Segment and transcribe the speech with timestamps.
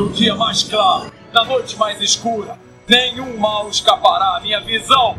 [0.00, 2.56] No dia mais claro, na noite mais escura,
[2.88, 5.14] nenhum mal escapará à minha visão.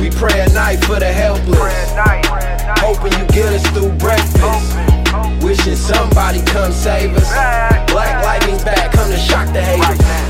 [0.00, 1.92] We pray at night for the helpless.
[2.80, 4.74] Hoping you get us through breakfast.
[5.42, 7.28] Wishing somebody come save us.
[7.92, 10.27] Black lightning's back, come to shock the haters.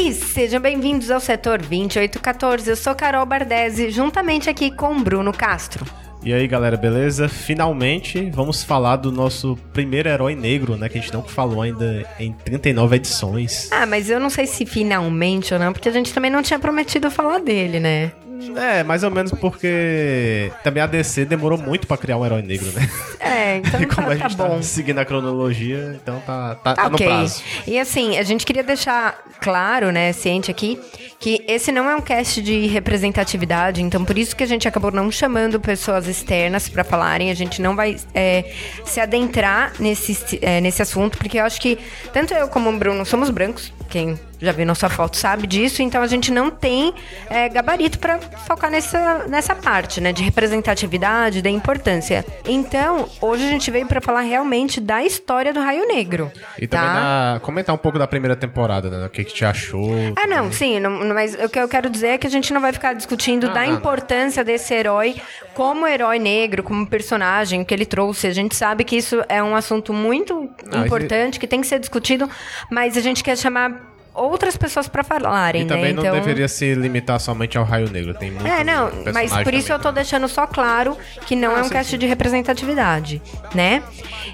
[0.00, 2.70] E sejam bem-vindos ao setor 2814.
[2.70, 5.84] Eu sou Carol Bardesi, juntamente aqui com Bruno Castro.
[6.22, 7.28] E aí galera, beleza?
[7.28, 10.88] Finalmente vamos falar do nosso primeiro herói negro, né?
[10.88, 13.68] Que a gente não falou ainda em 39 edições.
[13.72, 16.60] Ah, mas eu não sei se finalmente ou não, porque a gente também não tinha
[16.60, 18.12] prometido falar dele, né?
[18.56, 22.70] É, mais ou menos porque também a DC demorou muito pra criar um herói negro,
[22.72, 22.88] né?
[23.20, 24.62] É, então E como tá, a gente tá bom.
[24.62, 27.06] seguindo a cronologia, então tá, tá, Tá tá no ok.
[27.06, 27.42] prazo.
[27.66, 30.80] E assim, a gente queria deixar claro, né, ciente aqui,
[31.20, 34.90] que esse não é um cast de representatividade, então por isso que a gente acabou
[34.92, 38.44] não chamando pessoas externas pra falarem, a gente não vai é,
[38.84, 41.78] se adentrar nesse, é, nesse assunto, porque eu acho que
[42.12, 46.00] tanto eu como o Bruno somos brancos, quem já viu nossa foto sabe disso, então
[46.00, 46.94] a gente não tem
[47.28, 52.24] é, gabarito pra focar nessa, nessa parte, né, de representatividade, da importância.
[52.46, 56.30] Então, hoje a gente veio pra falar realmente da história do Raio Negro.
[56.56, 56.94] E também tá?
[56.94, 59.06] na- comentar um pouco da primeira temporada, né?
[59.06, 59.90] O que, que te achou.
[60.16, 62.60] Ah, não, sim, não- mas o que eu quero dizer é que a gente não
[62.60, 65.16] vai ficar discutindo da Ah, importância desse herói
[65.54, 68.26] como herói negro, como personagem que ele trouxe.
[68.26, 71.78] A gente sabe que isso é um assunto muito Não, importante, que tem que ser
[71.78, 72.28] discutido,
[72.70, 75.68] mas a gente quer chamar outras pessoas pra falarem, E né?
[75.76, 76.02] também então...
[76.04, 78.12] não deveria se limitar somente ao Raio Negro.
[78.14, 81.58] Tem muito É, não, mas por isso eu tô deixando só claro que não Ah,
[81.58, 81.98] é um sim, cast sim.
[81.98, 83.22] de representatividade,
[83.54, 83.80] né?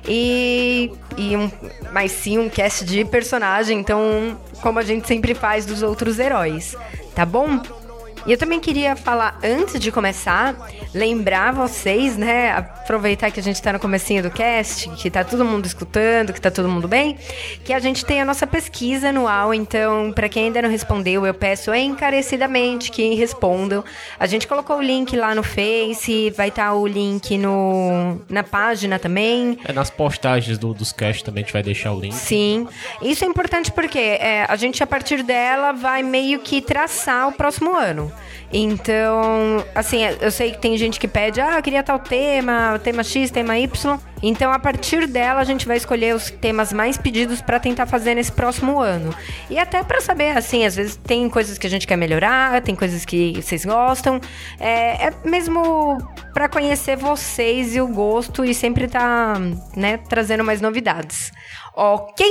[0.08, 1.50] E, e um,
[1.92, 6.74] mas sim um cast de personagem, então, como a gente sempre faz dos outros heróis,
[7.14, 7.60] tá bom?
[8.26, 10.56] E eu também queria falar, antes de começar,
[10.94, 12.52] lembrar vocês, né?
[12.52, 16.40] Aproveitar que a gente tá no comecinho do cast, que tá todo mundo escutando, que
[16.40, 17.18] tá todo mundo bem,
[17.64, 21.34] que a gente tem a nossa pesquisa anual, então, para quem ainda não respondeu, eu
[21.34, 23.84] peço encarecidamente que respondam.
[24.18, 28.98] A gente colocou o link lá no Face, vai estar o link no, na página
[28.98, 29.58] também.
[29.64, 32.14] É, nas postagens do, dos casts também a gente vai deixar o link.
[32.14, 32.66] Sim.
[33.02, 37.32] Isso é importante porque é, a gente, a partir dela, vai meio que traçar o
[37.32, 38.13] próximo ano.
[38.56, 43.02] Então, assim, eu sei que tem gente que pede, ah, eu queria tal tema, tema
[43.02, 43.98] X, tema Y.
[44.22, 48.14] Então, a partir dela, a gente vai escolher os temas mais pedidos para tentar fazer
[48.14, 49.12] nesse próximo ano.
[49.50, 52.76] E até para saber, assim, às vezes tem coisas que a gente quer melhorar, tem
[52.76, 54.20] coisas que vocês gostam.
[54.60, 55.98] É, é mesmo
[56.32, 59.34] para conhecer vocês e o gosto e sempre tá,
[59.74, 61.32] né, trazendo mais novidades.
[61.74, 62.24] Ok?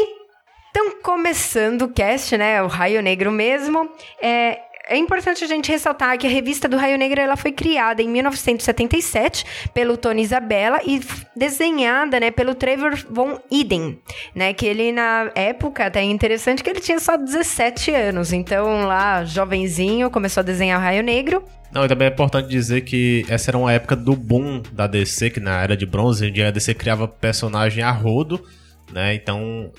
[0.70, 2.64] Então, começando o cast, né?
[2.64, 3.90] O Raio Negro mesmo.
[4.22, 8.02] É, é importante a gente ressaltar que a revista do Raio Negro ela foi criada
[8.02, 11.02] em 1977 pelo Tony Isabella e
[11.36, 14.00] desenhada, né, pelo Trevor Von Eden,
[14.36, 18.86] né, que ele na época até é interessante que ele tinha só 17 anos, então
[18.86, 21.44] lá jovenzinho começou a desenhar o Raio Negro.
[21.72, 25.32] Não, e também é importante dizer que essa era uma época do boom da DC,
[25.32, 28.46] que na era de bronze, onde a DC criava personagem a rodo,
[28.92, 29.16] né?
[29.16, 29.72] Então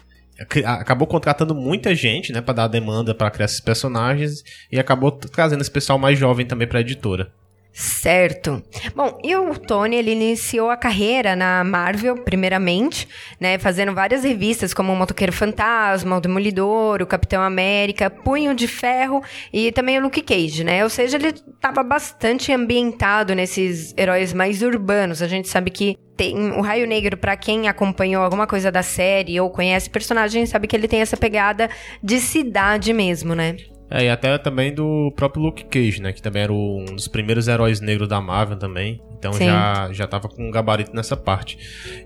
[0.65, 5.61] acabou contratando muita gente, né, Pra dar demanda pra criar esses personagens e acabou trazendo
[5.61, 7.33] esse pessoal mais jovem também pra editora.
[7.77, 8.62] Certo.
[8.94, 13.09] Bom, e o Tony, ele iniciou a carreira na Marvel, primeiramente,
[13.41, 18.69] né, fazendo várias revistas como o Motoqueiro Fantasma, o Demolidor, o Capitão América, Punho de
[18.69, 20.84] Ferro e também o Luke Cage, né?
[20.84, 25.21] Ou seja, ele estava bastante ambientado nesses heróis mais urbanos.
[25.21, 29.41] A gente sabe que tem o Raio Negro, pra quem acompanhou alguma coisa da série
[29.41, 31.69] ou conhece personagem, sabe que ele tem essa pegada
[32.02, 33.56] de cidade mesmo, né?
[33.91, 36.12] É, e até também do próprio Luke Cage, né?
[36.12, 39.00] Que também era um dos primeiros heróis negros da Marvel também.
[39.19, 39.47] Então Sim.
[39.47, 41.58] já, já tava com um gabarito nessa parte.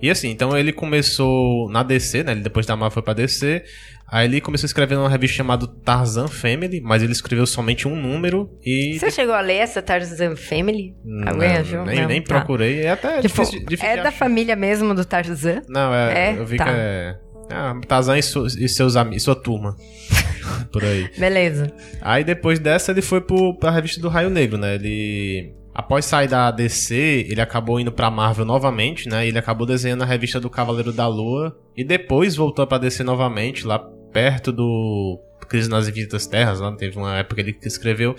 [0.02, 2.32] E assim, então ele começou na DC, né?
[2.32, 3.64] Ele depois da Marvel foi pra DC.
[4.10, 7.94] Aí ele começou a escrever numa revista chamada Tarzan Family, mas ele escreveu somente um
[7.94, 8.98] número e.
[8.98, 10.94] Você chegou a ler essa Tarzan Family?
[11.04, 12.36] Não, Alguém nem, nem tá.
[12.38, 12.80] procurei.
[12.80, 14.12] É até Tipo, difícil, difícil é da achar.
[14.12, 15.60] família mesmo do Tarzan?
[15.68, 16.38] Não, é, É?
[16.38, 16.64] eu vi Tá.
[16.64, 17.16] que é.
[17.50, 19.76] Ah, Tarzan e, su- e seus amigos, sua turma.
[20.72, 21.08] Por aí.
[21.18, 21.70] Beleza.
[22.00, 24.74] Aí depois dessa ele foi pro, pra revista do Raio Negro, né?
[24.74, 25.52] Ele.
[25.74, 29.26] Após sair da DC, ele acabou indo pra Marvel novamente, né?
[29.28, 31.56] Ele acabou desenhando a revista do Cavaleiro da Lua.
[31.76, 33.78] E depois voltou pra DC novamente, lá
[34.12, 35.18] perto do
[35.48, 36.60] Crise nas Infinitas Terras.
[36.60, 38.14] Lá teve uma época que ele escreveu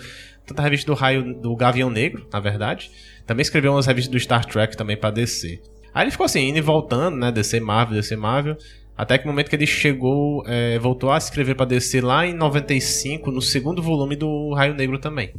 [0.46, 2.90] tanto a revista do Raio do Gavião Negro, na verdade.
[3.26, 5.60] Também escreveu umas revistas do Star Trek também pra DC.
[5.94, 7.30] Aí ele ficou assim, indo e voltando, né?
[7.30, 8.56] DC Marvel, DC Marvel.
[9.00, 12.34] Até que o momento que ele chegou, é, voltou a escrever para DC lá em
[12.34, 15.32] 95, no segundo volume do Raio Negro também.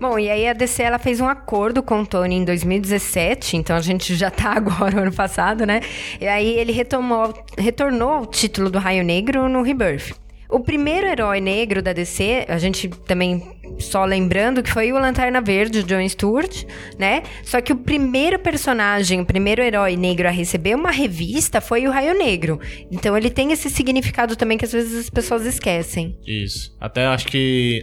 [0.00, 3.76] Bom, e aí a DC ela fez um acordo com o Tony em 2017, então
[3.76, 5.82] a gente já tá agora, ano passado, né?
[6.20, 10.25] E aí ele retomou, retornou ao título do Raio Negro no Rebirth.
[10.48, 15.40] O primeiro herói negro da DC, a gente também só lembrando que foi o Lanterna
[15.40, 16.64] Verde, John Stewart,
[16.98, 17.22] né?
[17.42, 21.90] Só que o primeiro personagem, o primeiro herói negro a receber uma revista foi o
[21.90, 22.60] Raio Negro.
[22.90, 26.16] Então ele tem esse significado também que às vezes as pessoas esquecem.
[26.26, 26.74] Isso.
[26.80, 27.82] Até acho que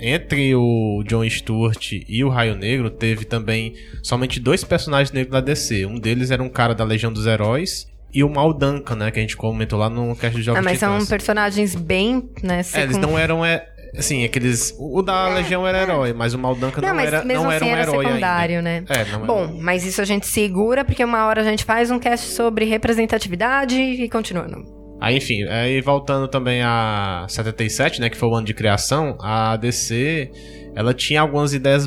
[0.00, 5.40] entre o John Stewart e o Raio Negro teve também somente dois personagens negros da
[5.40, 5.86] DC.
[5.86, 9.10] Um deles era um cara da Legião dos Heróis e o Mal Duncan, né?
[9.10, 10.98] Que a gente comentou lá no cast de Jogos Ah, mas Titãs.
[11.02, 12.60] são personagens bem, né?
[12.74, 13.44] É, eles não eram.
[13.44, 13.66] É,
[13.96, 14.74] assim, aqueles.
[14.78, 17.64] O da Legião era herói, mas o Mal Duncan não, Não, era, não era assim
[17.64, 18.70] um era herói secundário, ainda.
[18.70, 18.84] né?
[18.88, 19.52] É, não Bom, era.
[19.60, 23.80] mas isso a gente segura, porque uma hora a gente faz um cast sobre representatividade
[23.80, 24.64] e continuando.
[25.00, 28.08] Aí, enfim, aí voltando também a 77, né?
[28.08, 30.30] Que foi o ano de criação, a DC
[30.74, 31.86] ela tinha algumas ideias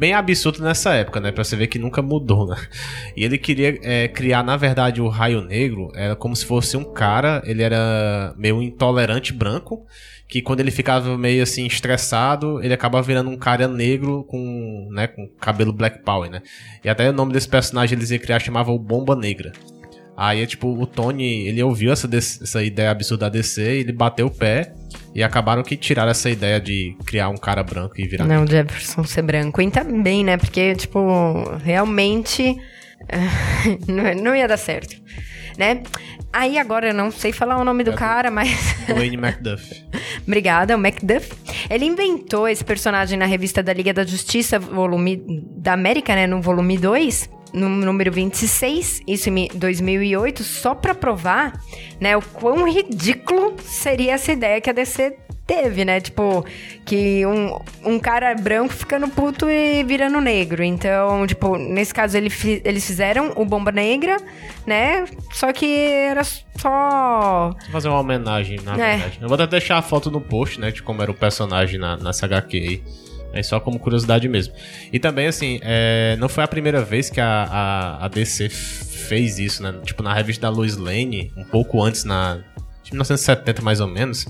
[0.00, 1.30] bem absurdas nessa época, né?
[1.30, 2.56] Pra você ver que nunca mudou, né?
[3.14, 6.84] E ele queria é, criar, na verdade, o Raio Negro, era como se fosse um
[6.84, 9.84] cara, ele era meio intolerante branco,
[10.26, 15.06] que quando ele ficava meio assim estressado, ele acabava virando um cara negro com, né,
[15.06, 16.40] com cabelo Black Power, né?
[16.82, 19.52] E até o nome desse personagem eles iam criar chamava o Bomba Negra.
[20.22, 24.30] Aí, tipo, o Tony, ele ouviu essa, essa ideia absurda da DC, ele bateu o
[24.30, 24.74] pé
[25.14, 29.02] e acabaram que tiraram essa ideia de criar um cara branco e virar Não, Jefferson
[29.04, 29.62] ser branco.
[29.62, 30.36] E também, né?
[30.36, 31.00] Porque, tipo,
[31.64, 32.54] realmente
[33.88, 34.94] não, não ia dar certo,
[35.56, 35.82] né?
[36.30, 38.50] Aí agora eu não sei falar o nome do cara, mas.
[38.94, 39.84] Wayne McDuff.
[40.26, 41.32] Obrigada, o Macduff.
[41.70, 45.24] Ele inventou esse personagem na revista da Liga da Justiça, volume
[45.56, 46.26] da América, né?
[46.26, 51.60] No volume 2, no número 26, isso em 2008, só pra provar,
[52.00, 52.16] né?
[52.16, 55.16] O quão ridículo seria essa ideia que a DC
[55.46, 56.00] teve, né?
[56.00, 56.44] Tipo,
[56.84, 60.62] que um, um cara branco ficando puto e virando negro.
[60.62, 62.30] Então, tipo, nesse caso ele
[62.64, 64.16] eles fizeram o Bomba Negra,
[64.64, 65.04] né?
[65.32, 68.96] Só que era só Vou fazer uma homenagem, na É.
[68.96, 69.18] verdade.
[69.20, 71.96] Eu vou até deixar a foto no post, né, de como era o personagem na,
[71.96, 72.82] nessa HQ aí.
[73.32, 74.54] É só como curiosidade mesmo.
[74.92, 79.38] E também, assim, é, não foi a primeira vez que a, a, a DC fez
[79.38, 79.74] isso, né?
[79.84, 82.42] Tipo, na revista da Lois Lane, um pouco antes, na
[82.82, 84.26] de 1970 mais ou menos,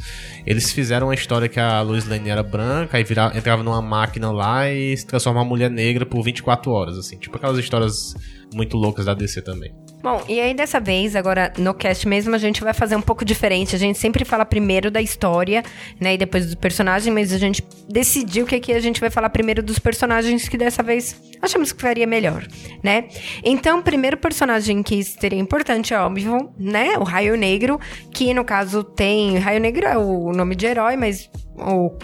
[0.46, 4.30] eles fizeram uma história que a Lois Lane era branca, aí vira, entrava numa máquina
[4.30, 7.16] lá e se transformava em mulher negra por 24 horas, assim.
[7.16, 8.14] Tipo aquelas histórias
[8.54, 9.72] muito loucas da DC também.
[10.02, 13.22] Bom, e aí dessa vez, agora no cast mesmo, a gente vai fazer um pouco
[13.22, 13.76] diferente.
[13.76, 15.62] A gente sempre fala primeiro da história,
[16.00, 19.28] né, e depois do personagem, mas a gente decidiu que aqui a gente vai falar
[19.28, 22.46] primeiro dos personagens que dessa vez achamos que faria melhor,
[22.82, 23.08] né?
[23.44, 27.78] Então, primeiro personagem que seria importante, é óbvio, né, o Raio Negro,
[28.10, 29.36] que no caso tem...
[29.38, 31.30] Raio Negro é o nome de herói, mas
[31.62, 31.96] o,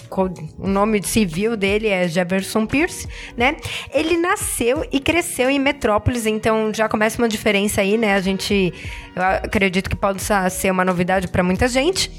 [0.59, 3.57] o nome civil dele é Jefferson Pierce, né?
[3.93, 8.15] Ele nasceu e cresceu em Metrópolis, então já começa uma diferença aí, né?
[8.15, 8.73] A gente,
[9.15, 12.11] eu acredito que possa ser uma novidade para muita gente.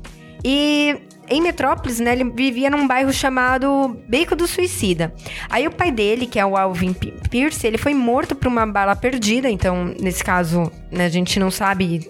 [0.43, 0.95] E
[1.29, 5.13] em Metrópolis, né, ele vivia num bairro chamado Beco do Suicida.
[5.49, 8.95] Aí o pai dele, que é o Alvin Pierce, ele foi morto por uma bala
[8.95, 12.09] perdida, então nesse caso, né, a gente não sabe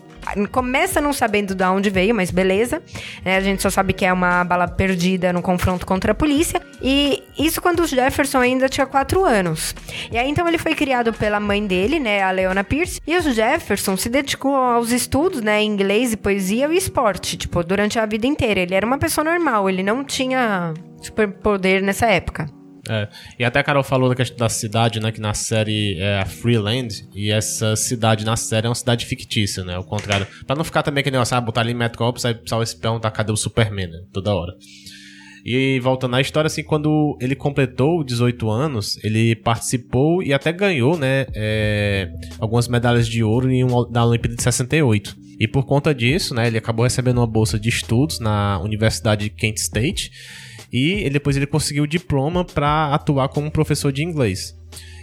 [0.52, 2.82] começa não sabendo de onde veio, mas beleza.
[3.24, 3.38] né?
[3.38, 6.62] a gente só sabe que é uma bala perdida no confronto contra a polícia.
[6.82, 9.76] E isso quando o Jefferson ainda tinha 4 anos.
[10.12, 13.02] E aí então ele foi criado pela mãe dele, né, a Leona Pierce.
[13.06, 17.64] E o Jefferson se dedicou aos estudos, né, em inglês e poesia e esporte, tipo,
[17.64, 18.60] durante a vida inteira.
[18.60, 22.57] Ele era uma pessoa normal, ele não tinha superpoder nessa época.
[22.90, 23.08] É,
[23.40, 25.12] e até a Carol falou da questão da cidade, né?
[25.12, 29.64] Que na série é a Freeland, e essa cidade na série é uma cidade fictícia,
[29.64, 29.76] né?
[29.76, 30.28] Ao contrário.
[30.46, 32.78] Pra não ficar também que negócio, ah, botar ali em Metrópolis, aí o pessoal se
[32.78, 34.00] perguntar cadê o Superman, né?
[34.12, 34.54] Toda hora.
[35.46, 40.98] E voltando à história, assim, quando ele completou 18 anos, ele participou e até ganhou,
[40.98, 41.26] né?
[41.34, 45.16] é, algumas medalhas de ouro em uma, na Olimpíada de 68.
[45.40, 46.48] E por conta disso, né?
[46.48, 50.12] Ele acabou recebendo uma bolsa de estudos na Universidade de Kent State.
[50.72, 54.58] E depois ele conseguiu o diploma para atuar como professor de inglês.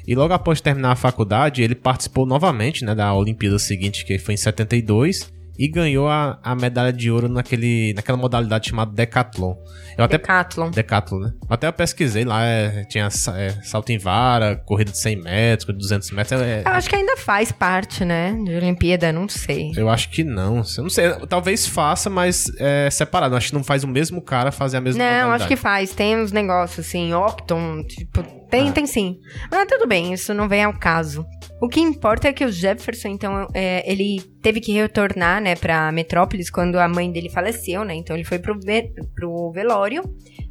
[0.06, 4.34] E logo após terminar a faculdade, ele participou novamente né, da Olimpíada seguinte, que foi
[4.34, 9.54] em 72, e ganhou a, a medalha de ouro naquele, naquela modalidade chamada Decathlon.
[9.96, 10.70] Eu até Decathlon.
[10.70, 11.32] Decathlon, né?
[11.48, 13.06] Até eu pesquisei lá, é, tinha
[13.36, 16.40] é, salto em vara, corrida de 100 metros, corrida de 200 metros.
[16.40, 19.70] é- Eu acho que ainda faz parte, né, de Olimpíada, não sei.
[19.76, 20.62] eu acho que não.
[20.76, 21.10] Eu não sei.
[21.28, 23.34] Talvez faça, mas é separado.
[23.34, 25.42] Eu Acho que não faz o mesmo cara fazer a mesma Não, modalidade.
[25.42, 25.92] acho que faz.
[25.94, 29.18] Tem uns negócios assim, Octon, tipo, tem, tem sim.
[29.50, 31.24] Mas tudo bem, isso não vem ao caso.
[31.60, 35.92] O que importa é que o Jefferson, então, é, ele teve que retornar, né, pra
[35.92, 37.94] Metrópolis quando a mãe dele faleceu, né?
[37.94, 40.02] Então ele foi pro, ve pro velório,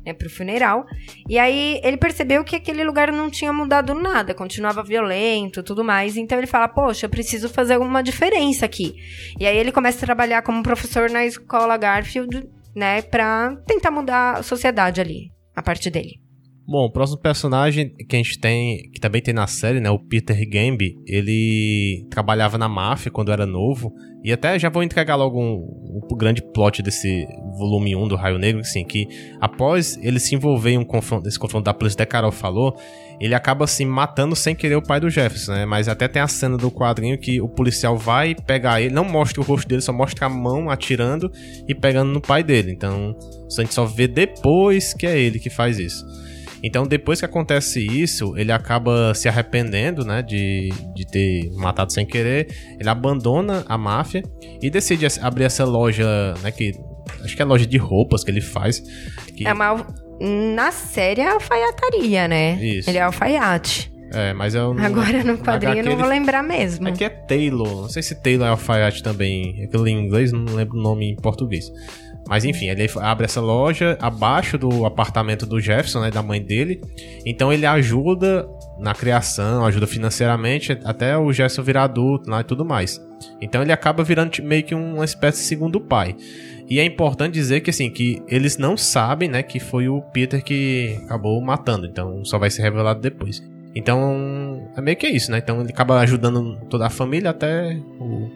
[0.05, 0.85] né, pro funeral.
[1.27, 6.15] E aí ele percebeu que aquele lugar não tinha mudado nada, continuava violento, tudo mais.
[6.15, 8.93] Então ele fala: "Poxa, eu preciso fazer alguma diferença aqui".
[9.39, 14.37] E aí ele começa a trabalhar como professor na escola Garfield, né, para tentar mudar
[14.37, 16.22] a sociedade ali, a parte dele.
[16.65, 19.99] Bom, o próximo personagem que a gente tem, que também tem na série, né, o
[19.99, 23.93] Peter Gamby, ele trabalhava na máfia quando era novo,
[24.23, 27.27] e até já vou entregar logo um, um grande plot desse
[27.57, 29.05] volume 1 do Raio Negro, assim, que
[29.41, 32.73] após ele se envolver em um confronto, esse confronto da polícia, até Carol falou,
[33.19, 35.65] ele acaba assim matando sem querer o pai do Jefferson, né?
[35.65, 39.41] Mas até tem a cena do quadrinho que o policial vai pegar ele, não mostra
[39.41, 41.29] o rosto dele, só mostra a mão atirando
[41.67, 42.71] e pegando no pai dele.
[42.71, 43.15] Então,
[43.57, 46.05] a gente só vê depois que é ele que faz isso.
[46.63, 52.05] Então, depois que acontece isso, ele acaba se arrependendo, né, de, de ter matado sem
[52.05, 52.47] querer.
[52.79, 54.23] Ele abandona a máfia
[54.61, 56.73] e decide abrir essa loja, né, que
[57.21, 58.79] acho que é loja de roupas que ele faz.
[59.35, 59.45] Que...
[59.45, 59.85] É uma
[60.19, 62.53] na série é alfaiataria, né?
[62.63, 62.89] Isso.
[62.89, 63.91] Ele é alfaiate.
[64.13, 66.87] É, mas eu não, Agora no quadrinho eu não vou lembrar mesmo.
[66.87, 67.81] Aqui é Taylor.
[67.81, 69.63] Não sei se Taylor é alfaiate também.
[69.63, 71.71] Aquilo em inglês, não lembro o nome em português.
[72.27, 76.81] Mas enfim, ele abre essa loja abaixo do apartamento do Jefferson, né, da mãe dele.
[77.25, 78.47] Então ele ajuda
[78.79, 83.01] na criação, ajuda financeiramente até o Jefferson virar adulto lá e tudo mais.
[83.41, 86.15] Então ele acaba virando meio que uma espécie de segundo pai.
[86.69, 90.41] E é importante dizer que assim, que eles não sabem, né, que foi o Peter
[90.43, 91.85] que acabou matando.
[91.85, 93.43] Então só vai ser revelado depois.
[93.75, 95.39] Então, é meio que isso, né?
[95.39, 97.75] Então ele acaba ajudando toda a família até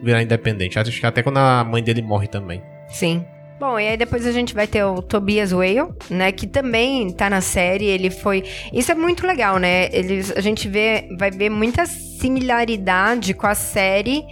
[0.02, 0.78] virar independente.
[0.78, 2.60] Acho que até quando a mãe dele morre também.
[2.88, 3.24] Sim.
[3.58, 6.30] Bom, e aí depois a gente vai ter o Tobias Whale, né?
[6.30, 7.86] Que também tá na série.
[7.86, 8.44] Ele foi.
[8.72, 9.88] Isso é muito legal, né?
[9.92, 14.24] Eles, a gente vê, vai ver muita similaridade com a série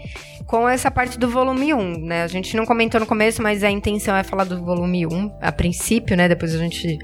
[0.47, 2.23] com essa parte do volume 1, né?
[2.23, 5.50] A gente não comentou no começo, mas a intenção é falar do volume 1 a
[5.50, 6.28] princípio, né?
[6.28, 6.97] Depois a gente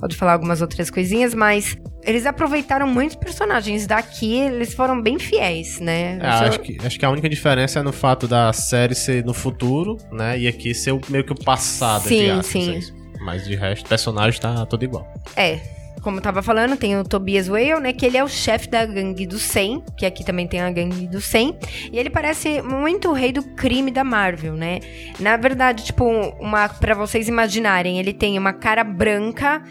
[0.00, 1.76] pode falar algumas outras coisinhas, mas
[2.08, 6.18] eles aproveitaram muitos personagens daqui, eles foram bem fiéis, né?
[6.18, 9.34] É, acho, que, acho que a única diferença é no fato da série ser no
[9.34, 10.38] futuro, né?
[10.38, 12.78] E aqui ser meio que o passado, sim, aspas, sim.
[12.78, 15.06] É mas de resto, o personagem tá todo igual.
[15.36, 15.60] É,
[16.02, 17.92] como eu tava falando, tem o Tobias Whale, né?
[17.92, 21.06] Que ele é o chefe da gangue do 100, que aqui também tem a gangue
[21.06, 21.58] do 100.
[21.92, 24.80] E ele parece muito o rei do crime da Marvel, né?
[25.18, 26.04] Na verdade, tipo,
[26.40, 29.62] uma para vocês imaginarem, ele tem uma cara branca,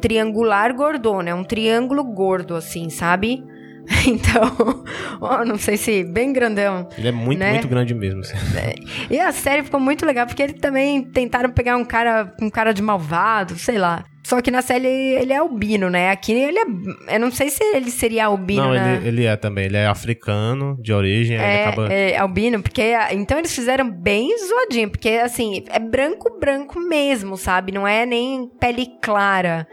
[0.00, 3.42] triangular gordona, é um triângulo gordo, assim, sabe?
[4.06, 4.84] Então,
[5.20, 6.88] oh, não sei se bem grandão.
[6.96, 7.52] Ele é muito, né?
[7.52, 8.22] muito grande mesmo.
[8.56, 8.74] É.
[9.08, 12.72] E a série ficou muito legal, porque eles também tentaram pegar um cara um cara
[12.72, 14.04] de malvado, sei lá.
[14.26, 16.10] Só que na série ele é albino, né?
[16.10, 17.14] Aqui ele é.
[17.14, 18.64] Eu não sei se ele seria albino.
[18.64, 18.96] Não, né?
[18.96, 19.66] ele, ele é também.
[19.66, 21.36] Ele é africano de origem.
[21.36, 21.92] É, acaba...
[21.92, 22.82] é albino, porque.
[23.12, 24.90] Então eles fizeram bem zoadinho.
[24.90, 27.70] Porque, assim, é branco, branco mesmo, sabe?
[27.70, 29.64] Não é nem pele clara.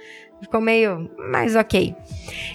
[0.44, 1.10] Ficou meio.
[1.32, 1.96] Mas ok.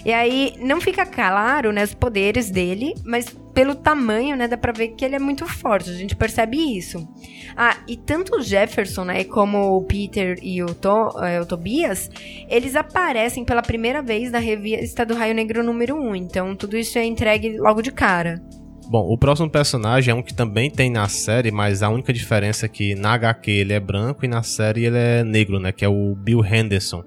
[0.05, 4.71] E aí, não fica claro, né, os poderes dele, mas pelo tamanho, né, dá pra
[4.71, 5.89] ver que ele é muito forte.
[5.89, 7.07] A gente percebe isso.
[7.55, 12.09] Ah, e tanto o Jefferson, né, como o Peter e o, to, é, o Tobias,
[12.47, 16.15] eles aparecem pela primeira vez na revista do Raio Negro número 1.
[16.15, 18.41] Então, tudo isso é entregue logo de cara.
[18.89, 22.65] Bom, o próximo personagem é um que também tem na série, mas a única diferença
[22.65, 25.71] é que na HQ ele é branco e na série ele é negro, né?
[25.71, 27.03] Que é o Bill Henderson.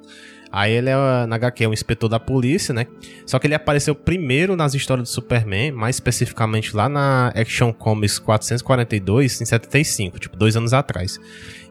[0.52, 2.86] Aí ele é, na HQ, é um inspetor da polícia, né?
[3.24, 8.18] Só que ele apareceu primeiro nas histórias do Superman, mais especificamente lá na Action Comics
[8.18, 11.18] 442, em 75, tipo, dois anos atrás.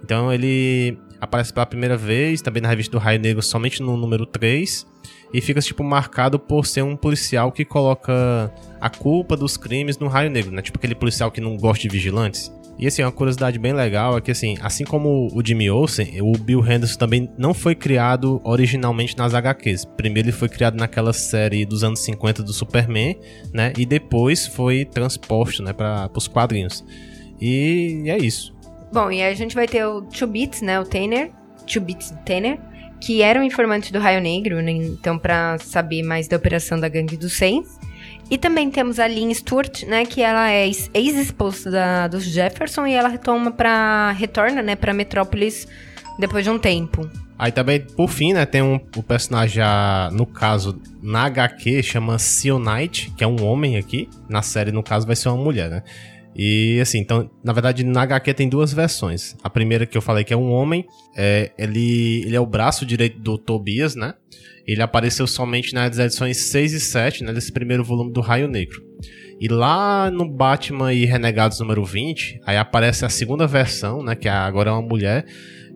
[0.04, 4.26] Então ele aparece pela primeira vez, também na revista do Raio Negro, somente no número
[4.26, 4.90] 3.
[5.34, 10.08] E fica, tipo, marcado por ser um policial que coloca a culpa dos crimes no
[10.08, 10.62] Raio Negro, né?
[10.62, 12.52] Tipo aquele policial que não gosta de vigilantes.
[12.82, 16.32] E assim, uma curiosidade bem legal é que assim, assim como o Jimmy Olsen, o
[16.32, 19.86] Bill Henderson também não foi criado originalmente nas HQs.
[19.86, 23.16] Primeiro ele foi criado naquela série dos anos 50 do Superman,
[23.54, 23.72] né?
[23.78, 26.84] E depois foi transposto, né, para os quadrinhos.
[27.40, 28.52] E é isso.
[28.92, 30.28] Bom, e aí a gente vai ter o Two
[30.64, 31.32] né, o Tanner,
[31.72, 31.86] Two
[32.26, 32.60] Tanner,
[33.00, 34.72] que era um informante do Raio Negro, né?
[34.72, 37.80] Então, para saber mais da operação da Gangue dos Saints.
[38.32, 43.10] E também temos a Lynn Stewart, né, que ela é ex-esposa dos Jefferson e ela
[43.10, 45.68] retoma para retorna, né, para Metrópolis
[46.18, 47.10] depois de um tempo.
[47.38, 52.18] Aí também, por fim, né, tem um, o personagem, já, no caso, na HQ, chama
[52.18, 54.08] Seal Knight, que é um homem aqui.
[54.30, 55.84] Na série, no caso, vai ser uma mulher, né?
[56.36, 59.36] E assim, então, na verdade, na HQ tem duas versões.
[59.44, 60.86] A primeira que eu falei que é um homem,
[61.16, 64.14] é, ele, ele é o braço direito do Tobias, né?
[64.66, 68.82] Ele apareceu somente nas edições 6 e 7, né, desse primeiro volume do Raio Negro.
[69.40, 74.30] E lá no Batman e Renegados número 20, aí aparece a segunda versão, né, que
[74.30, 75.26] agora é uma mulher,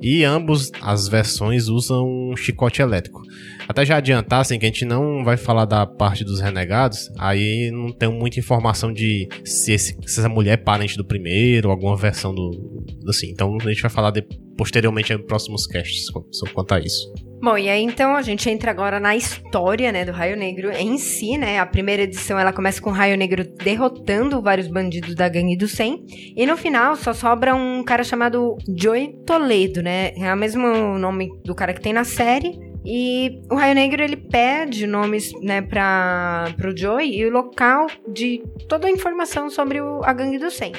[0.02, 3.24] e ambos as versões usam um chicote elétrico.
[3.68, 7.72] Até já adiantar, assim, que a gente não vai falar da parte dos renegados, aí
[7.72, 11.96] não tem muita informação de se, esse, se essa mulher é parente do primeiro, alguma
[11.96, 12.84] versão do.
[13.08, 14.22] Assim, então a gente vai falar de,
[14.58, 16.10] posteriormente em próximos casts
[16.54, 17.12] quanto a isso.
[17.42, 20.98] Bom, e aí então a gente entra agora na história, né, do Raio Negro em
[20.98, 21.60] si, né?
[21.60, 25.68] A primeira edição ela começa com o Raio Negro derrotando vários bandidos da gangue do
[25.68, 30.12] 100, e no final só sobra um cara chamado Joey Toledo, né?
[30.18, 34.16] É o mesmo nome do cara que tem na série, e o Raio Negro ele
[34.16, 40.02] pede nomes, né, para pro Joey e o local de toda a informação sobre o,
[40.04, 40.72] a gangue do 100.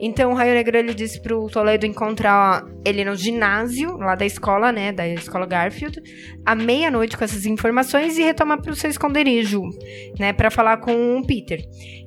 [0.00, 4.70] Então o Raio Negro ele disse pro Toledo encontrar ele no ginásio lá da escola,
[4.70, 6.00] né, da escola Garfield,
[6.44, 9.62] à meia-noite com essas informações e retomar pro seu esconderijo,
[10.18, 11.60] né, para falar com o Peter.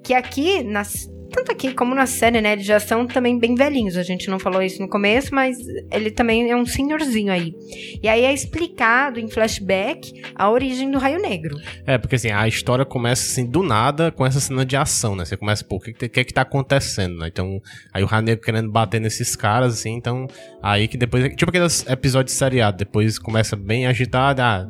[0.03, 2.53] Que aqui nas tanto aqui como na série, né?
[2.53, 3.95] Eles já são também bem velhinhos.
[3.98, 5.57] A gente não falou isso no começo, mas
[5.91, 7.53] ele também é um senhorzinho aí.
[8.01, 11.57] E aí é explicado em flashback a origem do Raio Negro.
[11.86, 15.25] É, porque assim, a história começa assim do nada com essa cena de ação, né?
[15.25, 17.27] Você começa, pô, o que, que, que tá acontecendo, né?
[17.27, 17.62] Então,
[17.93, 20.27] aí o Raio Negro querendo bater nesses caras, assim, então.
[20.62, 21.24] Aí que depois.
[21.36, 24.67] Tipo aqueles episódios seriados, depois começa bem agitado, ah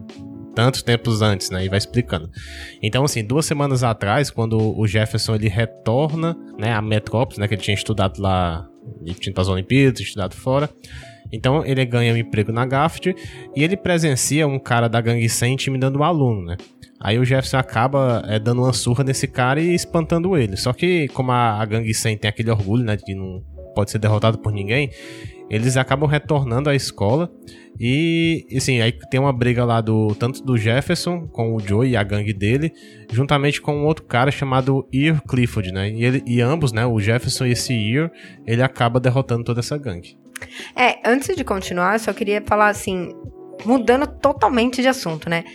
[0.60, 1.64] tantos tempos antes, né?
[1.64, 2.30] E vai explicando.
[2.84, 7.54] Então, assim, duas semanas atrás, quando o Jefferson ele retorna, né, a Metrópolis, né, que
[7.54, 8.68] ele tinha estudado lá,
[9.02, 10.70] ele tinha para as Olimpíadas, estudado fora.
[11.32, 13.16] Então ele ganha um emprego na Gaft
[13.56, 16.58] e ele presencia um cara da gangue 100 intimidando um aluno, né?
[17.00, 20.58] Aí o Jefferson acaba é, dando uma surra nesse cara e espantando ele.
[20.58, 23.44] Só que como a, a gangue 100 tem aquele orgulho, né, de não
[23.76, 24.90] pode ser derrotado por ninguém,
[25.50, 27.32] eles acabam retornando à escola
[27.80, 31.96] e, assim, aí tem uma briga lá do tanto do Jefferson com o Joe e
[31.96, 32.74] a gangue dele,
[33.10, 35.90] juntamente com um outro cara chamado Ear Clifford, né?
[35.90, 38.12] E, ele, e ambos, né, o Jefferson e esse Ear,
[38.46, 40.18] ele acaba derrotando toda essa gangue.
[40.76, 43.14] É, antes de continuar, eu só queria falar assim,
[43.66, 45.46] mudando totalmente de assunto, né?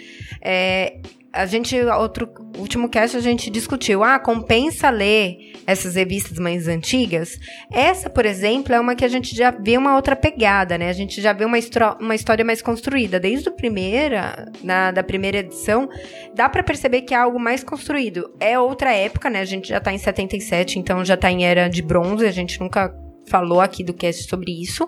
[0.41, 1.01] É,
[1.35, 7.39] a gente, outro último cast, a gente discutiu, ah, compensa ler essas revistas mais antigas?
[7.73, 10.89] Essa, por exemplo, é uma que a gente já vê uma outra pegada, né?
[10.89, 11.59] A gente já vê uma,
[12.01, 13.19] uma história mais construída.
[13.19, 15.89] Desde a primeira, na, da primeira edição,
[16.35, 18.33] dá para perceber que é algo mais construído.
[18.39, 19.41] É outra época, né?
[19.41, 22.61] A gente já tá em 77, então já tá em era de bronze, a gente
[22.61, 22.95] nunca
[23.27, 24.87] falou aqui do cast sobre isso,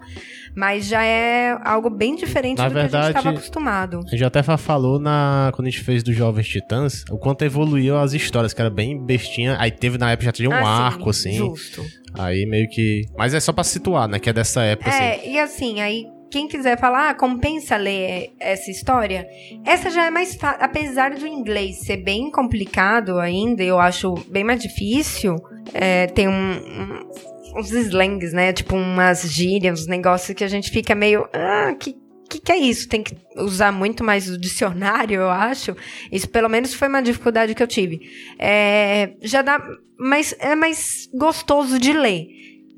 [0.55, 4.01] mas já é algo bem diferente na do verdade, que a gente estava acostumado.
[4.07, 7.97] A gente até falou na, quando a gente fez dos Jovens Titãs, o quanto evoluiu
[7.97, 9.57] as histórias, que era bem bestinha.
[9.59, 11.39] Aí teve na época já tinha um ah, arco, sim, assim.
[11.39, 11.85] Justo.
[12.15, 13.05] Aí meio que.
[13.17, 14.19] Mas é só pra situar, né?
[14.19, 15.31] Que é dessa época, é, assim.
[15.31, 19.27] e assim, aí quem quiser falar, ah, compensa ler essa história,
[19.65, 20.63] essa já é mais fácil.
[20.63, 25.37] Apesar do inglês ser bem complicado ainda, eu acho bem mais difícil.
[25.73, 27.11] É, tem um, um
[27.57, 28.53] uns slangs, né?
[28.53, 31.29] Tipo umas gírias, uns negócios que a gente fica meio.
[31.33, 31.97] Ah, que,
[32.29, 32.89] que, que é isso?
[32.89, 35.75] Tem que usar muito mais o dicionário, eu acho.
[36.13, 38.01] Isso, pelo menos, foi uma dificuldade que eu tive.
[38.39, 39.61] É, já dá.
[39.99, 42.27] Mas é mais gostoso de ler,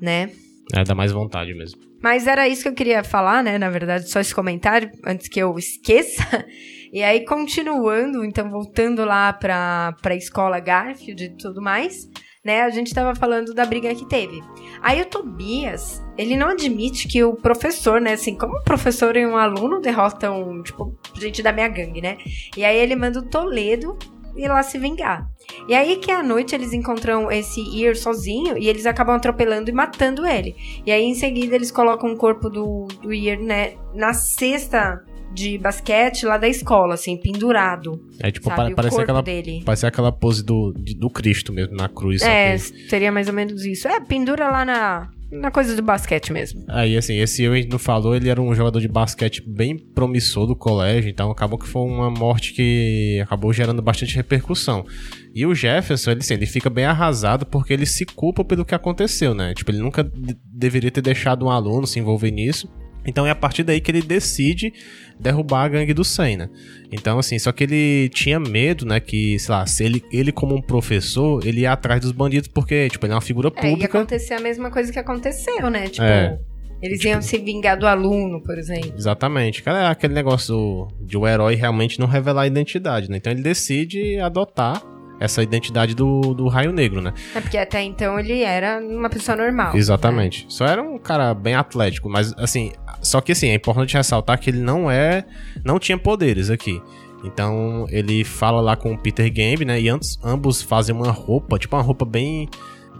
[0.01, 0.31] né?
[0.73, 1.81] É, dá mais vontade mesmo.
[2.01, 3.57] Mas era isso que eu queria falar, né?
[3.57, 6.23] Na verdade, só esse comentário, antes que eu esqueça.
[6.91, 12.09] E aí, continuando, então, voltando lá pra, pra escola Garfield e tudo mais
[12.43, 12.61] né?
[12.61, 14.41] A gente tava falando da briga que teve.
[14.81, 18.13] Aí o Tobias, ele não admite que o professor, né?
[18.13, 22.17] Assim, como o professor e um aluno derrotam, tipo, gente da minha gangue, né?
[22.55, 23.97] E aí ele manda o Toledo
[24.35, 25.29] ir lá se vingar.
[25.67, 29.73] E aí que à noite eles encontram esse Ear sozinho e eles acabam atropelando e
[29.73, 30.55] matando ele.
[30.85, 35.57] E aí em seguida eles colocam o corpo do, do Ear, né, na cesta de
[35.57, 38.01] basquete lá da escola, assim, pendurado.
[38.19, 39.61] É tipo, sabe, parece, aquela, dele.
[39.65, 42.21] parece aquela pose do, do Cristo mesmo, na cruz.
[42.21, 43.87] É, seria mais ou menos isso.
[43.87, 46.63] É, pendura lá na, na coisa do basquete mesmo.
[46.67, 50.55] Aí, assim, esse eu não falou, ele era um jogador de basquete bem promissor do
[50.55, 54.85] colégio, então acabou que foi uma morte que acabou gerando bastante repercussão.
[55.33, 58.73] E o Jefferson, ele, assim, ele fica bem arrasado porque ele se culpa pelo que
[58.73, 59.53] aconteceu, né?
[59.53, 60.09] Tipo, ele nunca
[60.45, 62.67] deveria ter deixado um aluno se envolver nisso.
[63.05, 64.73] Então é a partir daí que ele decide
[65.19, 66.49] derrubar a gangue do 100, né?
[66.91, 68.99] Então, assim, só que ele tinha medo, né?
[68.99, 72.87] Que, sei lá, se ele, ele como um professor, ele ia atrás dos bandidos porque,
[72.89, 73.75] tipo, ele é uma figura pública.
[73.75, 75.87] É, ia acontecer a mesma coisa que aconteceu, né?
[75.87, 76.39] Tipo, é.
[76.81, 78.93] eles tipo, iam se vingar do aluno, por exemplo.
[78.97, 79.61] Exatamente.
[79.61, 83.17] Cara, é aquele negócio de o herói realmente não revelar a identidade, né?
[83.17, 84.81] Então ele decide adotar
[85.19, 87.13] essa identidade do, do Raio Negro, né?
[87.35, 89.75] É porque até então ele era uma pessoa normal.
[89.75, 90.45] Exatamente.
[90.45, 90.49] Né?
[90.49, 94.49] Só era um cara bem atlético, mas assim, só que assim, é importante ressaltar que
[94.49, 95.25] ele não é.
[95.63, 96.81] Não tinha poderes aqui.
[97.23, 99.79] Então ele fala lá com o Peter Gambe, né?
[99.79, 102.47] E antes, ambos fazem uma roupa, tipo uma roupa bem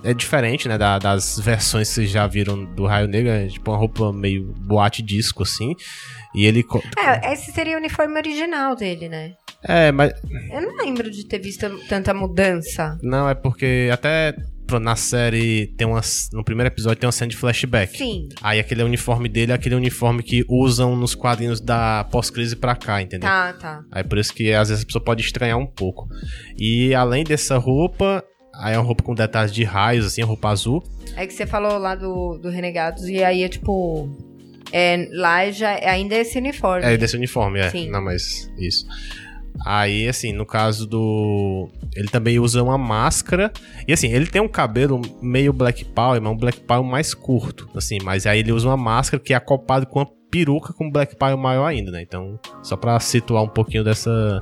[0.04, 3.70] é diferente, né, da, das versões que vocês já viram do Raio Negro, é tipo
[3.70, 5.76] uma roupa meio boate disco, assim,
[6.34, 6.66] e ele...
[6.98, 9.34] É, esse seria o uniforme original dele, né?
[9.64, 10.14] É, mas...
[10.52, 12.98] Eu não lembro de ter visto tanta mudança.
[13.02, 14.36] Não, é porque até
[14.78, 16.30] na série tem umas.
[16.32, 17.98] No primeiro episódio tem uma cena de flashback.
[17.98, 18.30] Sim.
[18.44, 23.02] Aí aquele uniforme dele é aquele uniforme que usam nos quadrinhos da pós-crise pra cá,
[23.02, 23.28] entendeu?
[23.28, 23.84] Tá, tá.
[23.92, 26.08] Aí por isso que às vezes a pessoa pode estranhar um pouco.
[26.58, 30.84] E além dessa roupa, aí é uma roupa com detalhes de raios, assim, roupa azul.
[31.16, 34.10] É que você falou lá do, do Renegados, e aí é tipo.
[34.72, 36.86] É, lá já ainda é esse uniforme.
[36.86, 37.70] É desse uniforme, é.
[37.72, 37.90] Sim.
[37.90, 38.86] Não, mas isso.
[39.66, 41.70] Aí, assim, no caso do.
[41.96, 43.52] Ele também usa uma máscara.
[43.88, 47.70] E assim, ele tem um cabelo meio Black Power, mas um Black Power mais curto.
[47.76, 51.16] Assim, mas aí ele usa uma máscara que é acoplado com uma peruca com Black
[51.16, 52.02] Power maior ainda, né?
[52.02, 54.42] Então, só pra situar um pouquinho dessa.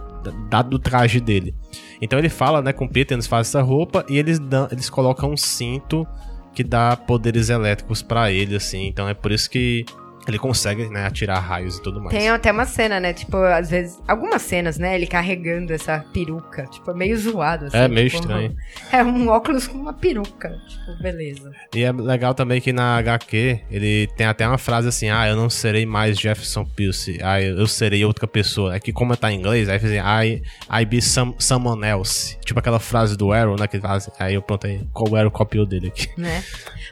[0.50, 1.56] Da, do traje dele.
[2.02, 4.90] Então ele fala, né, com o Peter, eles fazem essa roupa e eles, dão, eles
[4.90, 6.06] colocam um cinto
[6.54, 8.88] que dá poderes elétricos para ele, assim.
[8.88, 9.86] Então é por isso que
[10.32, 12.16] ele consegue, né, atirar raios e tudo mais.
[12.16, 13.14] Tem até uma cena, né?
[13.14, 14.00] Tipo, às vezes.
[14.08, 14.96] Algumas cenas, né?
[14.96, 16.66] Ele carregando essa peruca.
[16.68, 17.78] Tipo, é meio zoado, assim.
[17.78, 18.56] É meio tipo, estranho.
[18.92, 20.50] É um óculos com uma peruca.
[20.68, 21.52] Tipo, beleza.
[21.74, 25.36] E é legal também que na HQ ele tem até uma frase assim: Ah, eu
[25.36, 28.76] não serei mais Jefferson Pilce, ah, eu serei outra pessoa.
[28.76, 30.44] É que, como tá em inglês, aí assim, I,
[30.82, 32.38] I be some, someone else.
[32.46, 33.68] Tipo aquela frase do Arrow, né?
[33.68, 36.10] Que faz, aí eu pronto aí, qual o Arrow copiou dele aqui.
[36.18, 36.44] Né?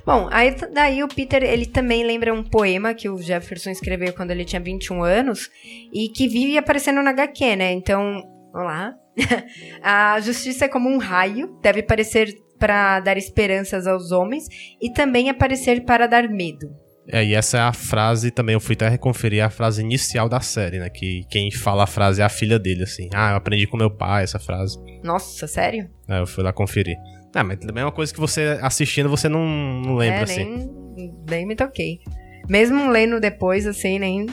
[0.05, 4.31] Bom, aí daí o Peter, ele também lembra um poema que o Jefferson escreveu quando
[4.31, 5.49] ele tinha 21 anos
[5.93, 7.71] e que vive aparecendo na HQ, né?
[7.71, 8.21] Então,
[8.53, 8.93] vamos lá.
[9.81, 14.47] a justiça é como um raio, deve aparecer para dar esperanças aos homens
[14.81, 16.69] e também aparecer para dar medo.
[17.07, 20.39] É, e essa é a frase também, eu fui até reconferir a frase inicial da
[20.39, 20.89] série, né?
[20.89, 23.09] Que quem fala a frase é a filha dele, assim.
[23.13, 24.77] Ah, eu aprendi com meu pai essa frase.
[25.03, 25.87] Nossa, sério?
[26.09, 26.95] É, eu fui lá conferir.
[27.33, 30.45] Ah, mas também é uma coisa que você assistindo você não, não lembra, é, assim.
[30.95, 31.99] Nem, nem me toquei.
[32.47, 34.27] Mesmo lendo depois, assim, nem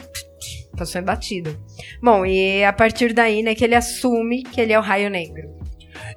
[0.76, 1.56] passou batido.
[2.02, 5.50] Bom, e a partir daí, né, que ele assume que ele é o Raio Negro.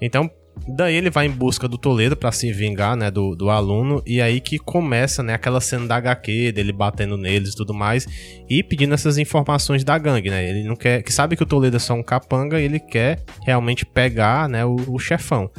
[0.01, 0.29] Então,
[0.67, 4.21] daí ele vai em busca do Toledo para se vingar, né, do, do aluno, e
[4.21, 8.08] aí que começa, né, aquela cena da HQ, dele batendo neles e tudo mais,
[8.49, 11.77] e pedindo essas informações da gangue, né, ele não quer, que sabe que o Toledo
[11.77, 15.49] é só um capanga e ele quer realmente pegar, né, o, o chefão.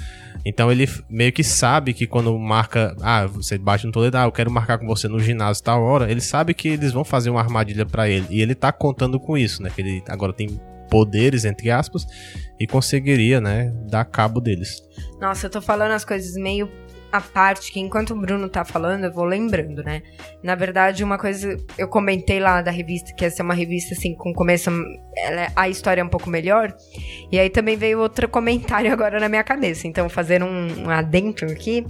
[0.48, 4.32] Então ele meio que sabe que quando marca, ah, você bate no Toledo, ah, eu
[4.32, 7.40] quero marcar com você no ginásio tal hora, ele sabe que eles vão fazer uma
[7.40, 11.44] armadilha para ele, e ele tá contando com isso, né, que ele agora tem poderes,
[11.44, 12.06] entre aspas,
[12.60, 14.80] e conseguiria, né, dar cabo deles.
[15.20, 16.70] Nossa, eu tô falando as coisas meio
[17.12, 20.02] à parte, que enquanto o Bruno tá falando, eu vou lembrando, né?
[20.42, 24.14] Na verdade, uma coisa, eu comentei lá da revista, que essa é uma revista, assim,
[24.14, 24.70] com começo,
[25.16, 26.74] ela, a história é um pouco melhor,
[27.30, 31.50] e aí também veio outro comentário agora na minha cabeça, então fazendo um, um adentro
[31.50, 31.86] aqui,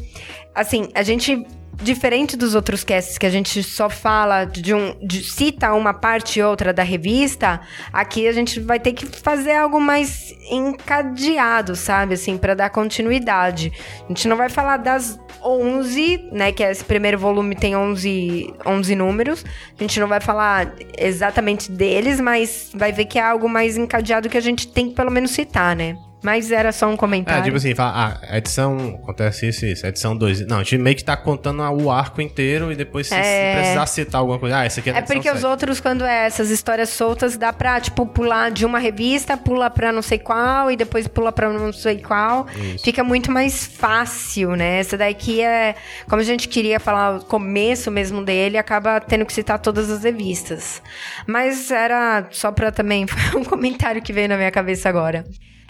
[0.55, 1.45] assim, a gente
[1.83, 4.95] diferente dos outros casts que a gente só fala de um.
[5.03, 7.61] De, cita uma parte e outra da revista,
[7.93, 12.15] aqui a gente vai ter que fazer algo mais encadeado, sabe?
[12.15, 13.73] Assim, para dar continuidade.
[14.05, 16.53] A gente não vai falar das 11, né?
[16.53, 19.45] Que esse primeiro volume tem 11, 11 números.
[19.79, 24.29] A gente não vai falar exatamente deles, mas vai ver que é algo mais encadeado
[24.29, 25.97] que a gente tem que pelo menos citar, né?
[26.23, 27.41] Mas era só um comentário.
[27.41, 30.47] É, tipo assim, fala, ah, edição, acontece isso, isso, edição 2.
[30.47, 33.53] Não, a gente meio que tá contando o arco inteiro e depois se, é...
[33.53, 36.27] se precisar citar alguma coisa, ah, essa aqui é É porque os outros, quando é
[36.27, 40.71] essas histórias soltas, dá pra, tipo, pular de uma revista, pula pra não sei qual
[40.71, 42.47] e depois pula pra não sei qual.
[42.57, 42.85] Isso.
[42.85, 44.81] Fica muito mais fácil, né?
[44.81, 45.75] Essa daqui é,
[46.09, 50.03] como a gente queria falar o começo mesmo dele, acaba tendo que citar todas as
[50.03, 50.83] revistas.
[51.27, 55.25] Mas era só pra também, foi um comentário que veio na minha cabeça agora.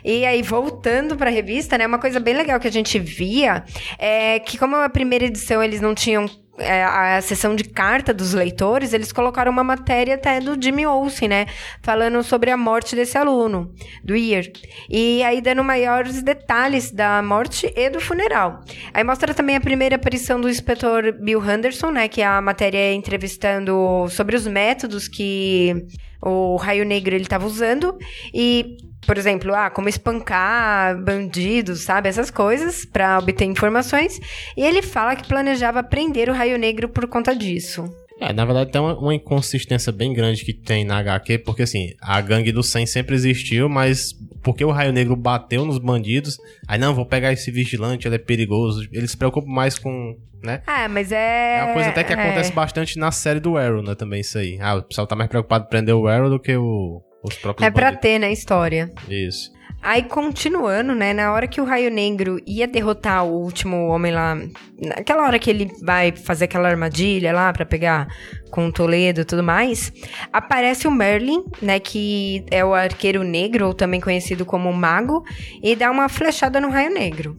[0.05, 3.65] E aí, voltando para a revista, né, uma coisa bem legal que a gente via
[3.99, 6.29] é que, como a primeira edição eles não tinham
[6.59, 11.29] é, a sessão de carta dos leitores, eles colocaram uma matéria até do Jimmy Olsen,
[11.29, 11.47] né?
[11.83, 14.51] Falando sobre a morte desse aluno, do Ier.
[14.89, 18.61] E aí dando maiores detalhes da morte e do funeral.
[18.95, 22.09] Aí mostra também a primeira aparição do inspetor Bill Henderson, né?
[22.09, 25.75] Que é a matéria entrevistando sobre os métodos que
[26.23, 27.97] o Raio Negro ele estava usando.
[28.33, 32.09] E por exemplo, ah, como espancar bandidos, sabe?
[32.09, 34.21] Essas coisas para obter informações.
[34.57, 37.89] E ele fala que planejava prender o Raio Negro por conta disso.
[38.19, 41.91] É, na verdade tem uma, uma, inconsistência bem grande que tem na HQ, porque assim,
[42.01, 46.79] a gangue do 100 sempre existiu, mas porque o Raio Negro bateu nos bandidos, aí
[46.79, 48.89] não, vou pegar esse vigilante, ele é perigoso.
[48.91, 50.63] Ele se preocupa mais com, né?
[50.67, 51.59] Ah, mas é...
[51.59, 52.17] É uma coisa até que é...
[52.17, 54.59] acontece bastante na série do Arrow, né, também isso aí.
[54.63, 57.67] Ah, o pessoal tá mais preocupado em prender o Arrow do que o, os próprios
[57.67, 58.03] É pra bandidos.
[58.03, 58.91] ter, né, história.
[59.09, 59.55] Isso.
[59.83, 64.37] Aí, continuando, né, na hora que o Raio Negro ia derrotar o último homem lá,
[64.83, 68.09] naquela hora que ele vai fazer aquela armadilha lá pra pegar
[68.51, 69.93] com o Toledo e tudo mais,
[70.33, 75.23] aparece o Merlin, né, que é o arqueiro negro, ou também conhecido como Mago,
[75.63, 77.37] e dá uma flechada no Raio Negro.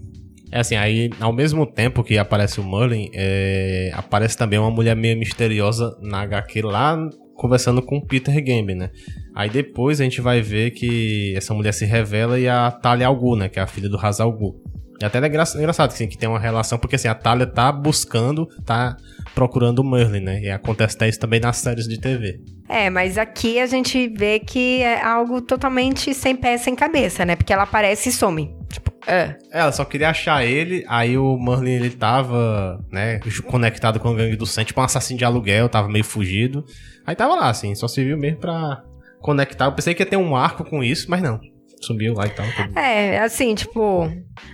[0.50, 4.96] É assim, aí ao mesmo tempo que aparece o Merlin, é, aparece também uma mulher
[4.96, 6.98] meio misteriosa na HQ lá
[7.38, 8.90] conversando com o Peter Gamble, né?
[9.36, 13.16] Aí depois a gente vai ver que essa mulher se revela e a Talia Al
[13.16, 13.50] Ghul, né?
[13.50, 14.62] Que é a filha do Hazal Ghul.
[15.00, 17.72] E até é engra- engraçado assim, que tem uma relação, porque assim, a Talia tá
[17.72, 18.98] buscando, tá
[19.36, 20.42] procurando o Merlin, né?
[20.42, 22.40] E acontece até isso também nas séries de TV.
[22.68, 27.36] É, mas aqui a gente vê que é algo totalmente sem pé, sem cabeça, né?
[27.36, 28.52] Porque ela aparece e some.
[28.72, 29.36] Tipo, ah.
[29.52, 34.36] Ela só queria achar ele, aí o Merlin ele tava, né, conectado com a gangue
[34.36, 36.66] do Sam, tipo um assassino de aluguel, tava meio fugido.
[37.08, 38.84] Aí tava lá, assim, só serviu mesmo pra
[39.22, 39.66] conectar.
[39.66, 41.40] Eu pensei que ia ter um arco com isso, mas não.
[41.82, 42.46] Subiu lá e tal.
[42.56, 42.78] tudo.
[42.78, 44.12] É, assim, tipo,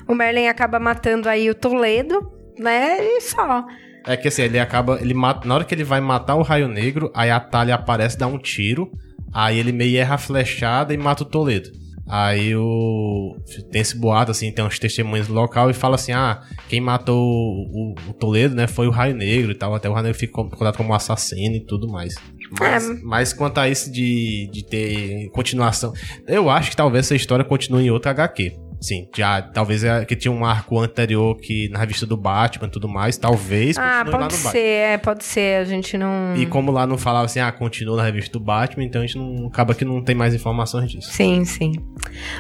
[0.07, 2.97] o Merlin acaba matando aí o Toledo, né?
[3.03, 3.65] E só.
[4.05, 4.99] É que assim, ele acaba.
[5.01, 8.17] Ele mata, na hora que ele vai matar o Raio Negro, aí a Talia aparece,
[8.17, 8.91] dá um tiro.
[9.33, 11.69] Aí ele meio erra a flechada e mata o Toledo.
[12.05, 13.37] Aí o.
[13.71, 17.17] Tem esse boato, assim, tem uns testemunhos do local e fala assim: ah, quem matou
[17.17, 19.73] o, o- o Toledo, né, foi o Raio Negro e tal.
[19.73, 22.13] Até o Raio Negro fica contado como assassino e tudo mais.
[22.59, 22.93] Mas, É.
[23.03, 25.93] mas quanto a isso de, de ter continuação,
[26.27, 28.53] eu acho que talvez essa história continue em outra HQ.
[28.81, 32.69] Sim, já talvez é que tinha um arco anterior que na revista do Batman e
[32.69, 35.61] tudo mais, talvez Ah, pode ser, é, pode ser.
[35.61, 36.35] A gente não.
[36.35, 39.17] E como lá não falava assim, ah, continua na revista do Batman, então a gente
[39.17, 41.09] não acaba que não tem mais informações disso.
[41.13, 41.71] Sim, sim.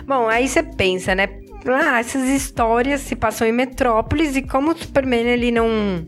[0.05, 1.29] Bom, aí você pensa, né?
[1.65, 6.03] Ah, essas histórias se passam em Metrópolis e como o Superman ele não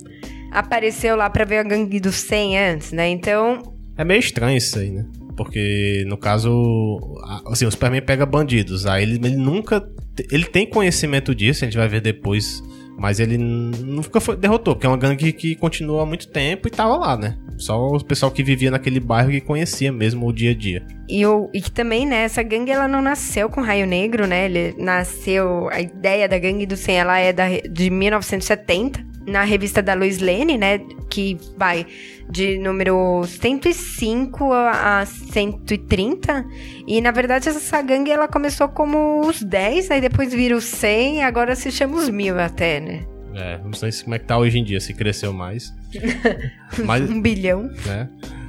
[0.52, 3.08] apareceu lá pra ver a gangue do 100 antes, né?
[3.08, 3.62] Então,
[3.98, 5.06] É meio estranho isso aí, né?
[5.36, 7.00] Porque, no caso,
[7.48, 9.86] assim, o Superman pega bandidos, aí ele, ele nunca.
[10.32, 12.64] Ele tem conhecimento disso, a gente vai ver depois,
[12.98, 16.72] mas ele nunca foi, derrotou, porque é uma gangue que continua há muito tempo e
[16.72, 17.38] tava lá, né?
[17.58, 20.86] Só o pessoal que vivia naquele bairro que conhecia mesmo o dia a dia.
[21.08, 24.46] E, o, e que também, né, essa gangue ela não nasceu com Raio Negro, né?
[24.46, 25.70] Ele nasceu.
[25.70, 30.20] A ideia da gangue do 100 ela é da, de 1970, na revista da Lois
[30.20, 30.80] Lane, né?
[31.10, 31.86] Que vai
[32.30, 36.46] de número 105 a a 130.
[36.88, 41.17] E na verdade essa gangue ela começou como os 10, aí depois vira os 100
[41.17, 43.06] e agora se chama os mil até, né?
[43.34, 45.74] É, não sei se- como é que tá hoje em dia, se cresceu mais.
[46.86, 47.69] mas, Um bilhão.
[47.86, 48.08] né?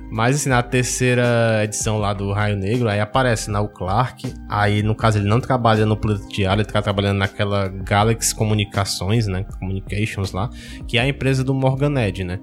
[0.08, 1.24] Mas assim, na terceira
[1.64, 4.32] edição lá do Raio Negro, aí aparece né, o Clark.
[4.48, 9.26] Aí, no caso, ele não trabalha no Planeta Diário, ele tá trabalhando naquela Galaxy Comunicações,
[9.26, 9.44] né?
[9.58, 10.48] Communications lá,
[10.86, 12.38] que é a empresa do Morgan Edge, né?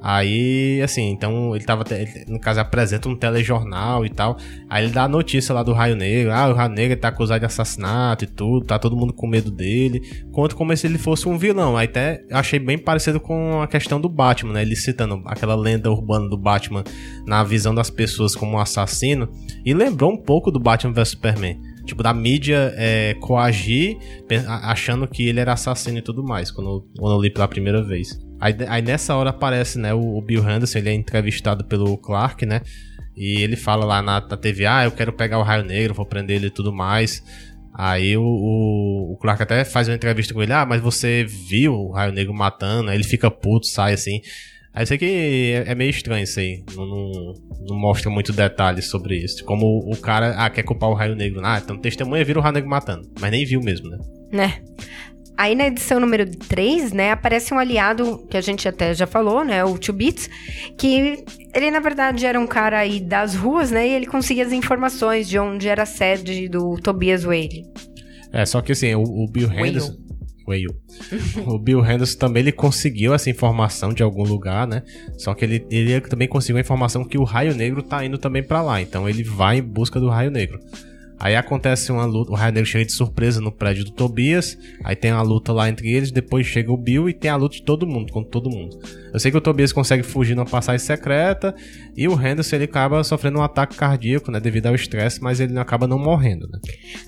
[0.00, 4.36] Aí, assim, então ele tava, ele, no caso, apresenta um telejornal e tal.
[4.70, 6.32] Aí ele dá a notícia lá do Raio Negro.
[6.32, 9.50] Ah, o Raio Negro tá acusado de assassinato e tudo, tá todo mundo com medo
[9.50, 10.00] dele.
[10.30, 11.76] Conta como se ele fosse um vilão.
[11.76, 14.62] Aí até achei bem parecido com a questão do Batman, né?
[14.62, 16.84] Ele citando aquela lenda urbana do Batman
[17.26, 19.28] na visão das pessoas como um assassino.
[19.64, 21.60] E lembrou um pouco do Batman vs Superman.
[21.84, 23.96] Tipo, da mídia é, coagir,
[24.46, 28.27] achando que ele era assassino e tudo mais, quando, quando eu li pela primeira vez.
[28.40, 32.44] Aí, aí nessa hora aparece, né, o, o Bill Henderson, ele é entrevistado pelo Clark,
[32.46, 32.60] né?
[33.16, 36.06] E ele fala lá na, na TV, ah, eu quero pegar o Raio Negro, vou
[36.06, 37.22] prender ele e tudo mais.
[37.74, 41.74] Aí o, o, o Clark até faz uma entrevista com ele, ah, mas você viu
[41.74, 42.90] o Raio Negro matando?
[42.90, 44.20] Aí ele fica puto, sai assim.
[44.72, 46.62] Aí eu sei que é, é meio estranho isso aí.
[46.76, 47.34] Não, não,
[47.68, 49.44] não mostra muito detalhes sobre isso.
[49.44, 51.40] Como o, cara, ah, quer culpar o Raio Negro.
[51.44, 53.10] Ah, então testemunha vira o Raio Negro matando.
[53.20, 53.98] Mas nem viu mesmo, né?
[54.32, 54.62] né?
[55.38, 59.44] Aí na edição número 3, né, aparece um aliado que a gente até já falou,
[59.44, 60.28] né, o Two Bits,
[60.76, 61.24] que
[61.54, 65.28] ele na verdade era um cara aí das ruas, né, e ele conseguia as informações
[65.28, 67.64] de onde era a sede do Tobias Whale.
[68.32, 69.96] É, só que assim, o, o Bill Henderson.
[70.44, 70.66] Whale.
[71.46, 74.82] o Bill Henderson também ele conseguiu essa informação de algum lugar, né?
[75.18, 78.42] Só que ele, ele também conseguiu a informação que o Raio Negro tá indo também
[78.42, 78.80] pra lá.
[78.80, 80.58] Então ele vai em busca do Raio Negro.
[81.20, 84.94] Aí acontece uma luta, o Raio Negro chega de surpresa no prédio do Tobias, aí
[84.94, 87.62] tem uma luta lá entre eles, depois chega o Bill e tem a luta de
[87.62, 88.78] todo mundo, contra todo mundo.
[89.12, 91.54] Eu sei que o Tobias consegue fugir numa passagem secreta,
[91.96, 95.58] e o Henderson ele acaba sofrendo um ataque cardíaco, né, devido ao estresse, mas ele
[95.58, 96.58] acaba não morrendo, né.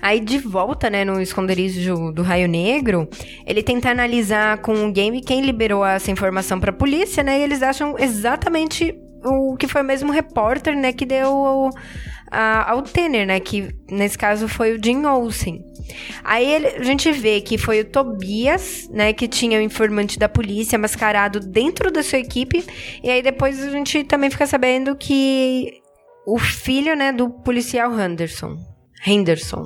[0.01, 3.07] Aí de volta, né, no esconderijo do Raio Negro,
[3.47, 7.61] ele tenta analisar com o game quem liberou essa informação pra polícia, né, e eles
[7.61, 11.69] acham exatamente o que foi o mesmo repórter, né, que deu
[12.31, 15.61] a- ao Tanner, né, que nesse caso foi o Jim Olsen.
[16.23, 20.29] Aí ele- a gente vê que foi o Tobias, né, que tinha o informante da
[20.29, 22.65] polícia mascarado dentro da sua equipe,
[23.03, 25.73] e aí depois a gente também fica sabendo que
[26.25, 28.55] o filho, né, do policial Henderson.
[29.05, 29.63] Henderson.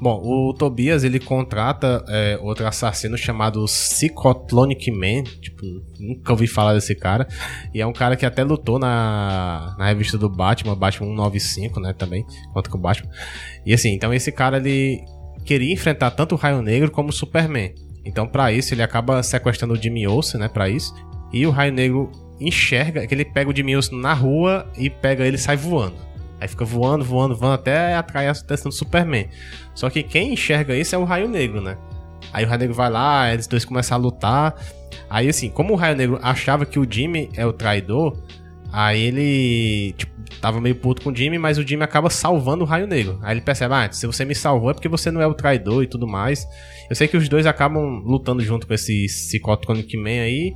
[0.00, 5.24] Bom, o Tobias ele contrata é, outro assassino chamado Psychotlonic Man.
[5.40, 5.62] Tipo,
[5.98, 7.26] nunca ouvi falar desse cara.
[7.74, 11.92] E é um cara que até lutou na, na revista do Batman, Batman 195, né?
[11.92, 13.10] Também, contra o Batman.
[13.66, 15.04] E assim, então esse cara ele
[15.44, 17.74] queria enfrentar tanto o Raio Negro como o Superman.
[18.04, 20.48] Então, para isso, ele acaba sequestrando o Jimmy Olsen, né?
[20.48, 20.94] Pra isso.
[21.32, 25.26] E o Raio Negro enxerga que ele pega o Jimmy Olsen na rua e pega
[25.26, 26.07] ele e sai voando.
[26.40, 29.28] Aí fica voando, voando, voando até atrair a atenção do Superman.
[29.74, 31.76] Só que quem enxerga isso é o Raio Negro, né?
[32.32, 34.54] Aí o Raio Negro vai lá, eles dois começam a lutar.
[35.10, 38.16] Aí assim, como o Raio Negro achava que o Jimmy é o traidor,
[38.72, 42.66] aí ele, tipo, tava meio puto com o Jimmy, mas o Jimmy acaba salvando o
[42.66, 43.18] Raio Negro.
[43.22, 45.82] Aí ele percebe, ah, se você me salvou é porque você não é o traidor
[45.82, 46.46] e tudo mais.
[46.88, 50.54] Eu sei que os dois acabam lutando junto com esse Psychotronic Man aí,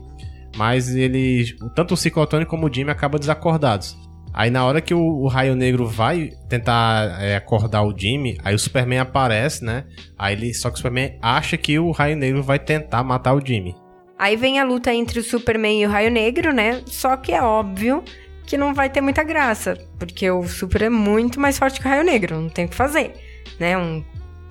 [0.56, 3.96] mas eles, tanto o Psychotronic como o Jimmy acabam desacordados.
[4.32, 8.54] Aí na hora que o, o Raio Negro vai tentar é, acordar o Jimmy, aí
[8.54, 9.84] o Superman aparece, né?
[10.18, 13.44] Aí ele, só que o Superman acha que o Raio Negro vai tentar matar o
[13.44, 13.74] Jimmy.
[14.18, 16.82] Aí vem a luta entre o Superman e o Raio Negro, né?
[16.86, 18.02] Só que é óbvio
[18.46, 21.90] que não vai ter muita graça, porque o Super é muito mais forte que o
[21.90, 23.12] Raio Negro, não tem o que fazer,
[23.58, 23.76] né?
[23.76, 24.02] Um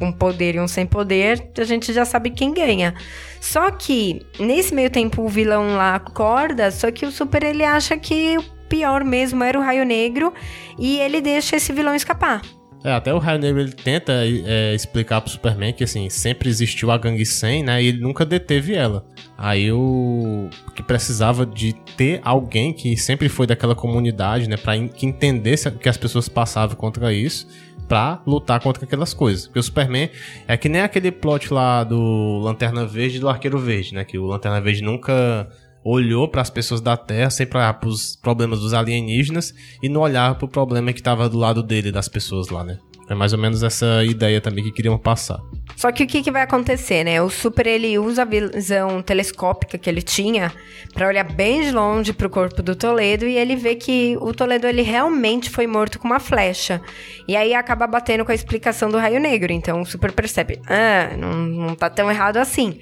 [0.01, 2.93] um poder e um sem poder, a gente já sabe quem ganha.
[3.39, 7.97] Só que nesse meio tempo o vilão lá acorda, só que o Super ele acha
[7.97, 8.37] que
[8.71, 10.33] pior mesmo era o Raio Negro
[10.79, 12.41] e ele deixa esse vilão escapar.
[12.83, 16.89] É, até o Raio Negro ele tenta é, explicar pro Superman que assim, sempre existiu
[16.89, 17.83] a Gangue 100, né?
[17.83, 19.05] E ele nunca deteve ela.
[19.37, 25.05] Aí o que precisava de ter alguém que sempre foi daquela comunidade, né, para que
[25.05, 27.47] entendesse que as pessoas passavam contra isso,
[27.87, 29.47] para lutar contra aquelas coisas.
[29.47, 30.09] Porque o Superman
[30.47, 34.17] é que nem aquele plot lá do Lanterna Verde e do Arqueiro Verde, né, que
[34.17, 35.47] o Lanterna Verde nunca
[35.83, 40.35] olhou para as pessoas da Terra, sempre para os problemas dos alienígenas e não olhava
[40.35, 42.77] para o problema que estava do lado dele, das pessoas lá, né?
[43.09, 45.37] É mais ou menos essa ideia também que queriam passar.
[45.75, 47.21] Só que o que, que vai acontecer, né?
[47.21, 50.49] O Super ele usa a visão telescópica que ele tinha
[50.93, 54.33] para olhar bem de longe para o corpo do Toledo e ele vê que o
[54.33, 56.81] Toledo ele realmente foi morto com uma flecha.
[57.27, 59.51] E aí acaba batendo com a explicação do Raio Negro.
[59.51, 62.79] Então o Super percebe, ah, não, não tá tão errado assim.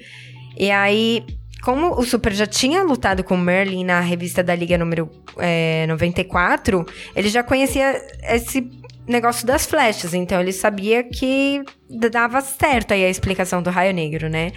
[0.56, 1.24] E aí
[1.62, 6.84] como o Super já tinha lutado com Merlin na revista da Liga número é, 94,
[7.14, 8.68] ele já conhecia esse
[9.10, 11.62] negócio das flechas, então ele sabia que
[12.12, 14.52] dava certo aí a explicação do Raio Negro, né?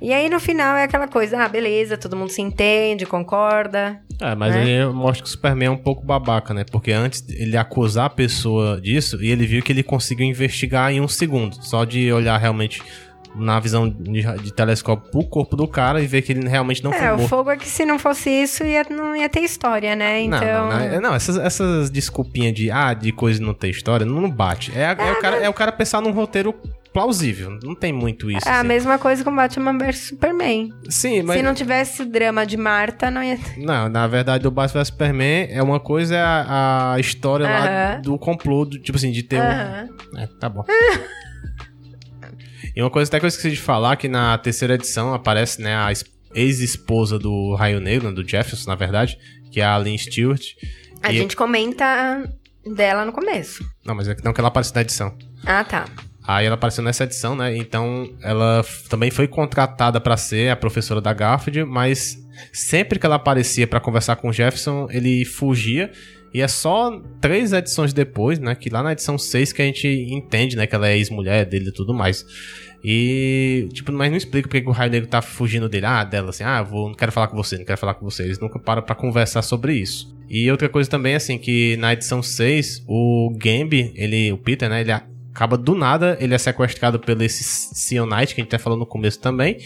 [0.00, 4.00] E aí no final é aquela coisa, ah, beleza, todo mundo se entende, concorda.
[4.20, 4.62] É, mas né?
[4.62, 6.64] aí mostra que o Superman é um pouco babaca, né?
[6.64, 11.00] Porque antes ele acusar a pessoa disso e ele viu que ele conseguiu investigar em
[11.00, 12.82] um segundo, só de olhar realmente
[13.38, 16.92] na visão de, de telescópio pro corpo do cara e ver que ele realmente não
[16.92, 17.20] é, foi morto.
[17.20, 20.22] É, o fogo é que se não fosse isso, ia, não ia ter história, né?
[20.22, 20.68] Então...
[20.68, 24.28] Não, não, não, não essas, essas desculpinhas de, ah, de coisa não ter história, não,
[24.30, 24.72] bate.
[24.76, 26.54] É, é, é, o cara, é o cara pensar num roteiro
[26.92, 27.58] plausível.
[27.62, 28.48] Não tem muito isso.
[28.48, 28.60] É assim.
[28.60, 30.70] a mesma coisa com Batman vs Superman.
[30.88, 31.36] Sim, mas.
[31.36, 33.38] Se não tivesse o drama de Marta, não ia.
[33.56, 37.50] Não, na verdade, o Batman vs Superman é uma coisa é a, a história uh
[37.50, 37.64] -huh.
[37.64, 39.88] lá do complô, do, tipo assim, de ter uh -huh.
[40.14, 40.18] um.
[40.18, 40.64] É, tá bom.
[42.78, 45.74] E uma coisa até que eu esqueci de falar, que na terceira edição aparece, né,
[45.74, 45.88] a
[46.32, 49.18] ex-esposa do Raio Negro, do Jefferson, na verdade,
[49.50, 50.44] que é a Lynn Stewart.
[51.02, 51.16] A e...
[51.16, 52.22] gente comenta
[52.64, 53.68] dela no começo.
[53.84, 55.12] Não, mas é que não que ela aparece na edição.
[55.44, 55.86] Ah, tá.
[56.22, 57.56] Aí ela apareceu nessa edição, né?
[57.56, 62.16] Então ela também foi contratada para ser a professora da Garfield, mas
[62.52, 65.90] sempre que ela aparecia para conversar com o Jefferson, ele fugia
[66.32, 68.54] e é só três edições depois, né?
[68.54, 70.66] Que lá na edição 6 que a gente entende, né?
[70.66, 72.24] Que ela é ex-mulher dele e tudo mais.
[72.84, 75.86] E, tipo, mas não explica porque o Raio Negro tá fugindo dele.
[75.86, 78.22] Ah, dela, assim, ah, vou, não quero falar com você, não quero falar com você.
[78.22, 80.16] Eles nunca param pra conversar sobre isso.
[80.28, 84.82] E outra coisa também, assim, que na edição 6, o Gambi, ele, o Peter, né?
[84.82, 88.78] Ele acaba do nada, ele é sequestrado pelo esse Sionite, que a gente até falou
[88.78, 89.58] no começo também.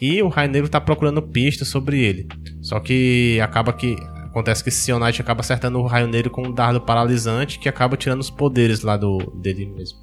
[0.00, 2.28] E o Raio Negro tá procurando pistas sobre ele.
[2.60, 3.96] Só que acaba que
[4.34, 7.96] Acontece que esse Sionite acaba acertando o Raio Negro com um dardo paralisante que acaba
[7.96, 10.00] tirando os poderes lá do, dele mesmo.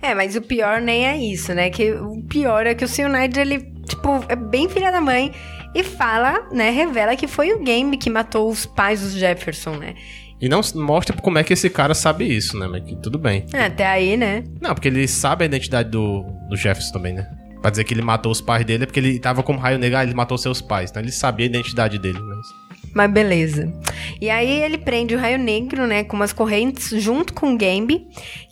[0.00, 1.68] É, mas o pior nem é isso, né?
[1.68, 5.30] Que o pior é que o Sionite, ele, tipo, é bem filha da mãe
[5.74, 6.70] e fala, né?
[6.70, 9.94] Revela que foi o Game que matou os pais dos Jefferson, né?
[10.40, 12.66] E não mostra como é que esse cara sabe isso, né?
[12.66, 13.44] Mas que tudo bem.
[13.52, 14.44] É, até aí, né?
[14.62, 17.28] Não, porque ele sabe a identidade do, do Jefferson também, né?
[17.60, 19.98] Pra dizer que ele matou os pais dele é porque ele tava como raio negro,
[19.98, 20.88] ah, ele matou seus pais.
[20.88, 22.63] Então ele sabia a identidade dele, mas...
[22.94, 23.72] Mas beleza.
[24.20, 28.06] E aí ele prende o Raio Negro, né, com umas correntes junto com o Gambi,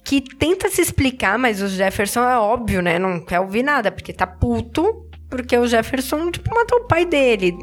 [0.05, 4.13] que tenta se explicar, mas o Jefferson é óbvio, né, não quer ouvir nada, porque
[4.13, 7.57] tá puto porque o Jefferson, tipo, matou o pai dele.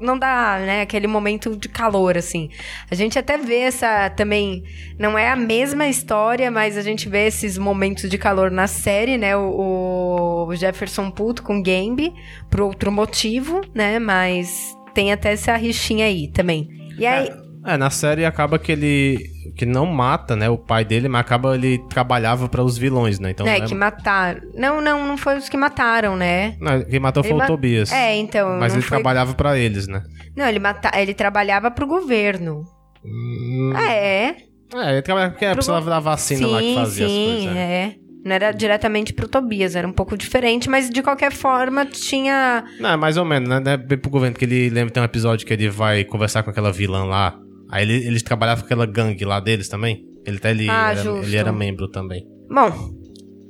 [0.00, 2.48] Não dá, né, aquele momento de calor, assim.
[2.88, 4.62] A gente até vê essa também.
[4.96, 9.18] Não é a mesma história, mas a gente vê esses momentos de calor na série,
[9.18, 9.36] né?
[9.36, 12.14] O, o Jefferson puto com Gambi,
[12.48, 13.98] por outro motivo, né?
[13.98, 16.68] Mas tem até essa rixinha aí também.
[16.98, 17.28] E aí.
[17.66, 21.20] É, é na série acaba que ele que não mata, né, o pai dele, mas
[21.22, 23.30] acaba ele trabalhava para os vilões, né?
[23.30, 24.40] Então, é, né, que mataram.
[24.54, 26.56] Não, não, não foi os que mataram, né?
[26.60, 27.92] Não, quem matou Ele foi ma- o Tobias.
[27.92, 28.58] É, então.
[28.58, 30.02] Mas ele foi- trabalhava para eles, né?
[30.34, 30.90] Não, ele, mata...
[30.98, 32.64] ele trabalhava pro governo.
[33.04, 34.36] Hum, É.
[34.74, 37.56] é, ele trabalhava porque Pro precisava da vacina sim, lá que fazia sim, as coisas.
[37.56, 37.60] é.
[37.60, 37.94] é.
[38.26, 42.64] Não era diretamente pro Tobias, era um pouco diferente, mas de qualquer forma tinha.
[42.80, 43.62] Não, é mais ou menos, né?
[43.64, 46.50] É bem pro governo, que ele lembra tem um episódio que ele vai conversar com
[46.50, 47.38] aquela vilã lá.
[47.70, 50.04] Aí ele, eles trabalhavam com aquela gangue lá deles também.
[50.26, 52.26] Ele até ele, Ah, era, ele era membro também.
[52.50, 52.72] Bom,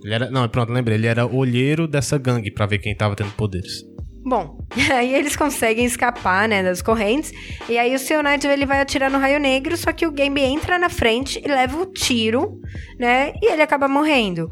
[0.05, 0.31] Ele era.
[0.31, 0.99] Não, pronto, lembrei.
[0.99, 3.83] Ele era olheiro dessa gangue pra ver quem tava tendo poderes.
[4.27, 4.59] Bom.
[4.93, 7.33] Aí eles conseguem escapar, né, das correntes.
[7.69, 10.43] E aí o Seu Nigel, ele vai atirar no Raio Negro, só que o Gambi
[10.43, 12.61] entra na frente e leva o tiro,
[12.99, 13.33] né?
[13.41, 14.51] E ele acaba morrendo.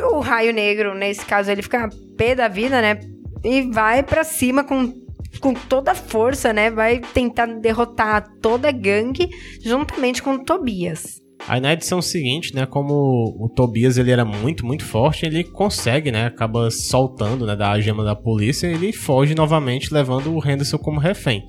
[0.00, 3.00] O Raio Negro, nesse caso, ele fica pé da vida, né?
[3.44, 5.02] E vai pra cima com
[5.40, 6.70] com toda a força, né?
[6.70, 9.28] Vai tentar derrotar toda a gangue
[9.60, 11.21] juntamente com Tobias.
[11.48, 16.12] Aí na edição seguinte, né, como o Tobias ele era muito, muito forte, ele consegue,
[16.12, 21.00] né, acaba soltando, né, da gema da polícia ele foge novamente, levando o Henderson como
[21.00, 21.44] refém.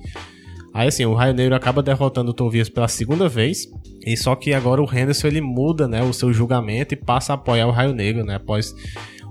[0.74, 3.68] Aí assim, o Raio Negro acaba derrotando o Tobias pela segunda vez,
[4.04, 7.36] e só que agora o Henderson ele muda, né, o seu julgamento e passa a
[7.36, 8.74] apoiar o Raio Negro, né, após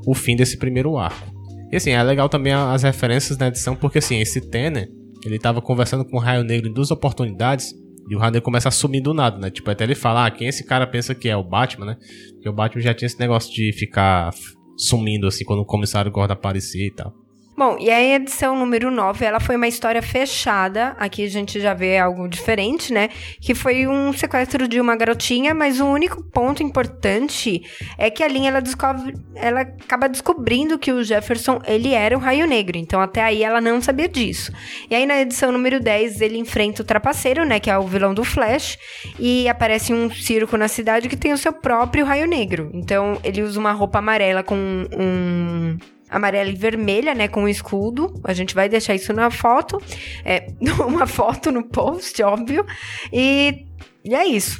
[0.08, 1.28] o fim desse primeiro arco.
[1.72, 4.90] E assim, é legal também as referências na edição, porque assim, esse Tanner,
[5.26, 7.74] ele tava conversando com o Raio Negro em duas oportunidades,
[8.10, 9.50] e o Negro começa a sumir do nada, né?
[9.50, 11.36] Tipo, até ele fala, ah, quem esse cara pensa que é?
[11.36, 11.98] O Batman, né?
[12.34, 14.32] Porque o Batman já tinha esse negócio de ficar
[14.78, 17.14] sumindo, assim, quando o comissário Gordon aparecia e tal.
[17.56, 20.96] Bom, e a edição número 9, ela foi uma história fechada.
[20.98, 23.10] Aqui a gente já vê algo diferente, né?
[23.40, 27.62] Que foi um sequestro de uma garotinha, mas o único ponto importante
[27.96, 32.20] é que a linha ela descobre, ela acaba descobrindo que o Jefferson, ele era o
[32.20, 32.76] Raio Negro.
[32.76, 34.52] Então até aí ela não sabia disso.
[34.90, 38.16] E aí na edição número 10, ele enfrenta o Trapaceiro, né, que é o vilão
[38.16, 38.80] do Flash,
[39.20, 42.72] e aparece um circo na cidade que tem o seu próprio Raio Negro.
[42.74, 45.78] Então ele usa uma roupa amarela com um
[46.14, 48.14] amarela e vermelha, né, com um escudo.
[48.24, 49.82] A gente vai deixar isso na foto,
[50.24, 50.48] é,
[50.88, 52.66] uma foto no post, óbvio.
[53.12, 53.66] E,
[54.06, 54.60] e é isso.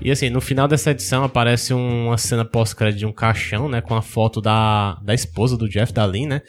[0.00, 3.80] E assim, no final dessa edição aparece uma cena pós-crédito de um caixão, né?
[3.80, 6.42] Com a foto da, da esposa do Jeff Dalin, né?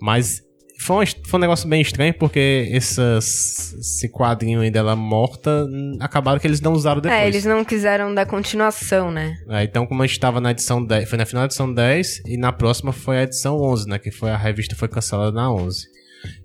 [0.00, 0.42] Mas
[0.80, 5.68] foi um, foi um negócio bem estranho, porque essas, esse quadrinho aí dela morta,
[6.00, 7.20] acabaram que eles não usaram depois.
[7.20, 9.36] É, eles não quiseram dar continuação, né?
[9.50, 12.22] É, então, como a gente tava na edição 10, foi na final da edição 10
[12.26, 13.98] e na próxima foi a edição 11, né?
[13.98, 15.86] Que foi a revista foi cancelada na 11.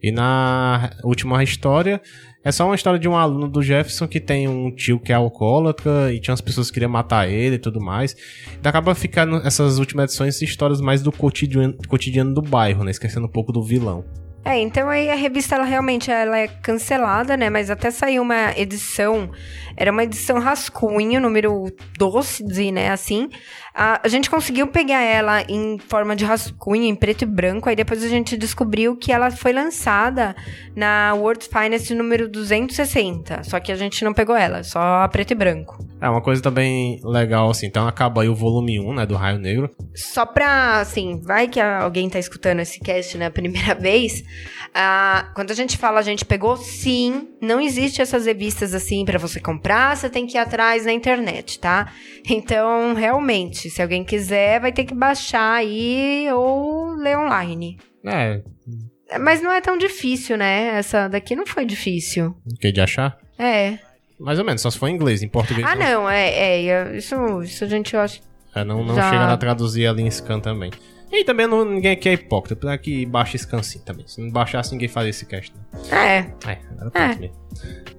[0.04, 2.02] E na última história
[2.44, 5.16] é só uma história de um aluno do Jefferson que tem um tio que é
[5.16, 8.16] alcoólatra e tinha umas pessoas que queriam matar ele e tudo mais.
[8.62, 12.92] E acaba ficando essas últimas edições histórias mais do cotidiano, cotidiano do bairro, né?
[12.92, 14.04] Esquecendo um pouco do vilão.
[14.46, 17.50] É, então aí a revista ela realmente ela é cancelada, né?
[17.50, 19.32] Mas até saiu uma edição,
[19.76, 21.66] era uma edição rascunho, número
[21.98, 22.92] 12, né?
[22.92, 23.28] Assim.
[23.74, 27.68] A, a gente conseguiu pegar ela em forma de rascunho, em preto e branco.
[27.68, 30.36] Aí depois a gente descobriu que ela foi lançada
[30.76, 33.44] na World Finest número 260.
[33.44, 35.84] Só que a gente não pegou ela, só a preto e branco.
[36.00, 39.40] É, uma coisa também legal, assim, então acaba aí o volume 1, né, do Raio
[39.40, 39.70] Negro.
[39.96, 44.24] Só pra, assim, vai que alguém tá escutando esse cast na primeira vez.
[44.74, 49.18] Ah, quando a gente fala a gente pegou, sim, não existe essas revistas assim pra
[49.20, 51.92] você comprar, você tem que ir atrás na internet, tá?
[52.28, 57.78] Então, realmente, se alguém quiser, vai ter que baixar aí ou ler online.
[58.04, 58.42] É,
[59.20, 60.78] Mas não é tão difícil, né?
[60.78, 62.36] Essa daqui não foi difícil.
[62.60, 63.18] que de achar?
[63.38, 63.78] É.
[64.20, 65.68] Mais ou menos, só se for em inglês, em português.
[65.68, 66.32] Ah, não, é,
[66.66, 66.98] é.
[66.98, 68.22] Isso, isso a gente, eu acho.
[68.56, 70.72] É, não, não Já- chega a traduzir ali em scan também.
[71.12, 74.06] E também não, ninguém aqui é hipócrita, porque aqui baixa scan sim também.
[74.08, 75.54] Se não baixasse, ninguém fazia esse cast.
[75.54, 75.62] Né?
[75.92, 76.50] É.
[76.52, 76.60] É,
[77.00, 77.36] era mesmo.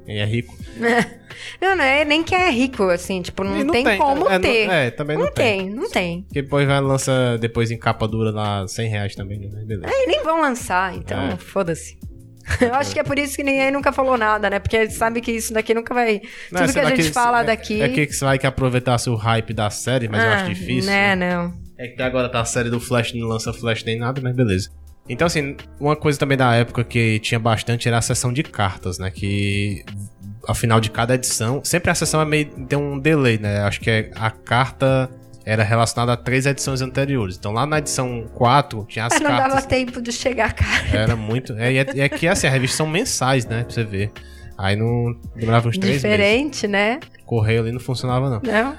[0.06, 0.54] Ele é rico.
[1.60, 4.40] Não, não é nem que é rico, assim, tipo, não, E tem, como é, não-
[4.40, 4.70] ter.
[4.70, 6.22] É, também não, não tem, não tem.
[6.22, 9.48] Porque depois vai lança depois em capa dura lá 100 reais também, né?
[9.66, 9.86] Beleza.
[9.86, 11.36] E nem vão lançar, então É.
[11.36, 11.98] foda-se.
[12.60, 14.58] Eu acho que é por isso que ninguém nunca falou nada, né?
[14.58, 16.22] Porque sabe que isso daqui nunca vai.
[16.50, 17.82] Não, Tudo que a gente fala é, daqui.
[17.82, 20.90] É que você vai que aproveitasse o hype da série, mas eu Ah, acho difícil.
[20.90, 21.34] Né, né?
[21.36, 21.65] não.
[21.78, 24.70] É que agora tá a série do Flash, não lança Flash nem nada, mas beleza.
[25.08, 28.98] Então, assim, uma coisa também da época que tinha bastante era a sessão de cartas,
[28.98, 29.10] né?
[29.10, 29.84] Que
[30.46, 32.46] ao final de cada edição, sempre a sessão é meio.
[32.66, 33.60] tem um delay, né?
[33.60, 35.08] Acho que é a carta.
[35.44, 37.36] era relacionada a três edições anteriores.
[37.36, 39.54] Então lá na edição 4 tinha as não cartas.
[39.54, 40.88] dava tempo de chegar, cara.
[40.92, 41.52] Era muito.
[41.52, 43.62] É, é, é que assim, a revista são mensais, né?
[43.62, 44.10] Pra você ver.
[44.58, 46.02] Aí não demorava uns três meses.
[46.02, 46.98] Diferente, né?
[47.24, 48.40] Correio ali não funcionava, não.
[48.42, 48.76] Não?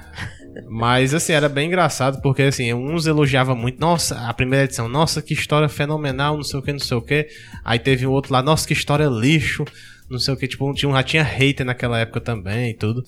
[0.66, 5.22] Mas, assim, era bem engraçado, porque, assim, uns elogiavam muito, nossa, a primeira edição, nossa,
[5.22, 7.28] que história fenomenal, não sei o que, não sei o que.
[7.64, 9.64] Aí teve um outro lá, nossa, que história lixo,
[10.10, 13.04] não sei o que, tipo, tinha um, já tinha hater naquela época também e tudo.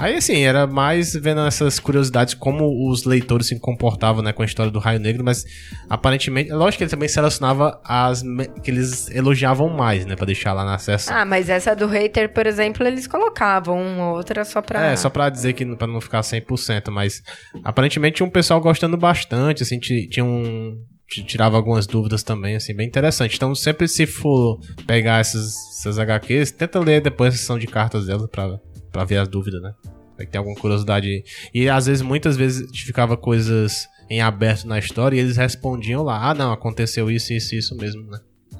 [0.00, 4.44] Aí, assim, era mais vendo essas curiosidades, como os leitores se comportavam, né, com a
[4.46, 5.44] história do Raio Negro, mas
[5.90, 10.52] aparentemente, lógico que ele também selecionava as me- que eles elogiavam mais, né, pra deixar
[10.52, 11.12] lá na acesso.
[11.12, 14.86] Ah, mas essa do hater, por exemplo, eles colocavam uma outra só pra.
[14.92, 17.22] É, só pra dizer que pra não ficar 100%, mas
[17.64, 20.76] aparentemente tinha um pessoal gostando bastante, assim, ti- tinha um
[21.08, 23.34] ti- tirava algumas dúvidas também, assim, bem interessante.
[23.36, 28.06] Então, sempre se for pegar essas, essas HQs, tenta ler depois a sessão de cartas
[28.06, 28.60] delas pra,
[28.92, 29.72] pra ver as dúvidas, né?
[30.16, 31.22] Vai ter alguma curiosidade.
[31.54, 36.30] E às vezes, muitas vezes, ficava coisas em aberto na história e eles respondiam lá,
[36.30, 38.18] ah, não, aconteceu isso, isso, isso mesmo, né?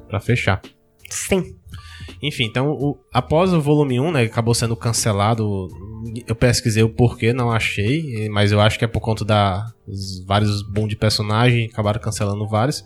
[0.09, 0.61] Pra fechar.
[1.11, 1.57] Sim.
[2.23, 5.69] Enfim, então, o- após o volume 1, né, que acabou sendo cancelado,
[6.27, 10.25] eu pesquisei o porquê, não achei, mas eu acho que é por conta da os
[10.27, 12.85] vários boom de personagem, acabaram cancelando vários.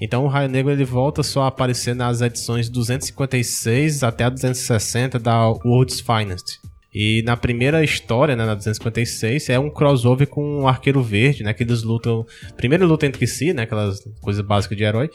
[0.00, 5.18] Então o Raio Negro ele volta só a aparecer nas edições 256 até a 260
[5.18, 6.58] da World's Finest.
[6.98, 11.52] E na primeira história, né, na 256, é um crossover com o Arqueiro Verde, né,
[11.52, 12.24] que eles lutam...
[12.56, 15.10] Primeiro lutam entre si, né, aquelas coisas básicas de herói,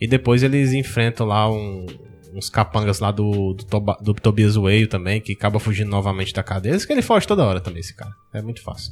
[0.00, 1.84] e depois eles enfrentam lá um,
[2.32, 6.42] uns capangas lá do, do, Toba- do Tobias Whale também, que acaba fugindo novamente da
[6.42, 6.74] cadeia.
[6.74, 8.12] Esse que ele foge toda hora também, esse cara.
[8.32, 8.90] É muito fácil.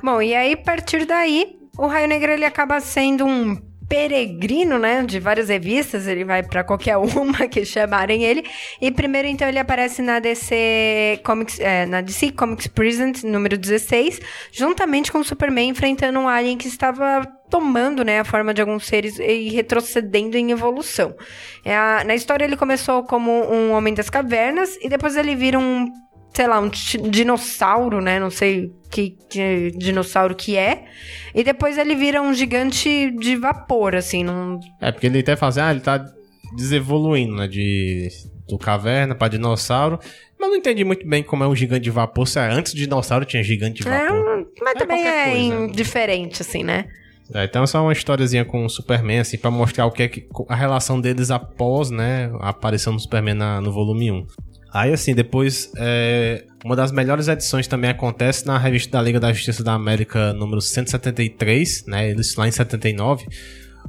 [0.00, 3.60] Bom, e aí, a partir daí, o Raio Negro ele acaba sendo um
[3.92, 8.42] peregrino, né, de várias revistas, ele vai pra qualquer uma que chamarem ele.
[8.80, 14.18] E primeiro então ele aparece na DC Comics, é, na DC Comics Present número 16,
[14.50, 18.86] juntamente com o Superman enfrentando um alien que estava tomando, né, a forma de alguns
[18.86, 21.14] seres e retrocedendo em evolução.
[21.62, 25.92] É na história ele começou como um homem das cavernas e depois ele vira um
[26.32, 26.70] sei lá, um
[27.10, 28.18] dinossauro, né?
[28.18, 30.84] Não sei que, que dinossauro que é.
[31.34, 34.24] E depois ele vira um gigante de vapor, assim.
[34.24, 34.58] Num...
[34.80, 36.04] É, porque ele até fala assim, ah, ele tá
[36.56, 38.08] desevoluindo, né, de...
[38.48, 39.98] Do caverna pra dinossauro.
[40.38, 42.26] Mas não entendi muito bem como é um gigante de vapor.
[42.26, 44.38] Se é antes do dinossauro tinha gigante de É, vapor.
[44.40, 45.64] um- mas É também é coisa, né?
[45.66, 46.84] indiferente, assim, né?
[47.32, 50.08] É, então é só uma historiazinha com o Superman, assim, pra mostrar o que é
[50.08, 54.26] que, a relação deles após, né, a aparição do Superman na- no volume 1.
[54.72, 59.32] Aí, assim, depois, é, uma das melhores edições também acontece na revista da Liga da
[59.32, 63.26] Justiça da América, número 173, né, eles lá em 79.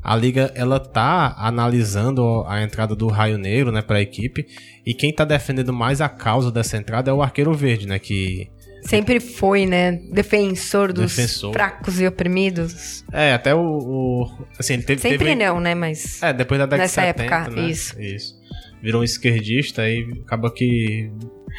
[0.04, 4.46] A Liga, ela tá analisando a entrada do Raio Negro, né, pra equipe,
[4.86, 8.50] e quem tá defendendo mais a causa dessa entrada é o Arqueiro Verde, né, que
[8.86, 9.94] Sempre foi, né?
[10.12, 11.54] Defensor dos Defensor.
[11.54, 13.06] fracos e oprimidos.
[13.14, 13.60] É, até o.
[13.62, 15.02] o- assim, ele teve.
[15.02, 15.74] Sempre teve, não, né?
[15.74, 16.22] Mas.
[16.22, 17.70] É, depois da década Nessa de 70, época, né?
[17.70, 18.02] isso.
[18.02, 18.43] Isso.
[18.84, 21.10] Virou um esquerdista e acaba que.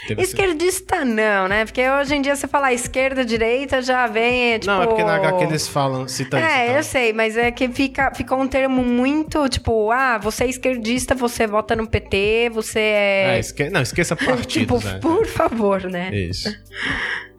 [0.07, 1.65] Teve Esquerdista não, né?
[1.65, 4.67] Porque hoje em dia você falar esquerda, direita, já vem, tipo...
[4.67, 6.47] Não, é porque na HQ eles falam, cita isso.
[6.47, 6.77] É, então.
[6.77, 11.15] eu sei, mas é que fica, ficou um termo muito, tipo, ah, você é esquerdista,
[11.15, 13.39] você vota no PT, você É, é...
[13.39, 13.71] esque...
[13.71, 14.99] Não, esqueça tipo, partidos, né?
[15.01, 16.15] por favor, né?
[16.15, 16.53] Isso.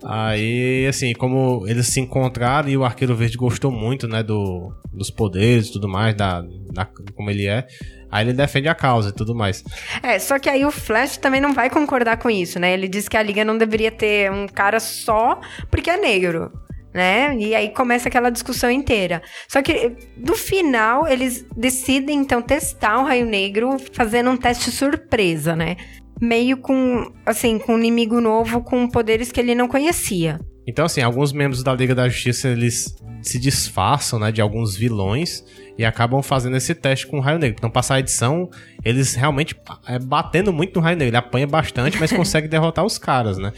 [0.04, 5.12] Aí, assim, como eles se encontraram e o Arqueiro Verde gostou muito, né, do, dos
[5.12, 7.68] poderes e tudo mais, da, da, como ele é,
[8.12, 9.64] aí ele defende a causa e tudo mais.
[10.02, 12.74] É, só que aí o Flash também não vai concordar com isso, né?
[12.74, 15.40] Ele diz que a Liga não deveria ter um cara só
[15.70, 16.52] porque é negro.
[16.94, 17.36] Né?
[17.38, 19.22] E aí começa aquela discussão inteira.
[19.50, 25.58] Só que no final eles decidem então testar o Raio Negro fazendo um teste surpresa,
[25.58, 25.76] né?
[26.22, 30.40] Meio com assim, com um inimigo novo com poderes que ele não conhecia.
[30.68, 35.44] Então, assim, alguns membros da Liga da Justiça, eles se disfarçam, né, de alguns vilões
[35.78, 37.56] e acabam fazendo esse teste com o Raio Negro.
[37.60, 38.50] Então, passar a edição,
[38.84, 39.56] eles realmente
[39.88, 41.10] é, batendo muito no Raio Negro.
[41.12, 43.52] Ele apanha bastante, mas consegue derrotar os caras, né?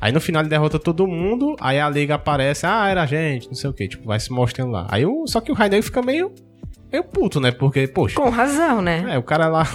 [0.00, 3.46] Aí no final ele derrota todo mundo, aí a Liga aparece, ah, era a gente,
[3.46, 4.86] não sei o que, tipo, vai se mostrando lá.
[4.90, 6.32] Aí o, só que o Raio Negro fica meio,
[6.90, 7.50] meio puto, né?
[7.50, 9.04] Porque, poxa, Com razão, né?
[9.08, 9.66] é, o cara lá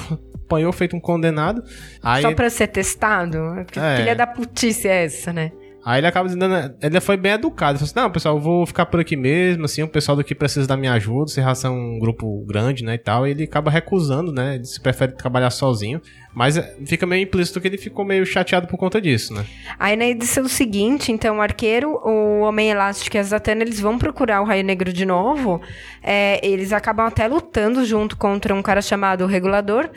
[0.45, 1.63] apanhou feito um condenado.
[2.01, 3.37] Aí Só pra ser testado?
[3.71, 3.97] Que É.
[3.97, 5.51] filha da putice é essa, né?
[5.89, 6.45] Aí ele acaba dizendo,
[6.83, 7.71] ele foi bem educado.
[7.71, 10.35] Ele falou assim, não, pessoal, eu vou ficar por aqui mesmo, assim, o pessoal daqui
[10.35, 13.25] precisa da minha ajuda, vocês já são um grupo grande, né, e tal.
[13.25, 15.99] E ele acaba recusando, né, ele se prefere trabalhar sozinho.
[16.31, 19.43] Mas é, fica meio implícito que ele ficou meio chateado por conta disso, né.
[19.79, 23.97] Aí na edição seguinte, então, o arqueiro, o Homem Elástico e a Zatanna, eles vão
[23.97, 25.59] procurar o Raio Negro de novo.
[26.03, 29.89] É, eles acabam até lutando junto contra um cara chamado Regulador.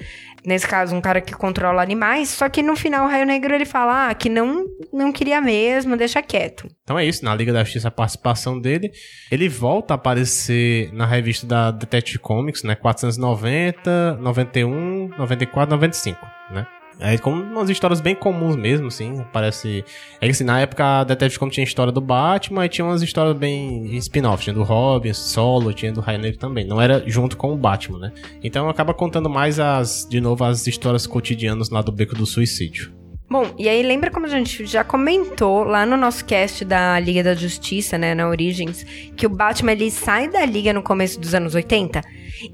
[0.45, 3.65] Nesse caso, um cara que controla animais, só que no final o Raio Negro ele
[3.65, 6.69] fala ah, que não, não queria mesmo, deixa quieto.
[6.83, 8.91] Então é isso, na Liga da Justiça a participação dele.
[9.31, 12.75] Ele volta a aparecer na revista da Detective Comics, né?
[12.75, 16.19] 490, 91, 94, 95,
[16.51, 16.67] né?
[17.01, 19.25] É como umas histórias bem comuns mesmo, assim.
[19.33, 19.85] Parece.
[20.21, 23.37] É que assim, na época Detective Comics tinha história do Batman e tinha umas histórias
[23.37, 24.43] bem spin-off.
[24.43, 26.65] Tinha do Robin, solo, tinha do Raio Negro também.
[26.65, 28.13] Não era junto com o Batman, né?
[28.43, 33.02] Então acaba contando mais as, de novo, as histórias cotidianas lá do Beco do Suicídio.
[33.33, 37.23] Bom, e aí lembra como a gente já comentou lá no nosso cast da Liga
[37.23, 38.85] da Justiça, né, na Origins,
[39.17, 42.03] que o Batman ele sai da Liga no começo dos anos 80?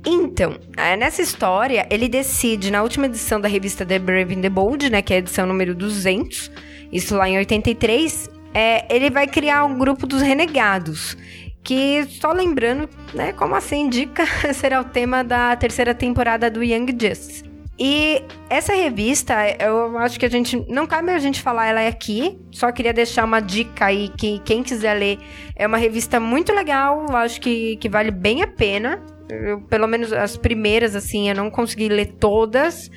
[0.07, 4.49] Então, é, nessa história, ele decide, na última edição da revista The Brave and the
[4.49, 6.49] Bold, né, que é a edição número 200,
[6.93, 11.17] isso lá em 83, é, ele vai criar um grupo dos Renegados,
[11.65, 14.25] que, só lembrando, né, como assim indica,
[14.55, 17.48] será o tema da terceira temporada do Young Justice.
[17.79, 20.65] E essa revista, eu acho que a gente.
[20.69, 22.37] Não cabe a gente falar ela é aqui.
[22.51, 25.19] Só queria deixar uma dica aí que quem quiser ler.
[25.55, 27.07] É uma revista muito legal.
[27.15, 29.01] Acho que, que vale bem a pena.
[29.29, 32.91] Eu, pelo menos as primeiras, assim, eu não consegui ler todas.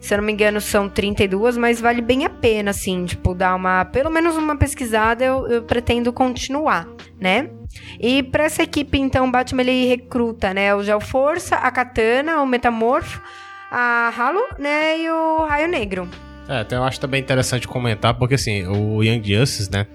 [0.00, 3.54] Se eu não me engano, são 32, mas vale bem a pena, assim, tipo, dar
[3.54, 3.84] uma.
[3.84, 7.50] Pelo menos uma pesquisada, eu, eu pretendo continuar, né?
[7.98, 10.74] E para essa equipe, então, o Batman ele recruta, né?
[10.74, 13.20] O Gel Força, a Katana, o Metamorfo
[13.70, 16.08] a Halo, né, e o Raio Negro.
[16.48, 19.86] É, então eu acho também interessante comentar, porque assim, o Young Justice, né,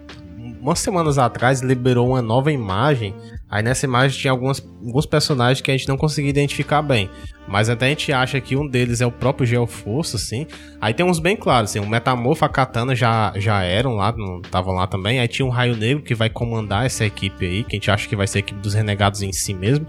[0.66, 3.14] umas semanas atrás liberou uma nova imagem.
[3.48, 7.10] Aí nessa imagem tinha algumas, alguns personagens que a gente não conseguia identificar bem.
[7.48, 10.48] Mas até a gente acha que um deles é o próprio Geoforce, assim.
[10.82, 14.14] Aí tem uns bem claros, assim, o Metamorfo, a Katana já, já eram lá,
[14.44, 15.20] estavam lá também.
[15.20, 18.10] Aí tinha um Raio Negro que vai comandar essa equipe aí, que a gente acha
[18.10, 19.86] que vai ser a equipe dos Renegados em si mesmo.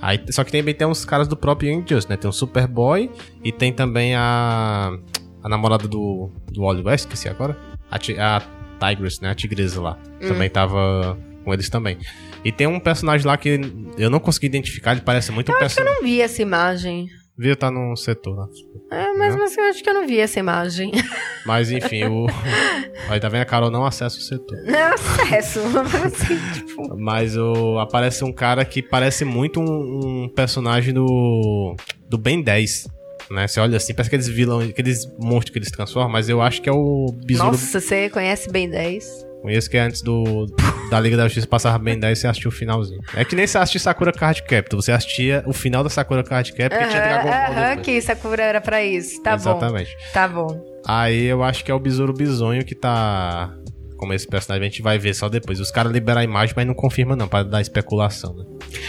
[0.00, 2.16] Aí, só que também tem uns caras do próprio Young Justice, né?
[2.16, 3.10] Tem o Superboy
[3.42, 4.96] e tem também a.
[5.40, 7.56] A namorada do, do Wally West, esqueci agora.
[7.90, 8.42] A, a
[8.78, 9.30] Tigress, né?
[9.30, 9.96] A tigresa lá.
[10.20, 10.28] Hum.
[10.28, 11.96] Também tava com eles também.
[12.44, 13.60] E tem um personagem lá que
[13.96, 15.94] eu não consegui identificar, ele parece muito eu um personagem.
[15.94, 17.06] Eu não vi essa imagem.
[17.38, 18.48] Viu, tá no setor lá.
[18.90, 19.40] É, mas, né?
[19.40, 20.90] mas eu acho que eu não vi essa imagem.
[21.46, 22.26] Mas enfim, o.
[23.08, 23.40] Aí tá vendo?
[23.40, 24.58] A Carol não acessa o setor.
[24.64, 25.60] Não acesso.
[26.04, 26.36] assim,
[26.66, 26.96] tipo...
[26.98, 27.78] Mas o...
[27.78, 31.74] aparece um cara que parece muito um, um personagem do.
[32.06, 32.98] Do Ben 10
[33.30, 33.46] né?
[33.46, 36.68] Você olha assim, parece aqueles vilão, aqueles monstros que eles transformam, mas eu acho que
[36.68, 37.52] é o besouro.
[37.52, 39.27] Nossa, você conhece bem 10?
[39.42, 40.46] Conheço que é antes do
[40.90, 43.00] da Liga da Justiça passava bem 10 você assistiu o finalzinho.
[43.14, 46.52] É que nem você assistia Sakura Card Captor, você assistia o final da Sakura Card
[46.52, 47.32] Captor que tinha Dragon Ball.
[47.32, 49.22] Aham, que Sakura era pra isso.
[49.22, 49.90] Tá Exatamente.
[49.90, 50.12] bom.
[50.12, 50.78] Tá bom.
[50.86, 53.54] Aí eu acho que é o Besouro Bisonho que tá
[53.98, 55.60] como esse personagem, a gente vai ver só depois.
[55.60, 58.44] Os caras liberam a imagem, mas não confirma não, para dar especulação, né?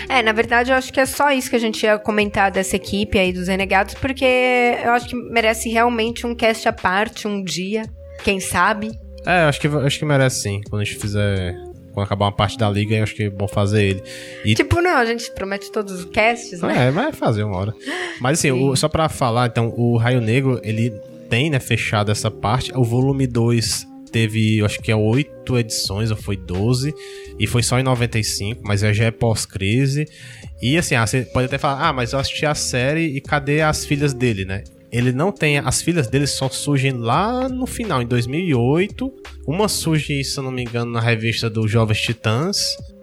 [0.08, 2.76] É, na verdade, eu acho que é só isso que a gente ia comentar dessa
[2.76, 4.24] equipe aí dos Renegados, porque
[4.84, 7.84] eu acho que merece realmente um cast à parte, um dia,
[8.24, 8.92] quem sabe.
[9.26, 10.62] É, acho que, acho que merece sim.
[10.70, 11.56] Quando a gente fizer.
[11.94, 14.04] Quando acabar uma parte da liga, acho que é bom fazer ele.
[14.46, 14.54] E...
[14.54, 16.88] Tipo, não, a gente promete todos os casts, né?
[16.88, 17.76] É, vai fazer uma hora.
[18.22, 20.92] Mas assim, o, só pra falar, então, o Raio Negro, ele
[21.30, 22.72] tem, né, fechado essa parte.
[22.76, 26.94] O volume 2 teve, eu acho que é oito edições, ou foi 12,
[27.40, 30.06] e foi só em 95, mas já é pós-crise.
[30.62, 33.62] E assim, ah, você pode até falar, ah, mas eu assisti a série e cadê
[33.62, 34.64] as filhas dele, né?
[34.92, 35.58] Ele não tem.
[35.58, 39.12] As filhas dele só surgem lá no final, em 2008.
[39.48, 42.58] Uma surge, se eu não me engano, na revista do Jovens Titãs,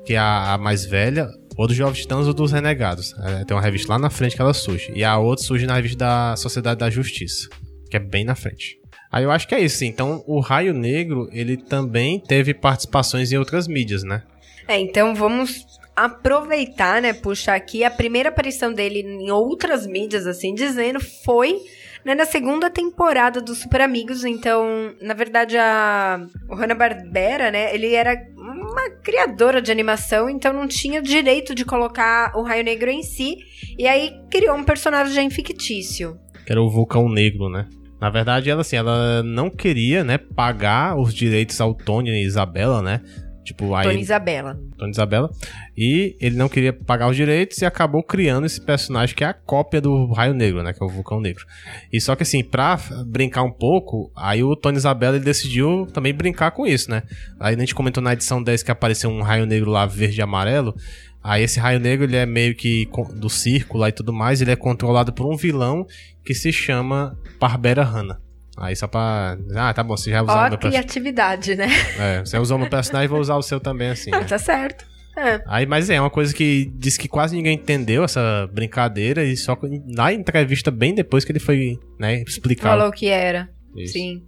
[0.04, 1.28] que é a, mais velha.
[1.56, 3.14] Ou dos Jovens Titãs ou dos Renegados.
[3.24, 4.92] É, tem uma revista lá na frente que ela surge.
[4.94, 7.48] E a outra surge na revista da Sociedade da Justiça,
[7.90, 8.78] que é bem na frente.
[9.10, 9.84] Aí eu acho que é isso.
[9.84, 14.22] Então, o Raio Negro, ele também teve participações em outras mídias, né?
[14.68, 15.64] É, então vamos
[15.94, 21.58] aproveitar, né, puxar aqui a primeira aparição dele em outras mídias, assim dizendo, foi
[22.06, 24.24] né, na segunda temporada dos Super Amigos.
[24.24, 31.02] Então, na verdade, a Hanna-Barbera, né, ele era uma criadora de animação, então não tinha
[31.02, 33.38] direito de colocar o Raio Negro em si.
[33.76, 36.16] E aí criou um personagem fictício.
[36.46, 37.66] Que era o Vulcão Negro, né?
[38.00, 42.82] Na verdade, ela assim, ela não queria, né, pagar os direitos ao Tony e Isabela,
[42.82, 43.00] né?
[43.46, 44.60] Tipo, aí Tony Isabela.
[44.76, 45.30] Tony Isabela.
[45.76, 49.32] E ele não queria pagar os direitos e acabou criando esse personagem que é a
[49.32, 50.72] cópia do Raio Negro, né?
[50.72, 51.46] Que é o Vulcão Negro.
[51.92, 56.12] E só que assim, pra brincar um pouco, aí o Tony Isabela ele decidiu também
[56.12, 57.04] brincar com isso, né?
[57.38, 60.22] Aí a gente comentou na edição 10 que apareceu um Raio Negro lá verde e
[60.22, 60.74] amarelo.
[61.22, 64.56] Aí esse Raio Negro ele é meio que do círculo e tudo mais, ele é
[64.56, 65.86] controlado por um vilão
[66.24, 68.20] que se chama Barbera Hanna.
[68.56, 69.36] Aí só pra.
[69.54, 71.68] Ah, tá bom, você já usou o meu criatividade, né?
[71.98, 74.10] É, você usou o meu personagem, vou usar o seu também, assim.
[74.12, 74.84] Ah, tá certo.
[75.16, 75.42] É.
[75.46, 79.56] Aí, mas é uma coisa que diz que quase ninguém entendeu essa brincadeira e só
[79.86, 82.70] na entrevista bem depois que ele foi, né, explicar.
[82.70, 83.48] Falou que era.
[83.76, 83.92] Isso.
[83.94, 84.22] Sim.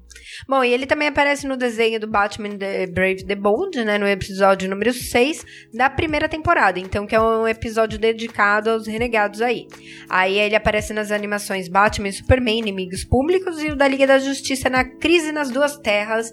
[0.48, 4.06] Bom, e ele também aparece no desenho do Batman The Brave the Bold, né, no
[4.06, 5.44] episódio número 6
[5.74, 9.66] da primeira temporada, então que é um episódio dedicado aos renegados aí.
[10.08, 14.18] Aí ele aparece nas animações Batman e Superman, Inimigos Públicos e o da Liga da
[14.18, 16.30] Justiça na Crise nas Duas Terras,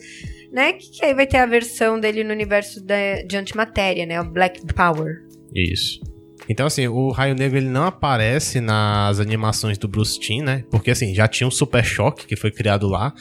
[0.52, 4.26] né, que aí vai ter a versão dele no universo da- de antimatéria, né, o
[4.30, 5.24] Black Power.
[5.54, 6.00] Isso.
[6.48, 10.64] Então, assim, o Raio Negro ele não aparece nas animações do Bruce Timm, né?
[10.70, 13.14] Porque, assim, já tinha um Super Choque que foi criado lá.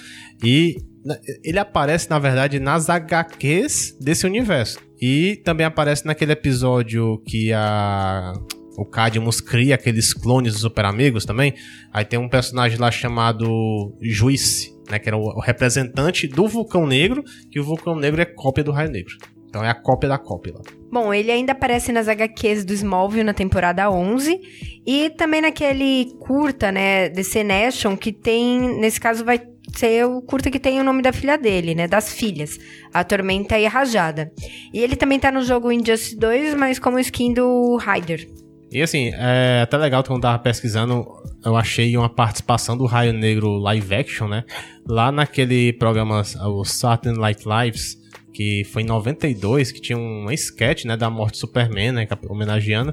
[0.42, 4.78] E na- ele aparece, na verdade, nas HQs desse universo.
[5.00, 8.32] E também aparece naquele episódio que a.
[8.76, 11.54] O Cadmus cria aqueles clones dos Super Amigos também.
[11.92, 14.98] Aí tem um personagem lá chamado Juice, né?
[14.98, 17.22] Que era o representante do Vulcão Negro.
[17.52, 19.14] Que o Vulcão Negro é cópia do Raio Negro.
[19.54, 20.62] Então é a cópia da cópia lá.
[20.90, 24.40] Bom, ele ainda aparece nas HQs do Smallville na temporada 11
[24.84, 29.40] e também naquele curta, né, DC Nation, que tem, nesse caso vai
[29.76, 32.58] ser o curta que tem o nome da filha dele, né, das filhas,
[32.92, 34.32] a Tormenta e a Rajada.
[34.72, 38.28] E ele também tá no jogo Injustice 2, mas como skin do Ryder.
[38.72, 41.06] E assim, é até legal que quando eu tava pesquisando,
[41.44, 44.42] eu achei uma participação do Raio Negro live action, né?
[44.84, 48.02] Lá naquele programa, o Saturday Night Lives,
[48.34, 52.92] que foi em 92, que tinha um sketch, né, da morte do Superman, né, homenageando.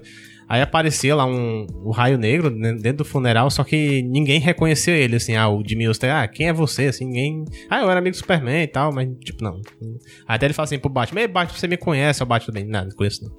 [0.51, 5.15] Aí aparecia lá um, o Raio Negro dentro do funeral, só que ninguém reconheceu ele,
[5.15, 7.45] assim, ah, o Jimmy Olsen, ah, quem é você, assim, ninguém...
[7.69, 9.61] Ah, eu era amigo do Superman e tal, mas, tipo, não.
[10.27, 12.21] Até ele fala assim pro Batman, ei, Batman, você me conhece?
[12.21, 13.31] O Batman bem, não, não conheço não.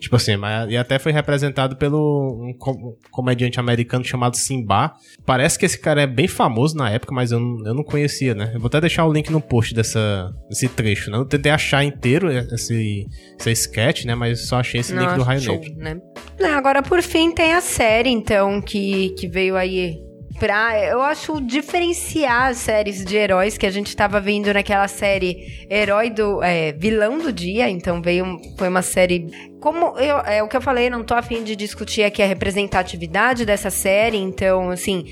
[0.00, 4.92] Tipo assim, mas, e até foi representado pelo um, com- um comediante americano chamado Simba.
[5.24, 8.34] Parece que esse cara é bem famoso na época, mas eu não, eu não conhecia,
[8.34, 8.50] né?
[8.52, 11.18] Eu vou até deixar o link no post dessa, desse trecho, né?
[11.18, 13.06] Eu tentei achar inteiro esse,
[13.38, 14.16] esse sketch, né?
[14.16, 15.76] Mas só achei esse link do Raio show, Negro.
[15.76, 15.96] né?
[16.40, 19.98] Não, agora, por fim, tem a série, então, que, que veio aí
[20.38, 20.78] pra...
[20.82, 26.10] Eu acho diferenciar as séries de heróis que a gente tava vendo naquela série Herói
[26.10, 26.42] do...
[26.42, 28.38] é, Vilão do Dia, então veio...
[28.58, 29.26] Foi uma série...
[29.60, 33.44] Como eu, é o que eu falei, não tô afim de discutir aqui a representatividade
[33.44, 35.04] dessa série, então, assim...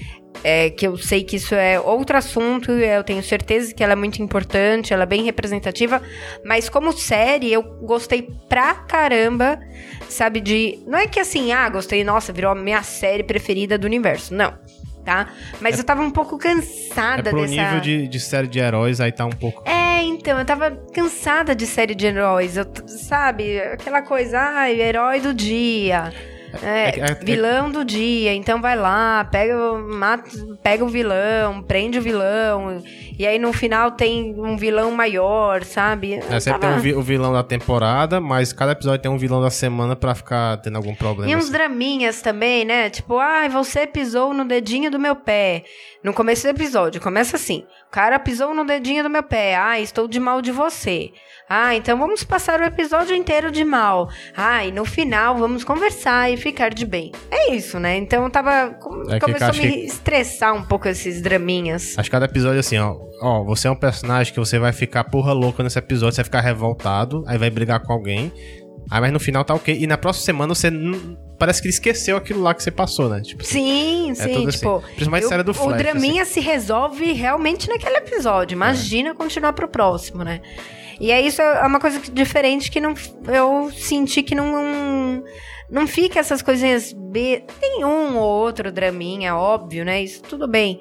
[0.43, 3.97] É, que eu sei que isso é outro assunto, eu tenho certeza que ela é
[3.97, 6.03] muito importante, ela é bem representativa,
[6.45, 9.59] mas como série eu gostei pra caramba,
[10.09, 10.78] sabe, de...
[10.87, 14.53] Não é que assim, ah, gostei, nossa, virou a minha série preferida do universo, não,
[15.05, 15.28] tá?
[15.61, 17.55] Mas eu tava um pouco É cansada pro dessa...
[17.55, 19.62] nível de, de série de heróis, aí tá um pouco.
[19.66, 23.59] É, então, eu tava cansada de série de heróis, eu, sabe?
[23.61, 26.12] Aquela coisa, ai, herói do dia.
[26.63, 30.29] É, É- é- vilão do dia, então vai lá, pega, o- mata,
[30.63, 32.83] pega o vilão, prende o vilão,
[33.19, 36.15] e aí no final tem um vilão maior, sabe?
[36.15, 39.41] É, sempre tem tava- vi- o vilão da temporada, mas cada episódio tem um vilão
[39.43, 41.31] da semana pra ficar tendo algum problema.
[41.31, 41.53] E uns assim.
[41.53, 42.91] draminhas também, né?
[42.91, 45.65] Tipo, ai, você pisou no dedinho do meu pé.
[46.03, 47.65] No começo do episódio, começa assim.
[47.89, 49.57] O cara pisou no dedinho do meu pé.
[49.57, 51.11] Ah, estou de mal de você.
[51.49, 54.09] Ah, então vamos passar o episódio inteiro de mal.
[54.36, 57.12] Ah, e no final vamos conversar e ficar de bem.
[57.30, 57.97] É isso, né?
[57.99, 58.70] Então tava.
[58.80, 61.99] com- É que começou a me que- estressar um pouco esses draminhas.
[61.99, 62.97] Acho que cada episódio é assim, ó.
[63.20, 66.24] Ó, você é um personagem que você vai ficar porra louca nesse episódio, você vai
[66.24, 68.32] ficar revoltado, aí vai brigar com alguém.
[68.90, 69.76] Aí mas no final tá ok.
[69.78, 70.70] E na próxima semana você
[71.38, 73.20] parece que ele esqueceu aquilo lá que você passou, né?
[73.20, 74.59] Tipo, Sim, sim, tudo assim.
[74.59, 74.82] tipo.
[74.95, 75.78] Principalmente eu- série do o Flash, assim.
[75.82, 78.55] draminha se resolve realmente naquele episódio.
[78.55, 80.40] Imagina continuar pro próximo, né?
[81.01, 82.95] E é isso é uma coisa diferente que não,
[83.26, 85.22] eu senti que não.
[85.70, 87.42] Não fica essas coisinhas B.
[87.61, 90.03] Tem um ou outro draminha, óbvio, né?
[90.03, 90.80] Isso tudo bem.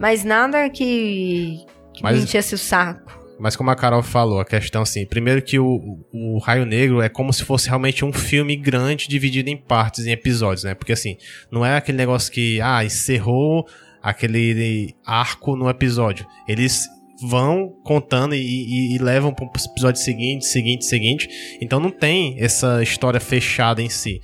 [0.00, 1.58] Mas nada que,
[1.94, 3.20] que Mas- enchesse o saco.
[3.38, 7.08] Mas como a Carol falou, a questão assim, primeiro que o, o Raio Negro é
[7.08, 10.74] como se fosse realmente um filme grande dividido em partes, em episódios, né?
[10.74, 11.16] Porque assim,
[11.50, 13.66] não é aquele negócio que, ah, encerrou
[14.00, 16.24] aquele arco no episódio.
[16.46, 16.86] Eles
[17.22, 21.28] vão contando e, e- e levam para os episódios seguintes, seguinte, seguinte.
[21.60, 24.20] Então não tem essa história fechada em si.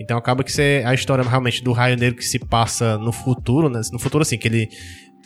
[0.00, 3.68] Então acaba que você, a história realmente do Raio Negro que se passa no futuro,
[3.68, 3.80] né?
[3.92, 4.68] No futuro assim, que ele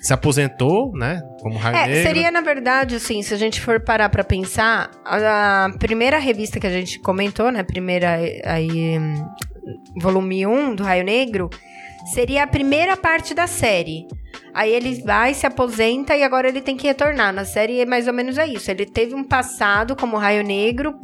[0.01, 1.21] se aposentou, né?
[1.41, 2.03] Como Raio É, Negro.
[2.03, 6.67] seria, na verdade, assim, se a gente for parar pra pensar, a, primeira revista que
[6.67, 9.15] a gente comentou, né, primeira, aí, hum,
[10.01, 11.51] volume 1 do Raio Negro,
[12.13, 14.07] seria a primeira parte da série.
[14.55, 17.33] Aí ele vai, se aposenta e agora ele tem que retornar.
[17.33, 18.71] Na série, mais ou menos é isso.
[18.71, 20.95] Ele teve um passado como Raio Negro,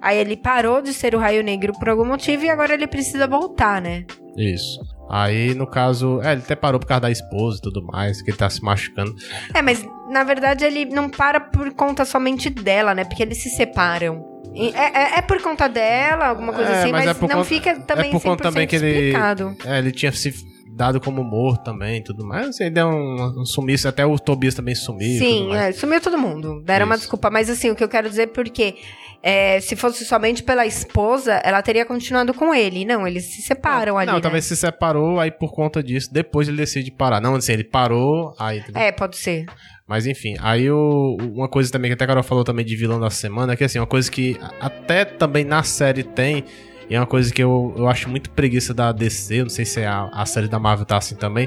[0.00, 3.26] aí ele parou de ser o Raio Negro por algum motivo e agora ele precisa
[3.26, 4.04] voltar, né?
[4.36, 4.80] Isso.
[5.10, 8.30] Aí, no caso, é, ele até parou por causa da esposa e tudo mais, que
[8.30, 9.14] ele tá se machucando.
[9.52, 13.04] É, mas na verdade ele não para por conta somente dela, né?
[13.04, 14.31] Porque eles se separam.
[14.54, 17.36] É, é- é por conta dela, alguma coisa É, assim, mas mas, é por não
[17.36, 19.56] conta- fica também é por conta 100% também que ele, explicado.
[19.64, 20.32] é, ele tinha se
[20.74, 22.48] dado como morto também e tudo mais.
[22.48, 25.18] Assim, deu um, um sumiço, até o Tobias também sumiu.
[25.18, 26.62] Sim, é, sumiu todo mundo.
[26.64, 27.02] Deram uma Isso.
[27.02, 27.30] desculpa.
[27.30, 28.76] Mas assim, o que eu quero dizer é porque
[29.22, 32.84] é, se fosse somente pela esposa, ela teria continuado com ele.
[32.86, 34.06] Não, eles se separam ali.
[34.06, 34.20] Não, né?
[34.22, 37.20] talvez se separou, aí por conta disso, depois ele decide parar.
[37.20, 38.64] Não, assim, ele parou, aí.
[38.74, 39.44] É, pode ser.
[39.92, 42.98] Mas enfim, aí o, uma coisa também que até a Carol falou também de vilão
[42.98, 46.46] da semana, é que assim, uma coisa que até também na série tem,
[46.88, 49.84] e é uma coisa que eu, eu acho muito preguiça da DC, não sei se
[49.84, 51.46] a, a série da Marvel tá assim também,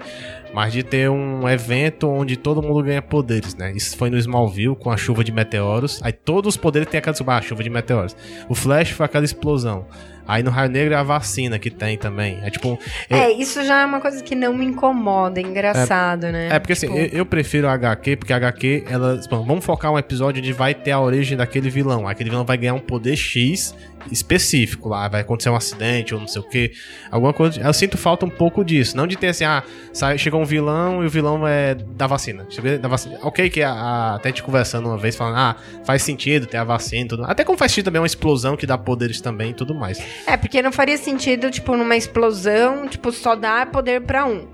[0.55, 3.73] mas de ter um evento onde todo mundo ganha poderes, né?
[3.75, 7.13] Isso foi no Smallville com a chuva de meteoros, aí todos os poderes tem aquela
[7.27, 8.15] ah, chuva de meteoros.
[8.47, 9.85] O Flash foi aquela explosão.
[10.27, 12.39] Aí no Raio Negro é a vacina que tem também.
[12.41, 12.79] É tipo.
[13.09, 16.49] eu- É, isso já é uma coisa que não me incomoda, é engraçado, né?
[16.51, 19.19] É, porque assim, Tipo, eu, eu prefiro a HQ, porque a HQ, ela.
[19.29, 22.07] bom, vamos focar um episódio onde vai ter a origem daquele vilão.
[22.07, 23.75] Aquele vilão vai ganhar um poder X
[24.11, 26.71] específico lá, vai acontecer um acidente ou não sei o que.
[27.11, 27.61] Alguma coisa.
[27.61, 28.97] Eu sinto falta um pouco disso.
[28.97, 32.47] Não de ter assim, ah, sai, chegou um vilão e o vilão é da vacina.
[32.81, 33.17] Da vacina.
[33.21, 36.63] Ok, que a, a, até gente conversando uma vez, falando, ah, faz sentido ter a
[36.63, 37.23] vacina e tudo.
[37.25, 39.99] Até como faz sentido também uma explosão que dá poderes também e tudo mais.
[40.27, 44.47] É, porque não faria sentido, tipo, numa explosão, tipo, só dar poder pra um.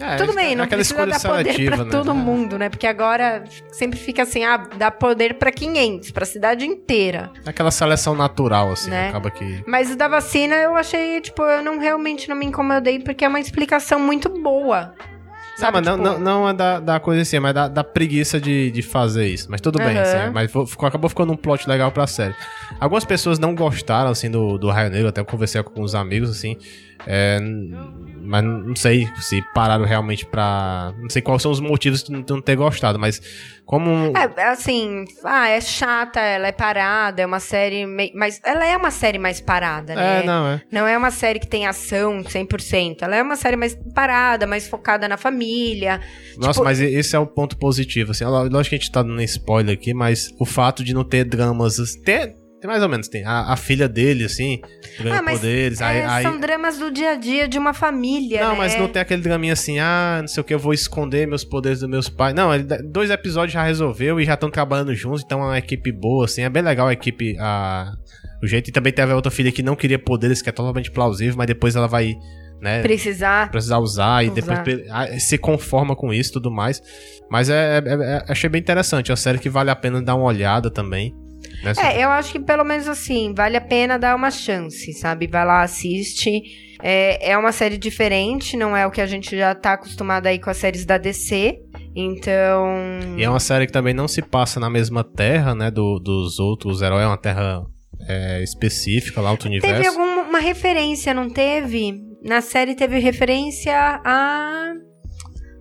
[0.00, 1.90] É, Tudo bem, é não precisa dar poder pra né?
[1.90, 2.14] todo É.
[2.14, 2.68] mundo, né?
[2.68, 7.30] Porque agora sempre fica assim, ah, dá poder pra 500, pra cidade inteira.
[7.46, 9.10] Aquela seleção natural, assim, Né?
[9.10, 9.62] acaba que.
[9.68, 13.28] Mas o da vacina eu achei, tipo, eu não realmente não me incomodei porque é
[13.28, 14.92] uma explicação muito boa.
[15.56, 18.40] Sabe, mas não, tipo, não, não é da, da coisa assim, mas da, da preguiça
[18.40, 19.46] de, de fazer isso.
[19.48, 20.02] Mas tudo bem, Aham.
[20.02, 22.34] assim, mas fo- ficou, acabou ficando um plot legal pra série.
[22.80, 26.56] Algumas pessoas não gostaram, assim, do, do Raio Negro, até conversei com uns amigos, assim,
[27.06, 27.38] é,
[28.26, 30.94] mas não sei se pararam realmente pra...
[31.00, 33.20] Não sei quais são os motivos de não- ter gostado, mas
[33.66, 34.12] como...
[34.16, 37.84] É, assim, ah, é chata, ela é parada, é uma série.
[37.86, 40.20] mei- Mas ela é uma série mais parada, né?
[40.22, 40.62] É, não, é.
[40.72, 43.02] Não é uma série que tem ação 100%.
[43.02, 46.00] Ela é uma série mais parada, mais focada na família.
[46.36, 48.24] Nossa, Tipo- mas esse é o ponto positivo, assim.
[48.24, 51.24] Ló- Lógico que a gente tá dando spoiler aqui, mas o fato de não ter
[51.24, 51.78] dramas...
[51.78, 52.00] assim,
[52.64, 53.22] Tem, mais ou menos, tem.
[53.26, 54.58] A, a filha dele, assim,
[54.98, 55.98] ganha Ah, poderes, aí...
[55.98, 58.56] é, aí- são dramas do dia a dia de uma família, Não, né?
[58.58, 61.44] mas não tem aquele draminha assim, ah, não sei o que, eu vou esconder meus
[61.44, 62.34] poderes dos meus pais.
[62.34, 65.92] Não, ele, dois episódios já resolveu e já estão trabalhando juntos, então é uma equipe
[65.92, 67.92] boa, assim, é bem legal a equipe, a,
[68.42, 68.68] o jeito.
[68.68, 71.46] E também teve a outra filha que não queria poderes, que é totalmente plausível, mas
[71.46, 72.14] depois ela vai,
[72.62, 73.50] né, Precisar.
[73.50, 74.34] precisar usar e Usar.
[74.40, 76.80] depois pe- ah, se conforma com isso e tudo mais.
[77.30, 80.14] Mas é, é- é- achei bem interessante, é uma série que vale a pena dar
[80.14, 81.14] uma olhada também.
[81.64, 85.26] Né, É, eu acho que pelo menos assim, vale a pena dar uma chance, sabe?
[85.26, 86.42] Vai lá, assiste.
[86.82, 90.38] É, é uma série diferente, não é o que a gente já tá acostumado aí
[90.38, 91.58] com as séries da DC.
[91.96, 92.66] Então.
[93.16, 96.38] E é uma série que também não se passa na mesma terra, né, do- dos
[96.38, 97.62] outros heróis, é uma terra
[98.08, 99.76] é, específica lá, outro universo.
[99.82, 101.94] Teve alguma referência, não teve?
[102.22, 103.72] Na série teve referência
[104.04, 104.72] a.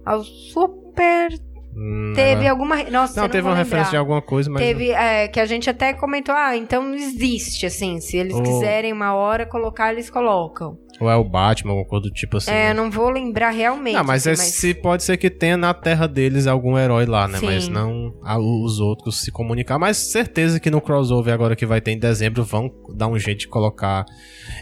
[0.05, 1.29] ao Super.
[1.75, 2.83] Hum, Teve agora- alguma.
[2.91, 3.63] Nossa, Não, teve uma lembrar.
[3.63, 4.61] referência de alguma coisa, mas.
[4.61, 7.99] Teve, é, que a gente até comentou, ah, então existe, assim.
[7.99, 8.43] Se eles Oh.
[8.43, 10.77] quiserem uma hora colocar, eles colocam.
[10.99, 12.51] Ou é o Batman, alguma coisa do tipo assim.
[12.51, 12.73] é, né?
[12.73, 13.95] não vou lembrar realmente.
[13.95, 17.27] Não, mas, assim, é, se pode ser que tenha na terra deles algum herói lá,
[17.27, 17.39] né?
[17.39, 17.45] Sim.
[17.47, 19.79] Mas não a- os outros se comunicar.
[19.79, 23.39] Mas certeza que no crossover agora que vai ter em dezembro vão dar um jeito
[23.39, 24.05] de colocar.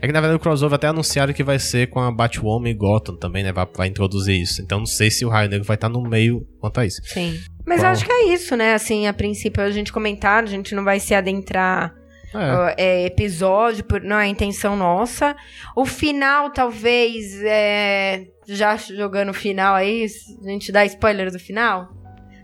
[0.02, 2.74] É que na verdade o crossover até anunciaram que vai ser com a Batwoman e
[2.74, 3.52] Gotham também, né?
[3.52, 4.62] Vai, vai introduzir isso.
[4.62, 7.02] Então não sei se o Raio Negro vai estar no meio quanto a isso.
[7.04, 7.38] Sim.
[7.66, 7.86] Mas Bom.
[7.88, 8.74] eu acho que é isso, né?
[8.74, 11.94] Assim, a princípio a gente comentar, a gente não vai se adentrar
[12.34, 12.76] É.
[12.78, 15.36] é, episódio, por, não é intenção nossa.
[15.76, 20.06] O final, talvez, é, já jogando o final aí,
[20.44, 21.90] a gente dá spoiler do final?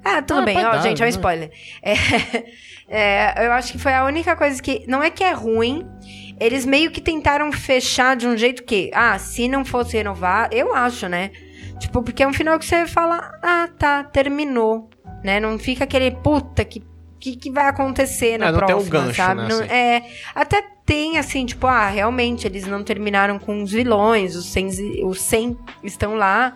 [0.04, 1.10] Ah, tudo Ah, bem, ó, dar, gente, é um né?
[1.10, 1.52] spoiler.
[1.82, 1.94] É,
[2.88, 4.86] é, eu acho que foi a única coisa que.
[4.88, 5.86] Não é que é ruim.
[6.40, 10.74] Eles meio que tentaram fechar de um jeito que, ah, se não fosse renovar, eu
[10.74, 11.32] acho, né?
[11.80, 14.90] Tipo, porque é um final que você fala, ah, tá, terminou.
[15.24, 15.40] Né?
[15.40, 16.84] Não fica aquele puta que.
[17.20, 19.42] Que, que vai acontecer na É, não tem um próxima, gancho, sabe?
[19.42, 19.70] né, Não- assim.
[19.74, 20.04] é,
[20.36, 25.20] até tem, assim, tipo, ah, realmente, eles não terminaram com os vilões, os 100, os
[25.22, 26.54] 100 estão lá,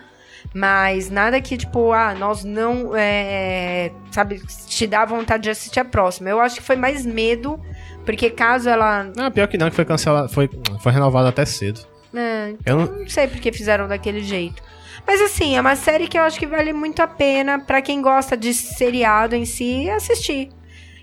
[0.54, 5.86] mas nada que, tipo, ah, nós não, é, sabe, te dá vontade de assistir a
[5.86, 6.30] próxima.
[6.30, 7.60] Eu acho que foi mais medo,
[8.06, 9.12] porque caso ela...
[9.18, 10.30] Ah, pior que não, que foi cancelado.
[10.30, 10.50] Foi,
[10.82, 11.82] foi renovado até cedo.
[12.14, 14.62] É, Eu não, não sei porque fizeram daquele jeito.
[15.06, 18.02] Mas assim, é uma série que eu acho que vale muito a pena pra quem
[18.02, 20.50] gosta de seriado em si assistir.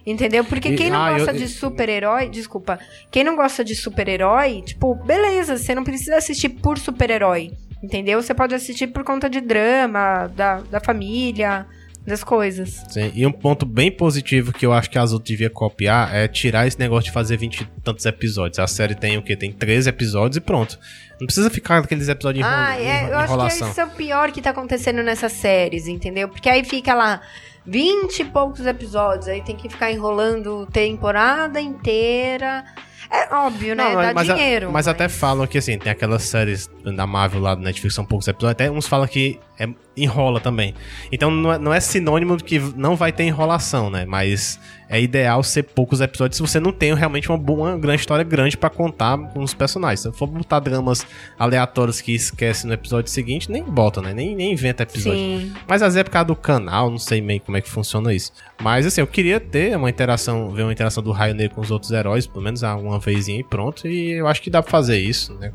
[0.06, 0.42] Entendeu?
[0.44, 2.78] Porque quem não ah, eu- gosta de super-herói, desculpa,
[3.10, 7.52] quem não gosta de super-herói, tipo, beleza, você não precisa assistir por super-herói.
[7.82, 8.20] Entendeu?
[8.20, 11.66] Você pode assistir por conta de drama, da, da família,
[12.08, 12.82] das coisas.
[12.90, 16.26] Sim, e um ponto bem positivo que eu acho que a Azul devia copiar é
[16.26, 18.58] tirar esse negócio de fazer 20 e tantos episódios.
[18.58, 19.36] A série tem o quê?
[19.36, 20.78] Tem 13 episódios e pronto.
[21.20, 24.30] Não precisa ficar aqueles episódios de Ah, é, eu acho que isso é o pior
[24.32, 26.28] que tá acontecendo nessas séries, entendeu?
[26.28, 27.20] Porque aí fica lá
[27.66, 32.64] 20 e poucos episódios, aí tem que ficar enrolando temporada inteira.
[33.10, 33.84] É óbvio, né?
[33.94, 34.70] Não, Dá mas, a- dinheiro.
[34.70, 38.28] mas até falam que assim, tem aquelas séries da Marvel lá do Netflix, são poucos
[38.28, 40.74] episódios, até uns falam que é- enrola também.
[41.10, 44.04] Então não é, não é sinônimo de que não vai ter enrolação, né?
[44.06, 44.58] Mas
[44.88, 48.24] é ideal ser poucos episódios se você não tem realmente uma, boa, uma grande história
[48.24, 50.00] grande pra contar com os personagens.
[50.00, 51.04] Se for botar dramas
[51.36, 54.14] aleatórios que esquece no episódio seguinte, nem bota, né?
[54.14, 55.18] Nem, nem inventa episódio.
[55.18, 55.52] Sim.
[55.66, 58.14] Mas às vezes é por causa do canal, não sei meio como é que funciona
[58.14, 58.32] isso.
[58.62, 61.70] Mas assim, eu queria ter uma interação, ver uma interação do Raio Negro com os
[61.72, 63.86] outros heróis, pelo menos uma vezinha e pronto.
[63.88, 65.52] E eu acho que dá pra fazer isso, né?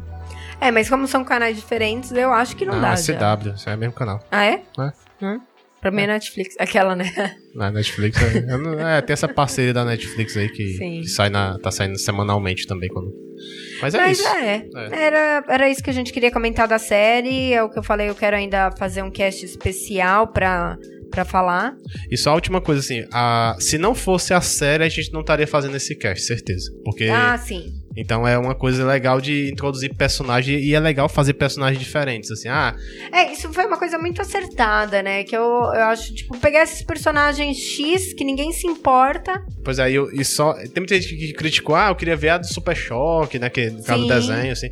[0.68, 2.92] É, mas como são canais diferentes, eu acho que não, dá.
[2.92, 3.36] Ah, já.
[3.36, 4.20] CW, isso é o mesmo canal.
[4.32, 4.62] Ah, é?
[4.80, 5.26] É.
[5.26, 5.40] Hum?
[5.82, 6.56] Pra mim é Netflix.
[6.60, 7.12] Aquela, né?
[7.54, 11.60] Na Netflix, é, não- é, tem essa parceria da Netflix aí que, que sai na,
[11.60, 12.88] tá saindo semanalmente também.
[12.90, 13.12] Quando...
[13.82, 14.28] Mas é Mas isso.
[14.30, 15.00] é, É.
[15.06, 17.54] Era, era isso que a gente queria comentar da série.
[17.54, 20.78] É o que eu falei, eu quero ainda fazer um cast especial pra,
[21.12, 21.76] pra falar.
[22.10, 25.20] E só a última coisa, assim, a, se não fosse a série, a gente não
[25.20, 26.72] estaria fazendo esse cast, certeza.
[26.86, 27.06] Porque.
[27.06, 27.74] Ah, sim.
[27.96, 32.50] Então é uma coisa legal de introduzir personagem e é legal fazer personagens diferentes, assim,
[32.50, 32.76] ah,
[33.12, 35.24] É, isso foi uma coisa muito acertada, né?
[35.24, 39.44] Que eu, eu acho, tipo, pegar esses personagens X que ninguém se importa.
[39.64, 42.38] pois aí, eu, e só, tem muita gente que criticou, ah, eu queria ver a
[42.38, 44.70] do Super Choque, né, que no caso do desenho, assim,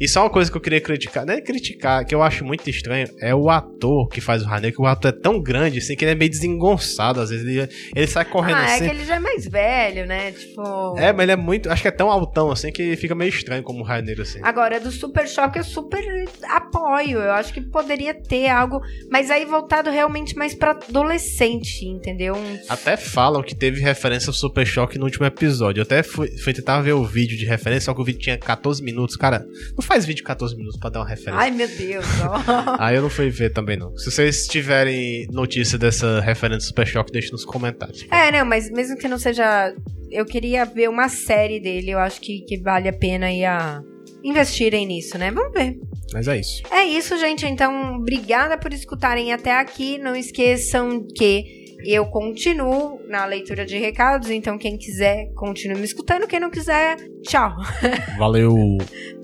[0.00, 2.68] e só uma coisa que eu queria criticar, não é criticar, que eu acho muito
[2.68, 5.96] estranho, é o ator que faz o Rainer, que o ator é tão grande, assim,
[5.96, 8.94] que ele é meio desengonçado, às vezes ele, ele sai correndo ah, assim, é que
[8.94, 10.32] ele já é mais velho, né?
[10.32, 10.98] Tipo.
[10.98, 13.62] é, mas ele é muito, acho que é tão altão, assim, que fica meio estranho
[13.62, 14.40] como o Rainer, assim.
[14.42, 16.02] Agora, do Super Choque eu super
[16.48, 17.18] apoio.
[17.18, 22.34] Eu acho que poderia ter algo, mas aí voltado realmente mais pra adolescente, entendeu?
[22.36, 25.80] Um- Até falam que teve referência ao Super Choque no último episódio.
[25.80, 28.36] Eu até fui, fui tentar ver o vídeo de referência, só que o vídeo tinha
[28.38, 29.16] 14 minutos.
[29.16, 29.44] Cara,
[29.76, 31.40] não faz vídeo de 14 minutos pra dar uma referência.
[31.40, 32.04] Ai, meu Deus.
[32.78, 33.96] Aí eu não fui ver também, não.
[33.96, 38.06] Se vocês tiverem notícia dessa referência do Super Choque, deixe nos comentários.
[38.10, 39.74] é, não, mas mesmo que não seja.
[40.14, 41.90] Eu queria ver uma série dele.
[41.90, 43.82] Eu acho que, que vale a pena ir a
[44.22, 45.32] investirem nisso, né?
[45.32, 45.76] Vamos ver.
[46.12, 46.62] Mas é isso.
[46.70, 47.44] É isso, gente.
[47.44, 49.98] Então, obrigada por escutarem até aqui.
[49.98, 54.30] Não esqueçam que eu continuo na leitura de recados.
[54.30, 56.28] Então, quem quiser, continue me escutando.
[56.28, 57.52] Quem não quiser, tchau.
[58.16, 58.54] Valeu!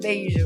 [0.03, 0.43] Beijos.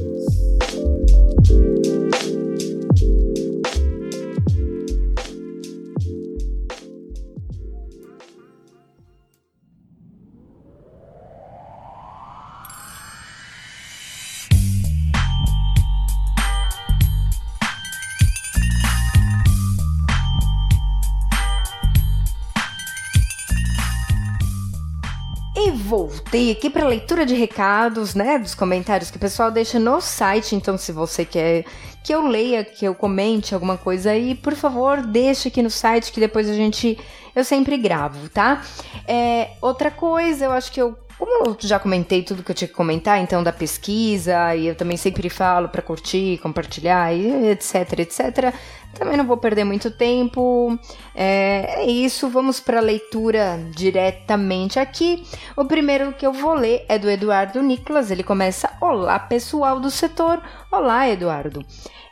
[26.35, 30.57] Voltei aqui para leitura de recados, né, dos comentários que o pessoal deixa no site.
[30.57, 31.65] Então, se você quer
[32.03, 36.11] que eu leia, que eu comente alguma coisa aí, por favor, deixa aqui no site
[36.11, 36.99] que depois a gente
[37.37, 38.63] eu sempre gravo, tá?
[39.07, 42.69] É, outra coisa, eu acho que eu como eu já comentei tudo que eu tinha
[42.69, 48.55] que comentar, então da pesquisa, e eu também sempre falo para curtir, compartilhar, etc, etc.
[48.95, 50.79] Também não vou perder muito tempo.
[51.15, 55.25] É, é isso, vamos para a leitura diretamente aqui.
[55.57, 58.11] O primeiro que eu vou ler é do Eduardo Nicolas.
[58.11, 60.41] Ele começa: Olá, pessoal do setor.
[60.71, 61.65] Olá, Eduardo.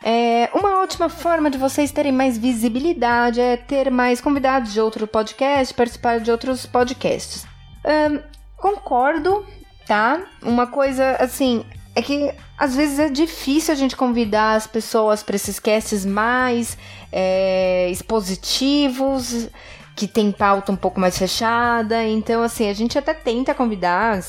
[0.03, 5.07] É, uma ótima forma de vocês terem mais visibilidade é ter mais convidados de outro
[5.07, 7.45] podcast, participar de outros podcasts.
[7.85, 8.19] Ahn,
[8.63, 9.45] concordo,
[9.85, 10.23] tá?
[10.41, 11.65] Uma coisa assim.
[11.95, 16.75] É que às vezes é difícil a gente convidar as pessoas para esses casts mais
[17.11, 19.47] é, expositivos,
[19.95, 22.03] que tem pauta um pouco mais fechada.
[22.03, 24.19] Então, assim, a gente até tenta convidar,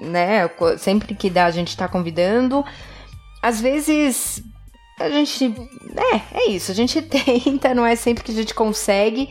[0.00, 0.50] né?
[0.78, 2.64] Sempre que dá, a gente tá convidando.
[3.40, 4.42] Às vezes
[4.98, 5.54] a gente.
[5.96, 6.72] É, é isso.
[6.72, 9.28] A gente tenta, não é sempre que a gente consegue.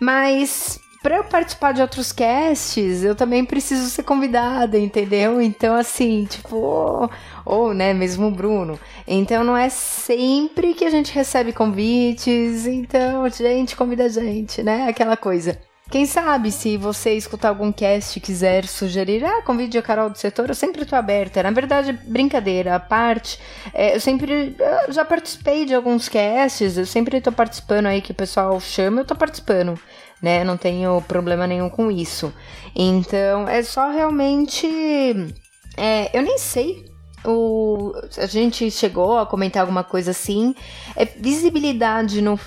[0.00, 5.40] Mas para eu participar de outros casts, eu também preciso ser convidada, entendeu?
[5.40, 7.10] Então, assim, tipo,
[7.46, 8.78] ou, né, mesmo o Bruno.
[9.06, 12.66] Então, não é sempre que a gente recebe convites.
[12.66, 14.86] Então, gente, convida a gente, né?
[14.86, 15.58] Aquela coisa.
[15.90, 20.18] Quem sabe, se você escutar algum cast e quiser sugerir, ah, convide a Carol do
[20.18, 21.42] setor, eu sempre tô aberta.
[21.42, 23.40] Na verdade, brincadeira à parte,
[23.72, 24.54] é, eu sempre
[24.86, 29.00] eu já participei de alguns casts, eu sempre tô participando aí que o pessoal chama,
[29.00, 29.80] eu tô participando,
[30.22, 30.44] né?
[30.44, 32.32] Não tenho problema nenhum com isso.
[32.74, 34.66] Então, é só realmente.
[35.76, 36.88] é, eu nem sei
[37.24, 40.54] o, a gente chegou a comentar alguma coisa assim.
[40.96, 42.38] É visibilidade no,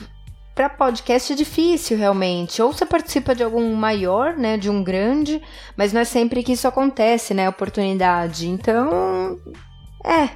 [0.55, 2.61] para podcast é difícil realmente.
[2.61, 5.41] Ou você participa de algum maior, né, de um grande,
[5.75, 8.47] mas não é sempre que isso acontece, né, oportunidade.
[8.47, 9.37] Então,
[10.03, 10.29] é,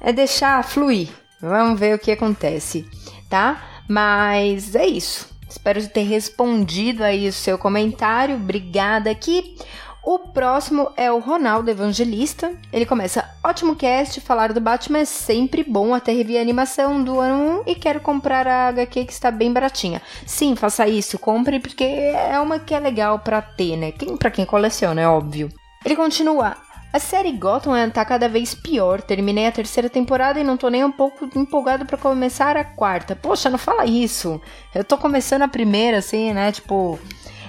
[0.00, 1.08] é deixar fluir.
[1.40, 2.88] Vamos ver o que acontece,
[3.30, 3.62] tá?
[3.88, 5.37] Mas é isso.
[5.48, 8.36] Espero ter respondido aí o seu comentário.
[8.36, 9.56] Obrigada aqui.
[10.04, 12.52] O próximo é o Ronaldo Evangelista.
[12.72, 15.94] Ele começa: Ótimo cast, falar do Batman é sempre bom.
[15.94, 19.52] Até revi a animação do ano 1 e quero comprar a HQ que está bem
[19.52, 20.00] baratinha.
[20.24, 23.92] Sim, faça isso, compre porque é uma que é legal para ter, né?
[23.92, 25.50] Quem, pra quem coleciona, é óbvio.
[25.84, 26.56] Ele continua:
[26.92, 29.02] a série Gotham tá cada vez pior.
[29.02, 33.14] Terminei a terceira temporada e não tô nem um pouco empolgado para começar a quarta.
[33.14, 34.40] Poxa, não fala isso.
[34.74, 36.50] Eu tô começando a primeira, assim, né?
[36.50, 36.98] Tipo,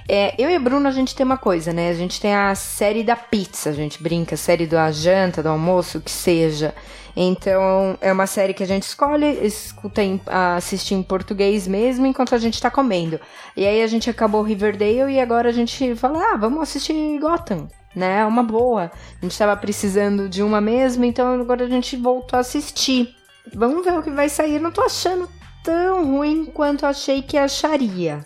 [0.08, 1.90] é, eu e a Bruno, a gente tem uma coisa, né?
[1.90, 6.00] A gente tem a série da pizza, a gente brinca, série da janta, do almoço,
[6.00, 6.74] o que seja.
[7.16, 10.20] Então, é uma série que a gente escolhe, escuta em,
[10.58, 13.20] assistir em português mesmo, enquanto a gente tá comendo.
[13.56, 17.68] E aí a gente acabou Riverdale e agora a gente fala, ah, vamos assistir Gotham,
[17.96, 18.20] né?
[18.20, 18.92] É uma boa.
[19.22, 23.16] A gente tava precisando de uma mesmo, então agora a gente voltou a assistir.
[23.54, 24.60] Vamos ver o que vai sair.
[24.60, 25.30] não tô achando
[25.64, 28.26] tão ruim quanto achei que acharia,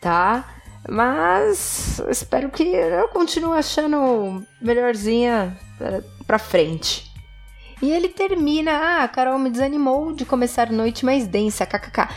[0.00, 0.44] tá?
[0.88, 5.56] Mas espero que eu continue achando melhorzinha
[6.26, 7.10] pra frente.
[7.80, 12.08] E ele termina, ah, a Carol me desanimou de começar noite mais densa, kkk.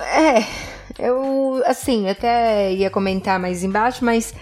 [0.00, 0.44] É,
[0.98, 4.32] eu, assim, até ia comentar mais embaixo, mas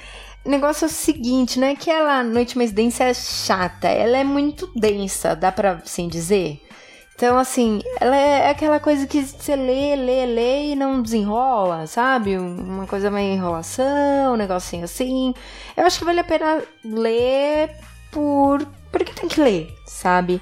[0.45, 4.16] o negócio é o seguinte, não é que ela, noite mais densa, é chata, ela
[4.16, 6.62] é muito densa, dá pra assim dizer?
[7.18, 12.39] Então, assim, ela é aquela coisa que você lê, lê, lê e não desenrola, sabe?
[12.39, 15.34] Uma coisa meio enrolação, um negocinho assim.
[15.76, 17.74] Eu acho que vale a pena ler
[18.12, 18.64] por.
[18.93, 20.41] Porque tem que ler, sabe?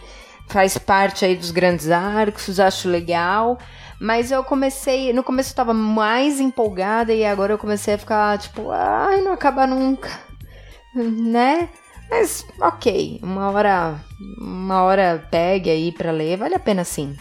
[0.48, 3.58] Faz parte aí dos grandes arcos, acho legal.
[4.00, 5.12] Mas eu comecei.
[5.12, 9.32] No começo eu tava mais empolgada e agora eu comecei a ficar tipo, ai, não
[9.32, 10.10] acaba nunca.
[10.94, 11.68] Né?
[12.10, 14.00] Mas, ok, uma hora.
[14.38, 17.16] Uma hora pegue aí pra ler, vale a pena sim.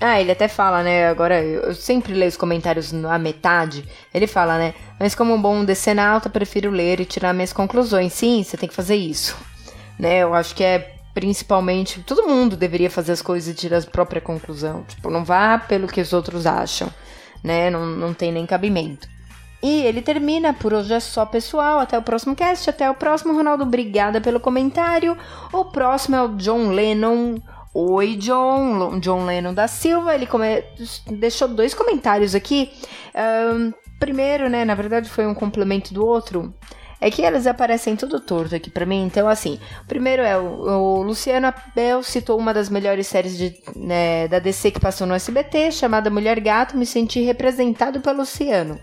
[0.00, 1.08] Ah, ele até fala, né?
[1.08, 3.86] Agora eu sempre leio os comentários na metade.
[4.14, 4.74] Ele fala, né?
[4.98, 8.14] Mas como um bom decenalta, prefiro ler e tirar minhas conclusões.
[8.14, 9.36] Sim, você tem que fazer isso.
[9.98, 10.20] Né?
[10.20, 12.02] Eu acho que é principalmente.
[12.02, 14.84] Todo mundo deveria fazer as coisas e tirar a própria conclusão.
[14.84, 16.88] Tipo, não vá pelo que os outros acham.
[17.42, 17.70] Né?
[17.70, 19.08] Não, não tem nem cabimento.
[19.62, 21.80] E ele termina por hoje é só pessoal.
[21.80, 22.70] Até o próximo cast.
[22.70, 23.64] Até o próximo, Ronaldo.
[23.64, 25.16] Obrigada pelo comentário.
[25.52, 27.36] O próximo é o John Lennon.
[27.74, 28.98] Oi, John.
[29.00, 30.14] John Lennon da Silva.
[30.14, 30.64] Ele come...
[31.06, 32.72] deixou dois comentários aqui.
[33.14, 34.64] Um, primeiro, né?
[34.64, 36.54] Na verdade, foi um complemento do outro.
[37.00, 39.04] É que eles aparecem tudo torto aqui para mim.
[39.04, 44.28] Então, assim, primeiro é o, o Luciano Abel citou uma das melhores séries de, né,
[44.28, 46.76] da DC que passou no SBT, chamada Mulher Gato.
[46.76, 48.78] Me senti representado pelo Luciano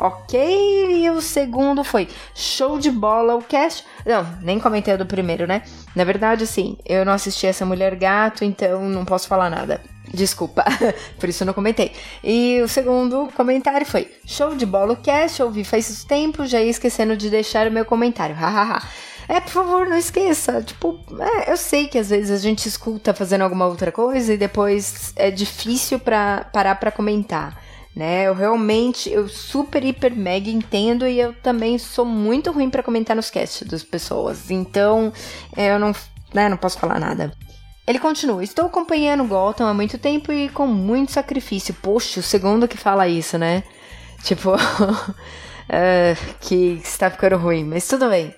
[0.00, 1.02] ok.
[1.04, 3.84] E o segundo foi Show de Bola, o cast.
[4.04, 5.62] Não, nem comentei do primeiro, né?
[5.94, 9.80] Na verdade, assim, eu não assisti essa Mulher Gato, então não posso falar nada.
[10.12, 10.64] Desculpa,
[11.20, 11.92] por isso eu não comentei.
[12.24, 16.70] E o segundo comentário foi: Show de bola o cast, ouvi faz tempo, já ia
[16.70, 18.34] esquecendo de deixar o meu comentário.
[18.34, 18.82] Hahaha.
[19.28, 20.60] É, por favor, não esqueça.
[20.60, 24.36] Tipo, é, eu sei que às vezes a gente escuta fazendo alguma outra coisa e
[24.36, 27.56] depois é difícil pra parar pra comentar
[27.94, 28.24] né?
[28.24, 33.16] Eu realmente, eu super, hiper, mega entendo e eu também sou muito ruim para comentar
[33.16, 34.50] nos casts das pessoas.
[34.50, 35.12] Então,
[35.56, 35.92] eu não,
[36.32, 37.32] né, não posso falar nada.
[37.86, 41.74] Ele continua: Estou acompanhando Gotham há muito tempo e com muito sacrifício.
[41.74, 43.64] Poxa, o segundo que fala isso, né?
[44.22, 44.58] Tipo, uh,
[46.40, 48.34] que está ficando ruim, mas tudo bem.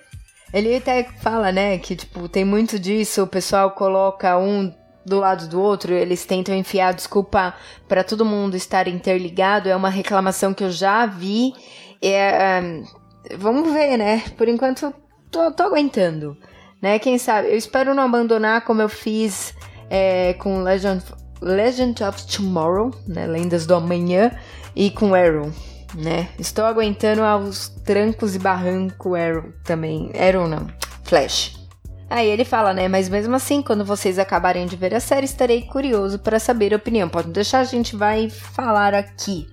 [0.51, 4.71] Ele até fala, né, que tipo, tem muito disso, o pessoal coloca um
[5.05, 7.53] do lado do outro, eles tentam enfiar desculpa
[7.87, 9.69] para todo mundo estar interligado.
[9.69, 11.53] É uma reclamação que eu já vi.
[12.01, 12.83] É, um,
[13.37, 14.23] vamos ver, né?
[14.37, 14.93] Por enquanto,
[15.29, 16.37] tô, tô, aguentando.
[16.81, 16.99] Né?
[16.99, 17.49] Quem sabe?
[17.49, 19.53] Eu espero não abandonar como eu fiz
[19.89, 21.03] é, com Legend,
[21.41, 23.27] Legend of Tomorrow, né?
[23.27, 24.31] Lendas do Amanhã,
[24.75, 25.51] e com Arrow.
[25.95, 26.29] Né?
[26.39, 30.11] Estou aguentando aos trancos e barranco Arrow também.
[30.17, 30.67] Arrow não,
[31.03, 31.62] Flash.
[32.13, 32.87] Aí ele fala, né?
[32.87, 36.77] Mas mesmo assim, quando vocês acabarem de ver a série, estarei curioso para saber a
[36.77, 37.09] opinião.
[37.09, 39.47] Pode deixar, a gente vai falar aqui.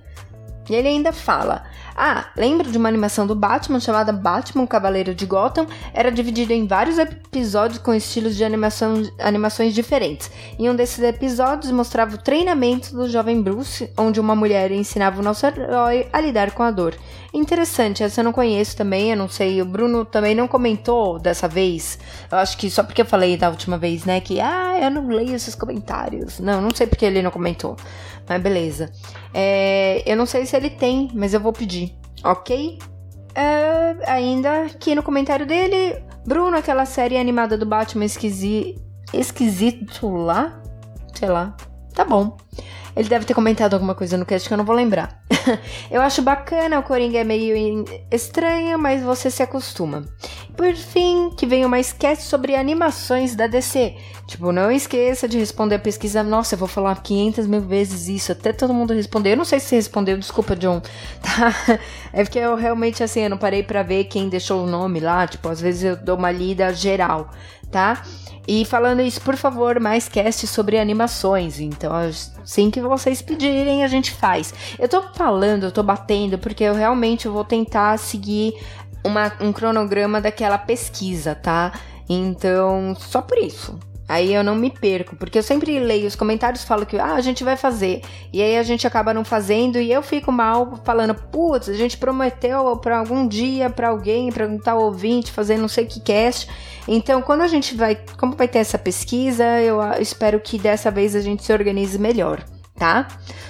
[0.69, 1.65] E ele ainda fala:
[1.97, 5.67] Ah, lembro de uma animação do Batman chamada Batman Cavaleiro de Gotham.
[5.93, 10.31] Era dividido em vários episódios com estilos de animação, animações diferentes.
[10.59, 15.25] Em um desses episódios mostrava o treinamento do jovem Bruce, onde uma mulher ensinava o
[15.25, 16.95] nosso herói a lidar com a dor.
[17.33, 19.63] Interessante, essa eu não conheço também, eu não sei.
[19.63, 21.99] O Bruno também não comentou dessa vez.
[22.31, 24.21] Eu acho que só porque eu falei da última vez, né?
[24.21, 26.41] Que, ah, eu não leio esses comentários.
[26.41, 27.77] Não, não sei porque ele não comentou.
[28.29, 28.91] Mas beleza.
[29.33, 31.90] É, eu não sei se ele tem, mas eu vou pedir,
[32.25, 32.79] ok?
[33.35, 38.77] É, ainda aqui no comentário dele, Bruno, aquela série animada do Batman esquisi...
[39.13, 40.61] esquisito lá?
[41.15, 41.57] Sei lá.
[41.95, 42.37] Tá bom.
[42.97, 45.23] Ele deve ter comentado alguma coisa no cast que eu não vou lembrar.
[45.91, 50.05] eu acho bacana, o Coringa é meio estranho, mas você se acostuma.
[50.57, 53.97] Por fim, que venha uma sketch sobre animações da DC.
[54.27, 56.23] Tipo, não esqueça de responder a pesquisa.
[56.23, 59.33] Nossa, eu vou falar 500 mil vezes isso, até todo mundo responder.
[59.33, 60.83] Eu não sei se respondeu, desculpa, John.
[61.23, 61.79] Tá?
[62.13, 65.27] É porque eu realmente, assim, eu não parei para ver quem deixou o nome lá.
[65.27, 67.31] Tipo, às vezes eu dou uma lida geral,
[67.71, 68.03] tá?
[68.47, 71.61] E falando isso, por favor, mais cast sobre animações.
[71.61, 74.53] Então, assim que vocês pedirem, a gente faz.
[74.79, 78.55] Eu tô falando, eu tô batendo, porque eu realmente vou tentar seguir
[79.05, 81.73] uma, um cronograma daquela pesquisa, tá?
[82.09, 83.79] Então, só por isso.
[84.11, 87.21] Aí eu não me perco, porque eu sempre leio os comentários falo que ah, a
[87.21, 88.03] gente vai fazer.
[88.33, 91.97] E aí a gente acaba não fazendo e eu fico mal falando, putz, a gente
[91.97, 96.49] prometeu para algum dia para alguém, para um tal ouvinte fazer não sei que cast.
[96.89, 101.15] Então, quando a gente vai, como vai ter essa pesquisa, eu espero que dessa vez
[101.15, 102.43] a gente se organize melhor,
[102.75, 103.07] tá?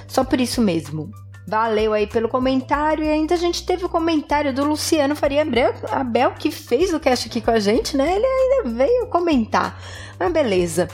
[0.07, 1.11] Só por isso mesmo.
[1.51, 3.05] Valeu aí pelo comentário.
[3.05, 5.45] E ainda a gente teve o comentário do Luciano Faria
[5.91, 8.15] Abel, que fez o cast aqui com a gente, né?
[8.15, 9.77] Ele ainda veio comentar.
[10.17, 10.87] Mas beleza.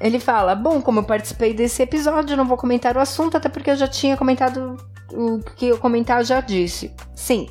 [0.00, 3.72] Ele fala: Bom, como eu participei desse episódio, não vou comentar o assunto, até porque
[3.72, 4.76] eu já tinha comentado
[5.12, 6.94] o que eu comentar, eu já disse.
[7.12, 7.48] Sim.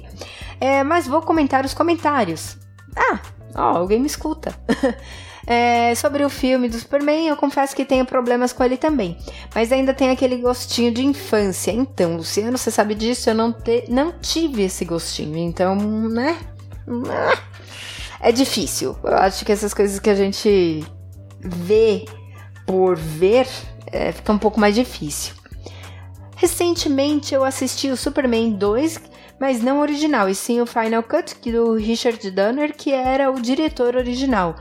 [0.59, 2.57] É, mas vou comentar os comentários.
[2.95, 3.19] Ah,
[3.53, 4.55] ó, alguém me escuta.
[5.47, 9.17] É, sobre o filme do Superman, eu confesso que tenho problemas com ele também.
[9.53, 11.71] Mas ainda tem aquele gostinho de infância.
[11.71, 13.29] Então, Luciano, você sabe disso?
[13.29, 15.37] Eu não, te, não tive esse gostinho.
[15.37, 16.37] Então, né?
[18.19, 18.97] É difícil.
[19.03, 20.83] Eu acho que essas coisas que a gente
[21.39, 22.05] vê
[22.65, 23.47] por ver
[23.91, 25.35] é, fica um pouco mais difícil.
[26.35, 28.99] Recentemente eu assisti o Superman 2,
[29.39, 33.95] mas não original, e sim o Final Cut do Richard Donner, que era o diretor
[33.95, 34.55] original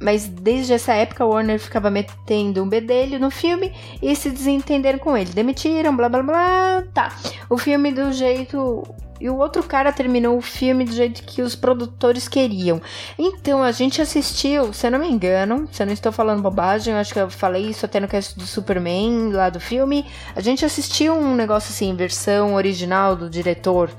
[0.00, 3.72] mas desde essa época Warner ficava metendo um bedelho no filme
[4.02, 5.30] e se desentenderam com ele.
[5.30, 6.84] Demitiram, blá blá blá.
[6.94, 7.14] Tá.
[7.48, 8.82] O filme do jeito
[9.20, 12.80] e o outro cara terminou o filme do jeito que os produtores queriam.
[13.18, 16.94] Então a gente assistiu, se eu não me engano, se eu não estou falando bobagem,
[16.94, 20.06] acho que eu falei isso até no cast do Superman lá do filme.
[20.34, 23.90] A gente assistiu um negócio assim, versão original do diretor.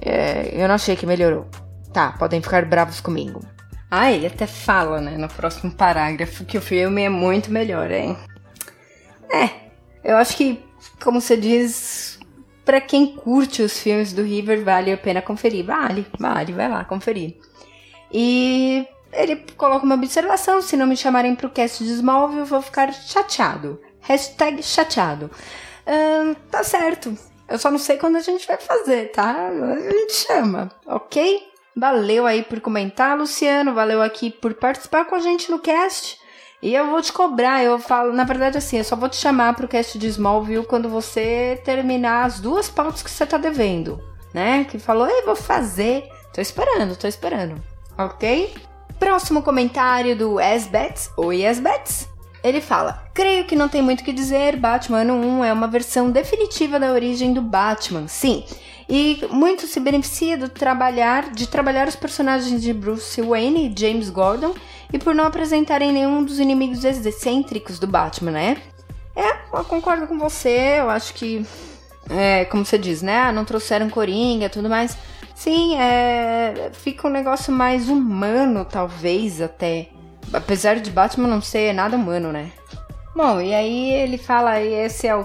[0.00, 1.46] É, eu não achei que melhorou.
[1.92, 3.42] Tá, podem ficar bravos comigo.
[3.90, 8.16] Ah, ele até fala, né, no próximo parágrafo, que o filme é muito melhor, hein?
[9.32, 9.50] É,
[10.04, 10.62] eu acho que,
[11.02, 12.18] como você diz,
[12.64, 15.64] para quem curte os filmes do River, vale a pena conferir.
[15.64, 17.36] Vale, vale, vai lá conferir.
[18.12, 22.62] E ele coloca uma observação: se não me chamarem pro cast de Smallville, eu vou
[22.62, 23.80] ficar chateado.
[24.00, 25.30] Hashtag chateado.
[25.86, 27.16] Hum, tá certo.
[27.48, 29.48] Eu só não sei quando a gente vai fazer, tá?
[29.48, 31.49] A gente chama, ok?
[31.80, 33.72] Valeu aí por comentar, Luciano.
[33.72, 36.20] Valeu aqui por participar com a gente no cast.
[36.60, 39.56] E eu vou te cobrar, eu falo, na verdade assim, eu só vou te chamar
[39.56, 43.98] pro cast de Smallville quando você terminar as duas pautas que você tá devendo,
[44.34, 44.64] né?
[44.64, 46.06] Que falou, ei, vou fazer.
[46.34, 47.54] Tô esperando, tô esperando.
[47.96, 48.52] Ok?
[48.98, 52.06] Próximo comentário do Esbets, ou Esbets.
[52.44, 56.10] Ele fala: Creio que não tem muito o que dizer, Batman 1 é uma versão
[56.10, 58.06] definitiva da origem do Batman.
[58.06, 58.44] Sim,
[58.90, 64.10] e muito se beneficia do trabalhar, de trabalhar os personagens de Bruce Wayne e James
[64.10, 64.52] Gordon
[64.92, 68.56] e por não apresentarem nenhum dos inimigos excêntricos do Batman, né?
[69.14, 71.46] É, eu concordo com você, eu acho que,
[72.10, 73.16] é, como você diz, né?
[73.16, 74.98] Ah, não trouxeram Coringa tudo mais.
[75.36, 79.88] Sim, é, fica um negócio mais humano, talvez, até.
[80.32, 82.50] Apesar de Batman não ser nada humano, né?
[83.14, 85.24] Bom, e aí ele fala, esse é o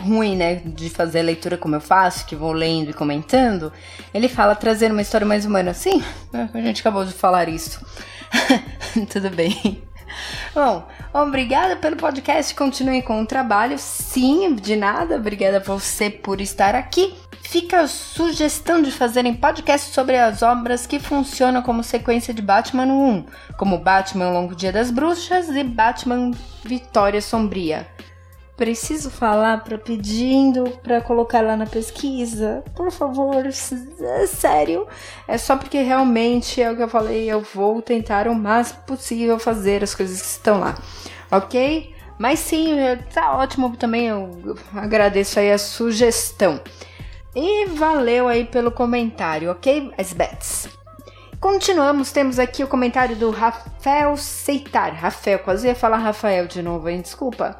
[0.00, 3.72] ruim, né, de fazer a leitura como eu faço, que vou lendo e comentando,
[4.12, 5.74] ele fala trazer uma história mais humana.
[5.74, 6.02] Sim,
[6.32, 7.84] a gente acabou de falar isso.
[9.10, 9.82] Tudo bem.
[10.54, 12.54] Bom, obrigada pelo podcast.
[12.54, 13.78] Continue com o trabalho.
[13.78, 15.16] Sim, de nada.
[15.16, 17.14] Obrigada a você por estar aqui.
[17.42, 22.86] Fica a sugestão de fazerem podcast sobre as obras que funcionam como sequência de Batman
[22.86, 26.30] 1, como Batman Longo Dia das Bruxas e Batman
[26.64, 27.88] Vitória Sombria.
[28.60, 32.62] Preciso falar para pedindo para colocar lá na pesquisa.
[32.76, 34.86] Por favor, é sério.
[35.26, 39.38] É só porque realmente é o que eu falei, eu vou tentar o máximo possível
[39.38, 40.76] fazer as coisas que estão lá.
[41.30, 41.94] OK?
[42.18, 42.76] Mas sim,
[43.14, 44.08] tá ótimo também.
[44.08, 46.60] Eu agradeço aí a sugestão.
[47.34, 50.68] E valeu aí pelo comentário, ok, Sbets?
[51.40, 54.94] Continuamos, temos aqui o comentário do Rafael Seitar.
[54.94, 57.00] Rafael, quase ia falar Rafael de novo, hein?
[57.00, 57.58] Desculpa.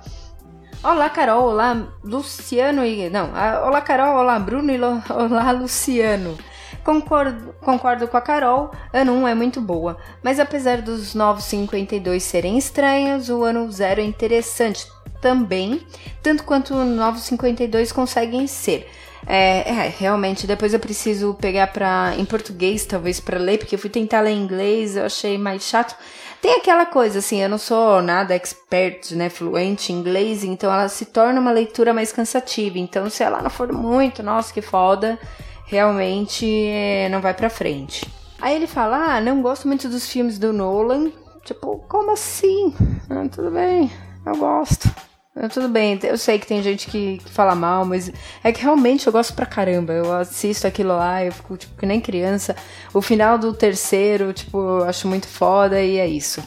[0.82, 1.44] Olá, Carol.
[1.44, 3.10] Olá, Luciano e.
[3.10, 3.30] Não,
[3.66, 4.16] olá, Carol.
[4.16, 6.38] Olá, Bruno e olá, Luciano.
[6.82, 12.22] Concordo, concordo com a Carol, ano 1 é muito boa, mas apesar dos novos 52
[12.22, 14.86] serem estranhos, o ano 0 é interessante
[15.20, 15.86] também,
[16.22, 18.88] tanto quanto o novos 52 conseguem ser.
[19.26, 23.78] É, é, realmente, depois eu preciso pegar pra, em português, talvez, para ler, porque eu
[23.78, 25.94] fui tentar ler em inglês, eu achei mais chato.
[26.40, 30.88] Tem aquela coisa, assim, eu não sou nada expert, né, fluente em inglês, então ela
[30.88, 32.78] se torna uma leitura mais cansativa.
[32.78, 35.18] Então, se ela não for muito, nossa, que foda,
[35.66, 38.08] realmente é, não vai pra frente.
[38.40, 41.10] Aí ele fala, ah, não gosto muito dos filmes do Nolan.
[41.44, 42.74] Tipo, como assim?
[43.10, 43.92] Ah, tudo bem,
[44.24, 44.88] eu gosto.
[45.52, 48.10] Tudo bem, eu sei que tem gente que, que, fala mal, mas
[48.42, 49.92] é que realmente eu gosto pra caramba.
[49.92, 52.56] Eu assisto aquilo lá, eu fico tipo que nem criança.
[52.92, 56.42] O final do terceiro, tipo, eu acho muito foda e é isso.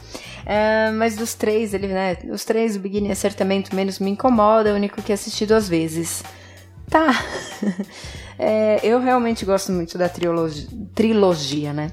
[0.46, 2.18] É, mas dos três, ele, né?
[2.30, 6.22] Os três, o Beginning Acertamento menos me incomoda, é o único que assisti duas vezes.
[6.90, 7.08] Tá.
[8.38, 11.90] é, eu realmente gosto muito da trilogia, trilogia né?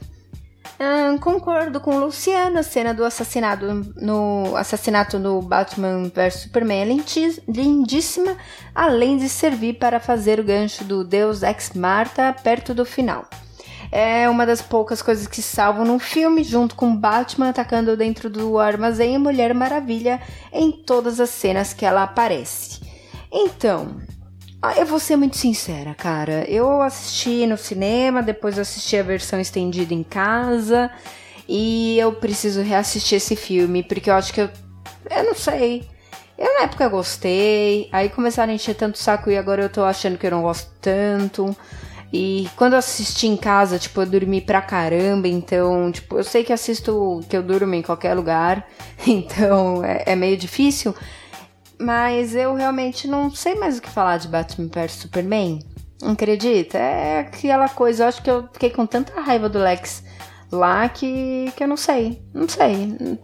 [0.83, 3.67] Hum, concordo com o Luciano, a cena do assassinato
[3.97, 8.35] no assassinato Batman vs Superman é lindíssima,
[8.75, 13.29] além de servir para fazer o gancho do Deus Ex Marta perto do final.
[13.93, 18.59] É uma das poucas coisas que salvam no filme, junto com Batman atacando dentro do
[18.59, 20.19] armazém e Mulher Maravilha
[20.51, 22.81] em todas as cenas que ela aparece.
[23.31, 24.01] Então,
[24.63, 26.45] ah, eu vou ser muito sincera, cara.
[26.49, 30.91] Eu assisti no cinema, depois assisti a versão estendida em casa.
[31.49, 34.51] E eu preciso reassistir esse filme, porque eu acho que eu.
[35.11, 35.89] Eu não sei.
[36.39, 40.17] Eu na época gostei, aí começaram a encher tanto saco e agora eu tô achando
[40.17, 41.55] que eu não gosto tanto.
[42.13, 46.43] E quando eu assisti em casa, tipo, eu dormi pra caramba, então, tipo, eu sei
[46.43, 48.67] que assisto, que eu durmo em qualquer lugar,
[49.07, 50.95] então é, é meio difícil.
[51.81, 55.61] Mas eu realmente não sei mais o que falar de Batman vs Superman.
[56.03, 56.79] Acredita?
[56.79, 60.03] É aquela coisa, eu acho que eu fiquei com tanta raiva do Lex
[60.53, 62.23] lá que, que eu não sei.
[62.35, 63.19] Não sei.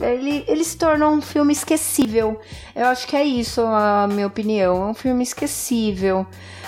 [0.00, 2.40] Ele, ele se tornou um filme esquecível.
[2.74, 4.88] Eu acho que é isso a minha opinião.
[4.88, 6.26] É um filme esquecível.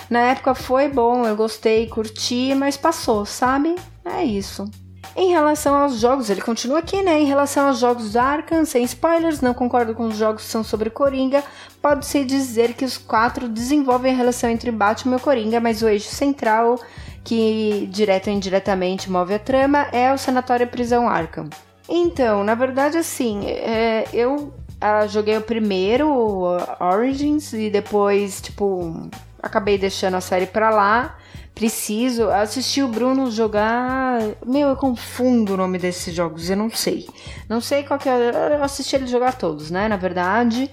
[0.09, 3.75] Na época foi bom, eu gostei, curti, mas passou, sabe?
[4.05, 4.69] É isso.
[5.15, 7.19] Em relação aos jogos, ele continua aqui, né?
[7.19, 10.63] Em relação aos jogos da Arkham, sem spoilers, não concordo com os jogos que são
[10.63, 11.43] sobre Coringa.
[11.79, 16.09] Pode-se dizer que os quatro desenvolvem a relação entre Batman e Coringa, mas o eixo
[16.09, 16.79] central,
[17.23, 21.47] que direto ou indiretamente move a trama, é o Sanatório Prisão Arkham.
[21.87, 29.09] Então, na verdade, assim, é, eu ah, joguei o primeiro, o Origins, e depois, tipo,
[29.41, 31.17] acabei deixando a série pra lá
[31.53, 34.19] preciso assistir o Bruno jogar.
[34.45, 37.07] Meu, eu confundo o nome desses jogos, eu não sei.
[37.47, 38.55] Não sei qual que é.
[38.55, 39.87] Eu assisti ele jogar todos, né?
[39.87, 40.69] Na verdade,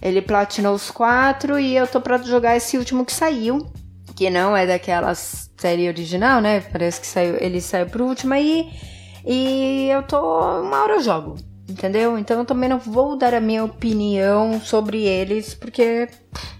[0.00, 3.66] ele platinou os quatro e eu tô pra jogar esse último que saiu.
[4.14, 6.60] Que não é daquela série original, né?
[6.60, 8.70] Parece que saiu, ele saiu pro último aí.
[9.26, 10.18] E eu tô.
[10.60, 11.36] Uma hora eu jogo.
[11.68, 12.18] Entendeu?
[12.18, 16.08] Então eu também não vou dar a minha opinião sobre eles, porque.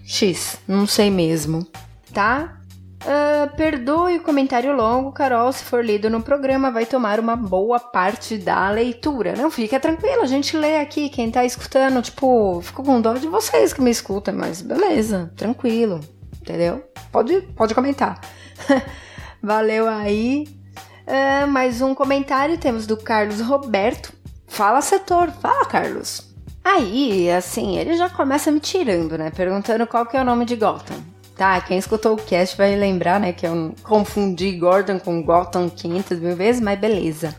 [0.05, 1.67] X, não sei mesmo.
[2.13, 2.60] Tá?
[3.01, 5.51] Uh, perdoe o comentário longo, Carol.
[5.51, 9.35] Se for lido no programa, vai tomar uma boa parte da leitura.
[9.35, 11.09] Não fica tranquilo, a gente lê aqui.
[11.09, 15.99] Quem tá escutando, tipo, fico com dó de vocês que me escutam, mas beleza, tranquilo,
[16.39, 16.83] entendeu?
[17.11, 18.19] Pode, pode comentar.
[19.41, 20.47] Valeu aí.
[21.07, 24.13] Uh, mais um comentário temos do Carlos Roberto.
[24.47, 25.31] Fala, setor.
[25.31, 26.29] Fala, Carlos.
[26.63, 29.31] Aí, assim, ele já começa me tirando, né?
[29.31, 31.10] Perguntando qual que é o nome de Gotham.
[31.41, 36.19] Tá, quem escutou o cast vai lembrar, né, que eu confundi Gordon com Gotham 500
[36.19, 37.35] mil vezes, mas beleza.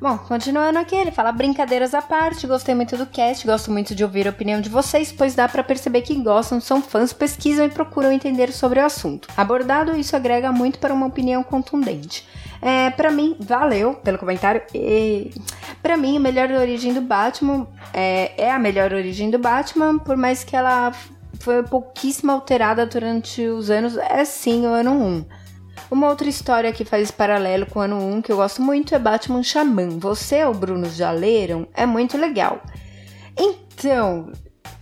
[0.00, 4.02] Bom, continuando aqui, ele fala brincadeiras à parte, gostei muito do cast, gosto muito de
[4.02, 7.68] ouvir a opinião de vocês, pois dá para perceber que gostam, são fãs, pesquisam e
[7.68, 9.28] procuram entender sobre o assunto.
[9.36, 12.26] Abordado, isso agrega muito para uma opinião contundente.
[12.60, 14.60] É, para mim, valeu pelo comentário.
[14.74, 15.30] E
[15.80, 20.16] para mim, a melhor origem do Batman é, é a melhor origem do Batman, por
[20.16, 20.92] mais que ela
[21.40, 25.24] foi pouquíssimo alterada durante os anos, é sim o ano 1.
[25.90, 28.98] Uma outra história que faz paralelo com o ano 1 que eu gosto muito é
[28.98, 29.88] Batman Xamã.
[29.98, 31.66] Você ou Bruno já leram?
[31.74, 32.62] É muito legal.
[33.36, 34.30] Então,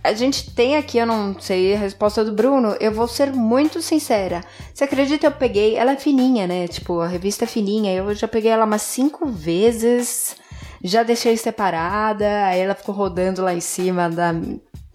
[0.03, 3.81] a gente tem aqui, eu não sei a resposta do Bruno, eu vou ser muito
[3.81, 4.41] sincera.
[4.73, 6.67] Você acredita, eu peguei, ela é fininha, né?
[6.67, 10.35] Tipo, a revista é fininha, eu já peguei ela umas cinco vezes,
[10.83, 14.33] já deixei separada, aí ela ficou rodando lá em cima da,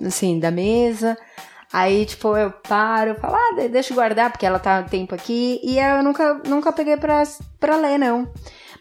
[0.01, 1.19] assim, da mesa.
[1.75, 5.61] Aí, tipo, eu paro, falo, ah, deixa eu guardar, porque ela tá tempo aqui.
[5.61, 7.25] E eu nunca, nunca peguei pra,
[7.59, 8.29] pra ler, não.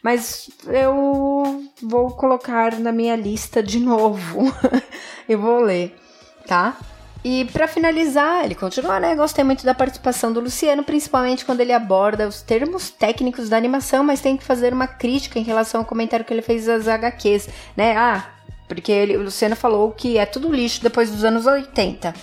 [0.03, 4.41] Mas eu vou colocar na minha lista de novo.
[5.27, 5.97] eu vou ler,
[6.45, 6.77] tá?
[7.23, 9.15] E para finalizar, ele continua, né?
[9.15, 14.03] Gostei muito da participação do Luciano, principalmente quando ele aborda os termos técnicos da animação,
[14.03, 17.49] mas tem que fazer uma crítica em relação ao comentário que ele fez das HQs,
[17.75, 17.97] né?
[17.97, 18.29] Ah,
[18.67, 22.13] porque ele, o Luciano falou que é tudo lixo depois dos anos 80.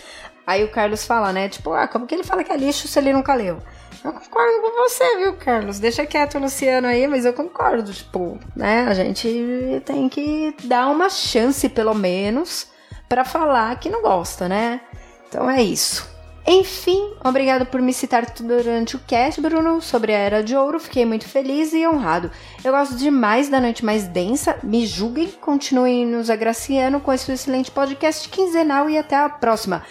[0.50, 1.48] Aí o Carlos fala, né?
[1.48, 3.58] Tipo, ah, como que ele fala que é lixo se ele nunca leu?
[4.02, 5.78] Eu concordo com você, viu, Carlos?
[5.78, 7.92] Deixa quieto o Luciano aí, mas eu concordo.
[7.92, 8.84] Tipo, né?
[8.88, 12.66] A gente tem que dar uma chance, pelo menos,
[13.08, 14.80] para falar que não gosta, né?
[15.28, 16.10] Então é isso.
[16.44, 20.80] Enfim, obrigado por me citar durante o cast, Bruno, sobre a Era de Ouro.
[20.80, 22.28] Fiquei muito feliz e honrado.
[22.64, 24.58] Eu gosto demais da Noite Mais Densa.
[24.64, 29.84] Me julguem, continuem nos agraciando com esse excelente podcast quinzenal e até a próxima.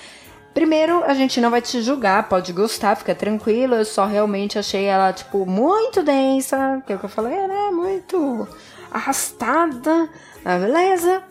[0.59, 3.75] Primeiro, a gente não vai te julgar, pode gostar, fica tranquilo.
[3.75, 7.69] Eu só realmente achei ela, tipo, muito densa, que é o que eu falei, né?
[7.71, 8.45] Muito
[8.91, 10.09] arrastada,
[10.43, 11.23] ah, beleza?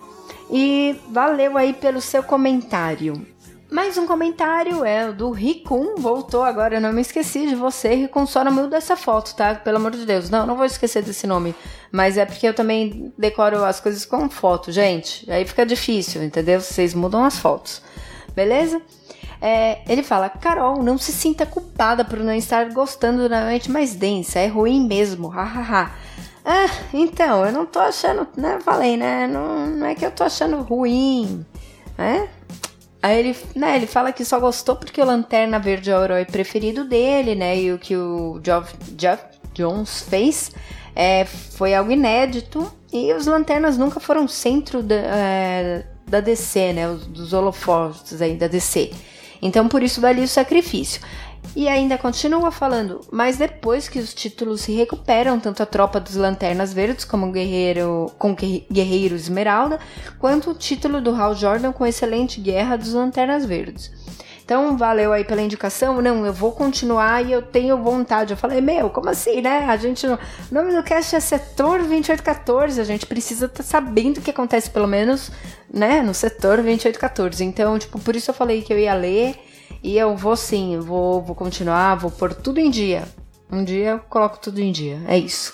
[0.50, 3.26] E valeu aí pelo seu comentário.
[3.70, 8.24] Mais um comentário é do Ricum, voltou agora, eu não me esqueci de você, Ricum,
[8.24, 9.55] só não muda essa foto, tá?
[9.56, 11.55] Pelo amor de Deus, não, não vou esquecer desse nome,
[11.92, 16.62] mas é porque eu também decoro as coisas com foto, gente, aí fica difícil, entendeu?
[16.62, 17.82] Vocês mudam as fotos,
[18.34, 18.80] beleza?
[19.40, 23.94] É, ele fala: Carol, não se sinta culpada por não estar gostando da noite mais
[23.94, 24.39] densa.
[24.39, 25.93] É ruim mesmo, hahaha.
[26.44, 28.59] ah, então, eu não tô achando, né?
[28.62, 29.27] Falei, né?
[29.27, 31.44] Não, não é que eu tô achando ruim,
[31.97, 32.28] né?
[33.01, 36.24] Aí ele, né, ele fala que só gostou porque o Lanterna Verde é o herói
[36.24, 37.56] preferido dele, né?
[37.56, 39.23] E o que o Geoff, Jeff
[39.55, 40.51] Jones fez
[40.97, 42.70] é, foi algo inédito.
[42.93, 46.89] E os Lanternas nunca foram centro da, é, da DC, né?
[46.89, 48.90] Os, dos holofotes aí da DC.
[49.40, 51.01] Então por isso dali o sacrifício.
[51.56, 56.15] E ainda continua falando, mas depois que os títulos se recuperam, tanto a tropa dos
[56.15, 59.78] Lanternas Verdes como Guerreiro com Guerreiro Esmeralda,
[60.19, 63.90] quanto o título do Hal Jordan com Excelente Guerra dos Lanternas Verdes.
[64.49, 66.01] Então, valeu aí pela indicação.
[66.01, 68.33] Não, eu vou continuar e eu tenho vontade.
[68.33, 69.66] Eu falei, meu, como assim, né?
[69.66, 70.07] A gente.
[70.07, 70.19] O
[70.51, 72.81] nome do cast é Setor 2814.
[72.81, 75.31] A gente precisa estar tá sabendo o que acontece, pelo menos,
[75.70, 76.01] né?
[76.01, 77.45] No setor 2814.
[77.45, 79.39] Então, tipo, por isso eu falei que eu ia ler.
[79.83, 83.05] E eu vou sim, vou, vou continuar, vou pôr tudo em dia.
[83.53, 84.99] Um dia eu coloco tudo em dia.
[85.07, 85.53] É isso.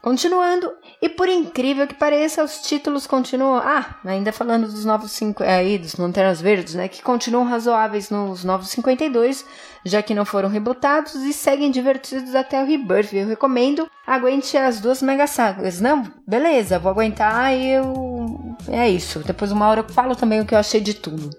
[0.00, 0.70] Continuando,
[1.02, 3.56] e por incrível que pareça, os títulos continuam.
[3.56, 6.88] Ah, ainda falando dos novos cinco, é, aí, dos Lanternas Verdes, né?
[6.88, 9.46] Que continuam razoáveis nos novos 52,
[9.82, 13.14] já que não foram rebutados e seguem divertidos até o Rebirth.
[13.14, 13.88] Eu recomendo.
[14.06, 15.80] Aguente as duas mega sagas.
[15.80, 18.56] Não, beleza, vou aguentar e eu.
[18.68, 19.20] É isso.
[19.20, 21.30] Depois uma hora eu falo também o que eu achei de tudo.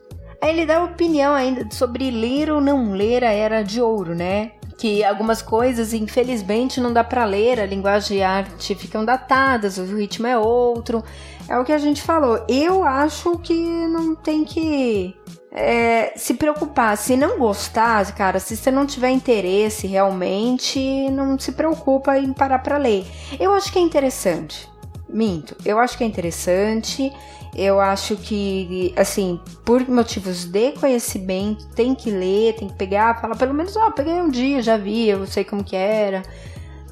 [0.41, 4.53] Aí ele dá opinião ainda sobre ler ou não ler a Era de Ouro, né?
[4.81, 9.77] Que algumas coisas, infelizmente, não dá para ler, a linguagem e a arte ficam datadas,
[9.77, 11.03] o ritmo é outro.
[11.47, 12.43] É o que a gente falou.
[12.49, 15.15] Eu acho que não tem que
[15.51, 16.97] é, se preocupar.
[16.97, 20.79] Se não gostar, cara, se você não tiver interesse realmente,
[21.11, 23.05] não se preocupa em parar para ler.
[23.39, 24.70] Eu acho que é interessante.
[25.11, 25.55] Minto.
[25.65, 27.11] Eu acho que é interessante.
[27.55, 33.35] Eu acho que, assim, por motivos de conhecimento, tem que ler, tem que pegar, falar
[33.35, 36.23] pelo menos, ó, oh, peguei um dia, já vi, eu sei como que era.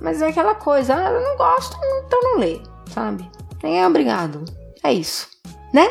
[0.02, 2.60] Mas é aquela coisa, ah, eu não gosto, então não lê,
[2.94, 3.30] sabe?
[3.64, 4.44] Nem é obrigado.
[4.84, 5.30] É isso,
[5.74, 5.88] né?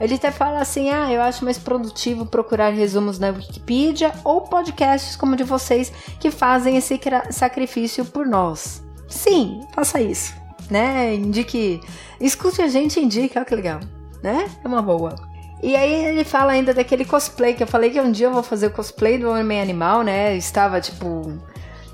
[0.00, 5.16] Ele até fala assim: ah, eu acho mais produtivo procurar resumos na Wikipedia ou podcasts
[5.16, 7.00] como o de vocês que fazem esse
[7.30, 8.82] sacrifício por nós.
[9.08, 10.34] Sim, faça isso,
[10.72, 11.14] né?
[11.14, 11.80] Indique.
[12.20, 13.80] Escute a gente e indique, olha que legal
[14.22, 14.48] né?
[14.62, 15.14] É uma boa.
[15.62, 18.42] E aí ele fala ainda daquele cosplay, que eu falei que um dia eu vou
[18.42, 20.36] fazer o cosplay do Homem Animal, né?
[20.36, 21.38] Estava, tipo,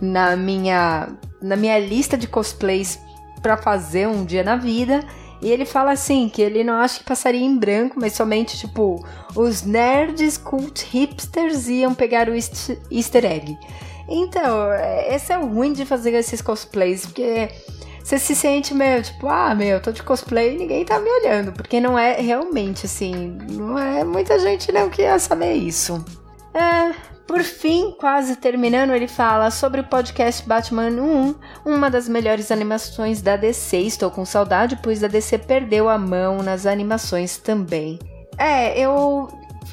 [0.00, 1.08] na minha,
[1.42, 2.98] na minha lista de cosplays
[3.42, 5.04] para fazer um dia na vida.
[5.40, 9.04] E ele fala assim, que ele não acha que passaria em branco, mas somente, tipo,
[9.36, 13.56] os nerds cult hipsters iam pegar o easter egg.
[14.08, 17.50] Então, é, esse é o ruim de fazer esses cosplays, porque
[18.08, 21.52] você se sente meio tipo, ah, meu, tô de cosplay e ninguém tá me olhando.
[21.52, 26.02] Porque não é realmente assim, não é muita gente não que ia saber isso.
[26.54, 26.94] É,
[27.26, 31.34] por fim, quase terminando, ele fala sobre o podcast Batman 1,
[31.66, 33.76] uma das melhores animações da DC.
[33.76, 37.98] Estou com saudade, pois a DC perdeu a mão nas animações também.
[38.38, 39.28] É, eu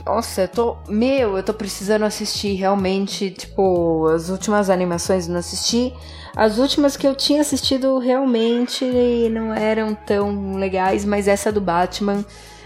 [0.06, 0.78] Nossa, eu tô.
[0.90, 3.32] Meu, eu tô precisando assistir realmente.
[3.32, 5.94] Tipo, as últimas animações não assisti.
[6.36, 8.84] As últimas que eu tinha assistido realmente
[9.32, 12.26] não eram tão legais, mas essa do Batman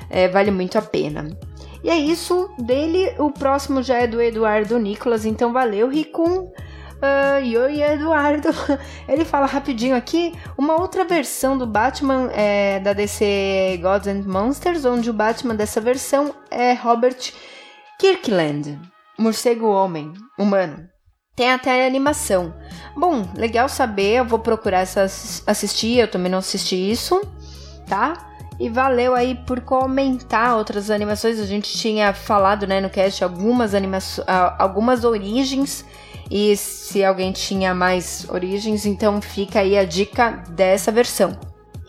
[0.09, 1.29] é, vale muito a pena.
[1.83, 3.13] E é isso dele.
[3.19, 6.51] O próximo já é do Eduardo Nicolas, então valeu, Ricum.
[6.99, 8.49] Uh, e Eduardo,
[9.07, 14.83] ele fala rapidinho aqui uma outra versão do Batman é, da DC Gods and Monsters,
[14.83, 17.31] onde o Batman dessa versão é Robert
[17.97, 18.77] Kirkland,
[19.17, 20.89] morcego homem, humano.
[21.39, 22.53] Tem até animação.
[22.93, 25.03] Bom, legal saber, eu vou procurar essa,
[25.47, 27.21] assistir, eu também não assisti isso,
[27.87, 28.29] tá?
[28.59, 31.39] E valeu aí por comentar outras animações.
[31.39, 35.85] A gente tinha falado, né, no cast algumas animações, algumas origens
[36.29, 41.39] e se alguém tinha mais origens, então fica aí a dica dessa versão.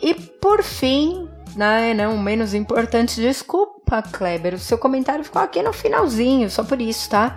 [0.01, 5.73] E por fim, né, não menos importante, desculpa, Kleber, o seu comentário ficou aqui no
[5.73, 7.37] finalzinho, só por isso, tá?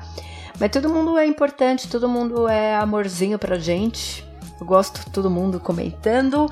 [0.60, 4.26] Mas todo mundo é importante, todo mundo é amorzinho pra gente.
[4.60, 6.48] Eu gosto todo mundo comentando.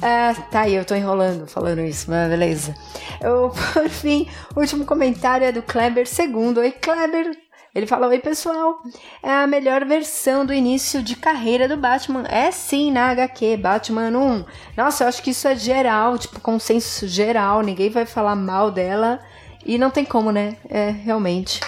[0.00, 2.74] Ah, tá aí, eu tô enrolando falando isso, mas beleza.
[3.20, 6.58] Eu, por fim, último comentário é do Kleber segundo.
[6.58, 7.36] Oi, Kleber,
[7.74, 8.82] ele fala: Oi, pessoal.
[9.22, 12.24] É a melhor versão do início de carreira do Batman.
[12.28, 14.44] É sim, na HQ, Batman 1.
[14.76, 17.62] Nossa, eu acho que isso é geral, tipo, consenso geral.
[17.62, 19.20] Ninguém vai falar mal dela.
[19.64, 20.56] E não tem como, né?
[20.68, 21.60] É, realmente.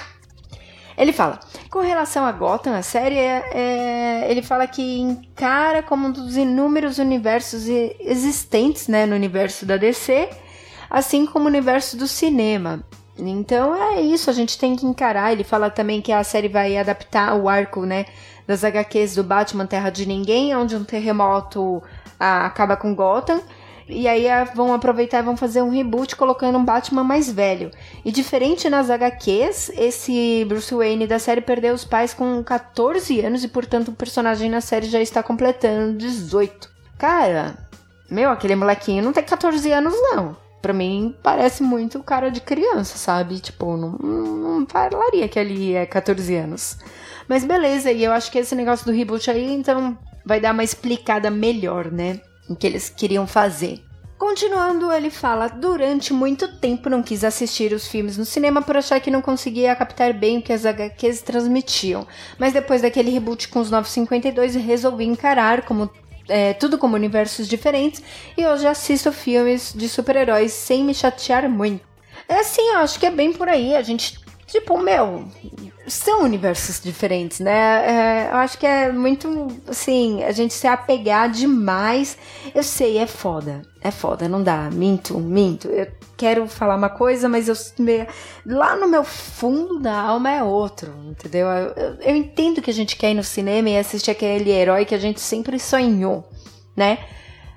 [0.96, 1.40] Ele fala,
[1.70, 6.36] com relação a Gotham, a série, é, é, ele fala que encara como um dos
[6.36, 7.66] inúmeros universos
[8.00, 10.28] existentes né, no universo da DC,
[10.88, 12.84] assim como o universo do cinema.
[13.18, 15.32] Então é isso, a gente tem que encarar.
[15.32, 18.06] Ele fala também que a série vai adaptar o arco, né,
[18.46, 21.82] das HQs do Batman Terra de Ninguém, onde um terremoto
[22.18, 23.40] ah, acaba com Gotham.
[23.89, 27.70] E aí ah, vão aproveitar e vão fazer um reboot colocando um Batman mais velho.
[28.05, 33.44] E diferente nas HQs, esse Bruce Wayne da série perdeu os pais com 14 anos
[33.44, 36.70] e, portanto, o personagem na série já está completando 18.
[36.98, 37.56] Cara,
[38.11, 42.97] meu, aquele molequinho não tem 14 anos, não pra mim parece muito cara de criança,
[42.97, 43.39] sabe?
[43.39, 46.78] Tipo, não, não falaria que ali é 14 anos.
[47.28, 50.65] Mas beleza, e eu acho que esse negócio do reboot aí, então, vai dar uma
[50.65, 52.19] explicada melhor, né?
[52.48, 53.82] O que eles queriam fazer.
[54.18, 59.00] Continuando, ele fala: Durante muito tempo não quis assistir os filmes no cinema por achar
[59.00, 62.06] que não conseguia captar bem o que as HQs transmitiam.
[62.38, 65.90] Mas depois daquele reboot com os 952, resolvi encarar como
[66.28, 68.02] é, tudo como universos diferentes,
[68.36, 71.84] e hoje assisto filmes de super-heróis sem me chatear muito.
[72.28, 73.74] É assim, eu acho que é bem por aí.
[73.74, 75.28] A gente, tipo, meu,
[75.86, 77.52] são universos diferentes, né?
[77.52, 82.16] É, eu acho que é muito, assim, a gente se apegar demais.
[82.55, 83.62] Eu sei, é foda.
[83.81, 84.70] É foda, não dá.
[84.70, 85.69] Minto, minto.
[85.69, 85.86] Eu
[86.16, 87.55] quero falar uma coisa, mas eu
[88.47, 91.47] lá no meu fundo da alma é outro, entendeu?
[91.47, 94.85] Eu, eu, eu entendo que a gente quer ir no cinema e assistir aquele herói
[94.85, 96.27] que a gente sempre sonhou,
[96.74, 96.98] né?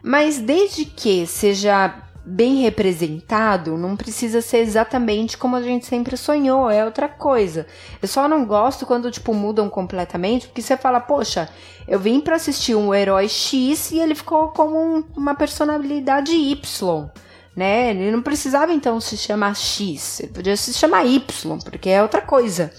[0.04, 1.94] Mas desde que seja
[2.30, 7.66] bem representado, não precisa ser exatamente como a gente sempre sonhou, é outra coisa.
[8.02, 11.48] Eu só não gosto quando, tipo, mudam completamente, porque você fala, poxa,
[11.88, 17.10] eu vim para assistir um herói X e ele ficou como um, uma personalidade Y.
[17.56, 17.92] Né?
[17.92, 22.22] Ele não precisava então se chamar X, ele podia se chamar Y, porque é outra
[22.22, 22.74] coisa.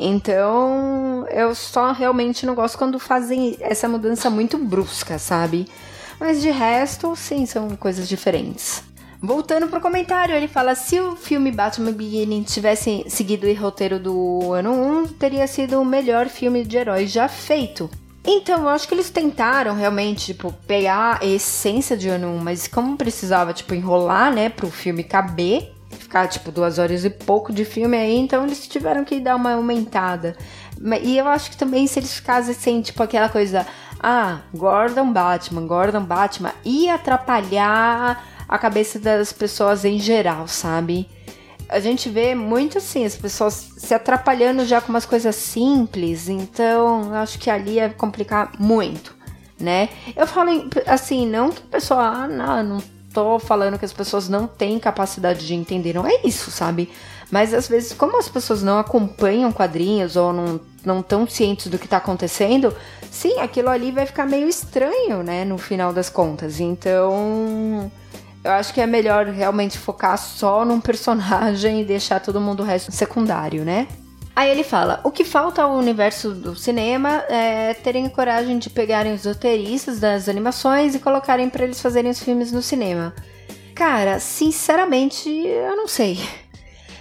[0.00, 5.68] Então, eu só realmente não gosto quando fazem essa mudança muito brusca, sabe?
[6.18, 8.82] Mas de resto, sim, são coisas diferentes.
[9.20, 14.52] Voltando pro comentário, ele fala: se o filme Batman Begins tivesse seguido o roteiro do
[14.52, 17.90] ano 1, teria sido o melhor filme de heróis já feito.
[18.24, 22.68] Então, eu acho que eles tentaram realmente, tipo, pegar a essência de ano 1, mas
[22.68, 27.64] como precisava, tipo, enrolar, né, pro filme caber, ficar, tipo, duas horas e pouco de
[27.64, 30.36] filme aí, então eles tiveram que dar uma aumentada.
[31.02, 33.66] E eu acho que também se eles ficassem assim, tipo, aquela coisa,
[34.00, 41.08] ah, Gordon Batman, Gordon Batman, ia atrapalhar a cabeça das pessoas em geral, sabe?
[41.68, 47.12] A gente vê muito assim, as pessoas se atrapalhando já com umas coisas simples, então
[47.14, 49.14] acho que ali ia complicar muito,
[49.60, 49.90] né?
[50.16, 54.28] Eu falo assim, não que o pessoal, ah, não, não tô falando que as pessoas
[54.28, 56.90] não têm capacidade de entender, não é isso, sabe?
[57.30, 61.78] Mas às vezes, como as pessoas não acompanham quadrinhos ou não não tão cientes do
[61.78, 62.74] que está acontecendo,
[63.10, 66.60] sim, aquilo ali vai ficar meio estranho, né, no final das contas.
[66.60, 67.90] Então,
[68.42, 72.66] eu acho que é melhor realmente focar só num personagem e deixar todo mundo o
[72.66, 73.86] resto secundário, né?
[74.34, 79.12] Aí ele fala: o que falta ao universo do cinema é terem coragem de pegarem
[79.12, 83.12] os roteiristas das animações e colocarem para eles fazerem os filmes no cinema.
[83.74, 86.18] Cara, sinceramente, eu não sei.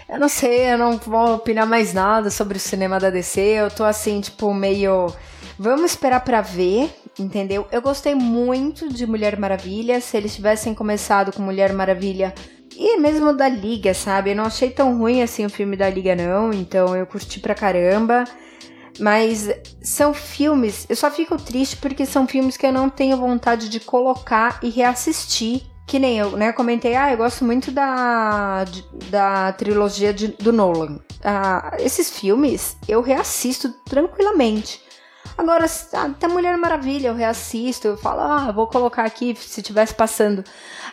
[0.09, 3.41] Eu não sei, eu não vou opinar mais nada sobre o cinema da DC.
[3.41, 5.13] Eu tô assim, tipo, meio.
[5.59, 6.89] Vamos esperar para ver,
[7.19, 7.67] entendeu?
[7.71, 9.99] Eu gostei muito de Mulher Maravilha.
[9.99, 12.33] Se eles tivessem começado com Mulher Maravilha
[12.73, 14.31] e mesmo da Liga, sabe?
[14.31, 16.53] Eu não achei tão ruim assim o filme da Liga, não.
[16.53, 18.23] Então eu curti pra caramba.
[18.99, 19.49] Mas
[19.81, 20.85] são filmes.
[20.87, 24.69] Eu só fico triste porque são filmes que eu não tenho vontade de colocar e
[24.69, 25.63] reassistir.
[25.87, 26.51] Que nem eu, né?
[26.51, 28.65] Comentei, ah, eu gosto muito da,
[29.09, 30.99] da trilogia de, do Nolan.
[31.23, 34.85] Ah, esses filmes eu reassisto tranquilamente.
[35.37, 40.43] Agora, até Mulher Maravilha eu reassisto, eu falo, ah, vou colocar aqui se tivesse passando.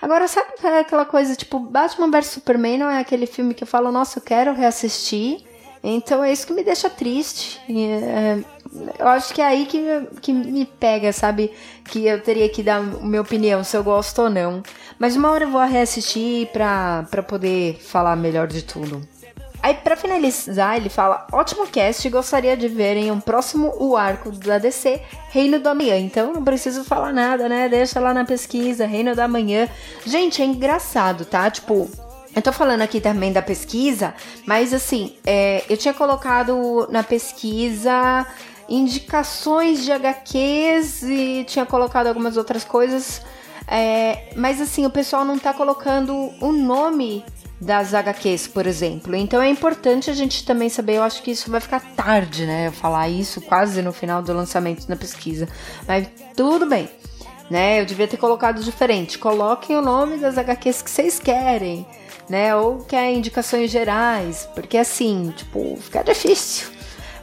[0.00, 3.90] Agora, sabe aquela coisa, tipo, Batman vs Superman não é aquele filme que eu falo,
[3.90, 5.44] nossa, eu quero reassistir.
[5.82, 7.60] Então é isso que me deixa triste.
[7.68, 8.38] É,
[8.98, 9.82] eu acho que é aí que,
[10.20, 11.52] que me pega, sabe?
[11.84, 14.62] Que eu teria que dar minha opinião se eu gosto ou não.
[14.98, 19.06] Mas uma hora eu vou reassistir pra, pra poder falar melhor de tudo.
[19.62, 24.30] Aí, para finalizar, ele fala: ótimo cast, gostaria de ver em um próximo o arco
[24.30, 25.96] da DC, Reino do Amanhã.
[25.96, 27.66] Então não preciso falar nada, né?
[27.68, 29.66] Deixa lá na pesquisa, Reino do Amanhã.
[30.04, 31.50] Gente, é engraçado, tá?
[31.50, 31.88] Tipo,
[32.36, 34.12] eu tô falando aqui também da pesquisa,
[34.44, 38.26] mas assim, é, eu tinha colocado na pesquisa
[38.68, 43.22] indicações de HQs e tinha colocado algumas outras coisas.
[43.66, 47.24] É, mas assim, o pessoal não tá colocando o nome
[47.60, 49.14] das HQs, por exemplo.
[49.14, 52.68] Então é importante a gente também saber, eu acho que isso vai ficar tarde, né?
[52.68, 55.48] Eu falar isso quase no final do lançamento da pesquisa.
[55.86, 56.88] Mas tudo bem,
[57.50, 57.80] né?
[57.80, 59.18] Eu devia ter colocado diferente.
[59.18, 61.86] Coloquem o nome das HQs que vocês querem,
[62.28, 62.54] né?
[62.54, 66.73] Ou quer indicações gerais, porque assim, tipo, fica difícil.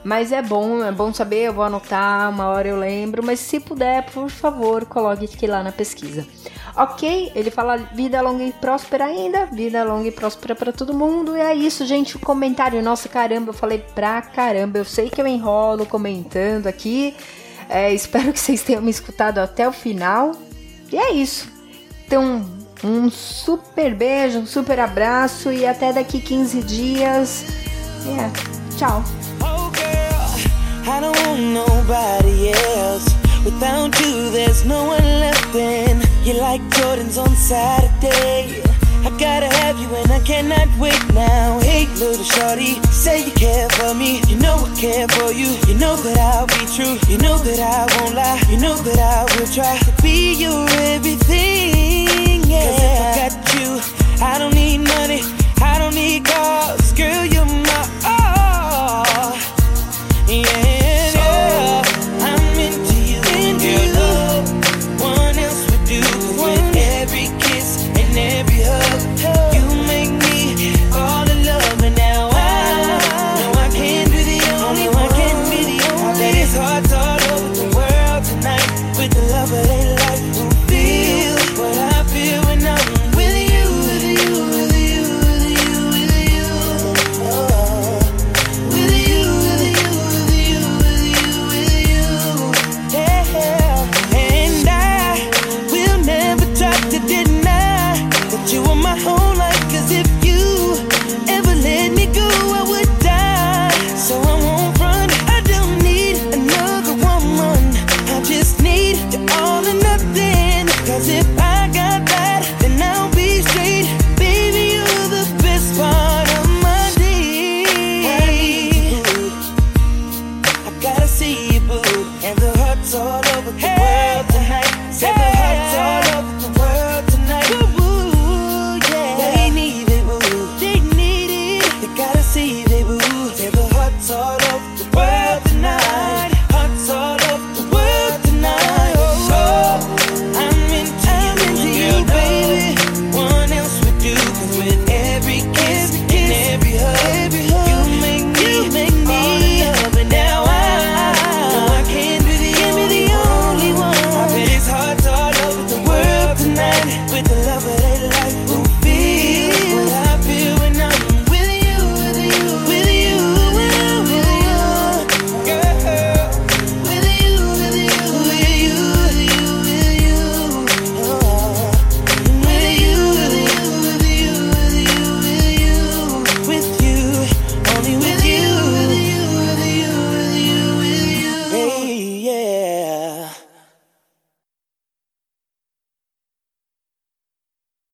[0.03, 3.59] Mas é bom, é bom saber, eu vou anotar, uma hora eu lembro, mas se
[3.59, 6.25] puder, por favor, coloque aqui lá na pesquisa.
[6.75, 11.35] Ok, ele fala vida longa e próspera ainda, vida longa e próspera para todo mundo.
[11.37, 12.15] E é isso, gente.
[12.15, 14.77] O comentário, nossa caramba, eu falei pra caramba.
[14.77, 17.15] Eu sei que eu enrolo comentando aqui.
[17.69, 20.31] É, espero que vocês tenham me escutado até o final.
[20.91, 21.49] E é isso.
[22.07, 22.43] Então,
[22.83, 27.45] um super beijo, um super abraço e até daqui 15 dias.
[28.05, 28.33] Yeah.
[28.77, 29.03] Tchau.
[30.87, 33.05] I don't want nobody else.
[33.45, 36.01] Without you, there's no one left in.
[36.23, 38.63] You're like Jordans on Saturday.
[39.03, 41.59] I gotta have you and I cannot wait now.
[41.59, 44.21] Hey, little shorty, say you care for me.
[44.27, 45.49] You know I care for you.
[45.67, 46.97] You know that I'll be true.
[47.09, 48.41] You know that I won't lie.
[48.49, 52.43] You know that I will try to be your everything.
[52.45, 52.65] Yeah.
[52.65, 55.21] Cause if I got you, I don't need money.
[55.61, 56.93] I don't need cars.
[56.93, 57.25] Girl,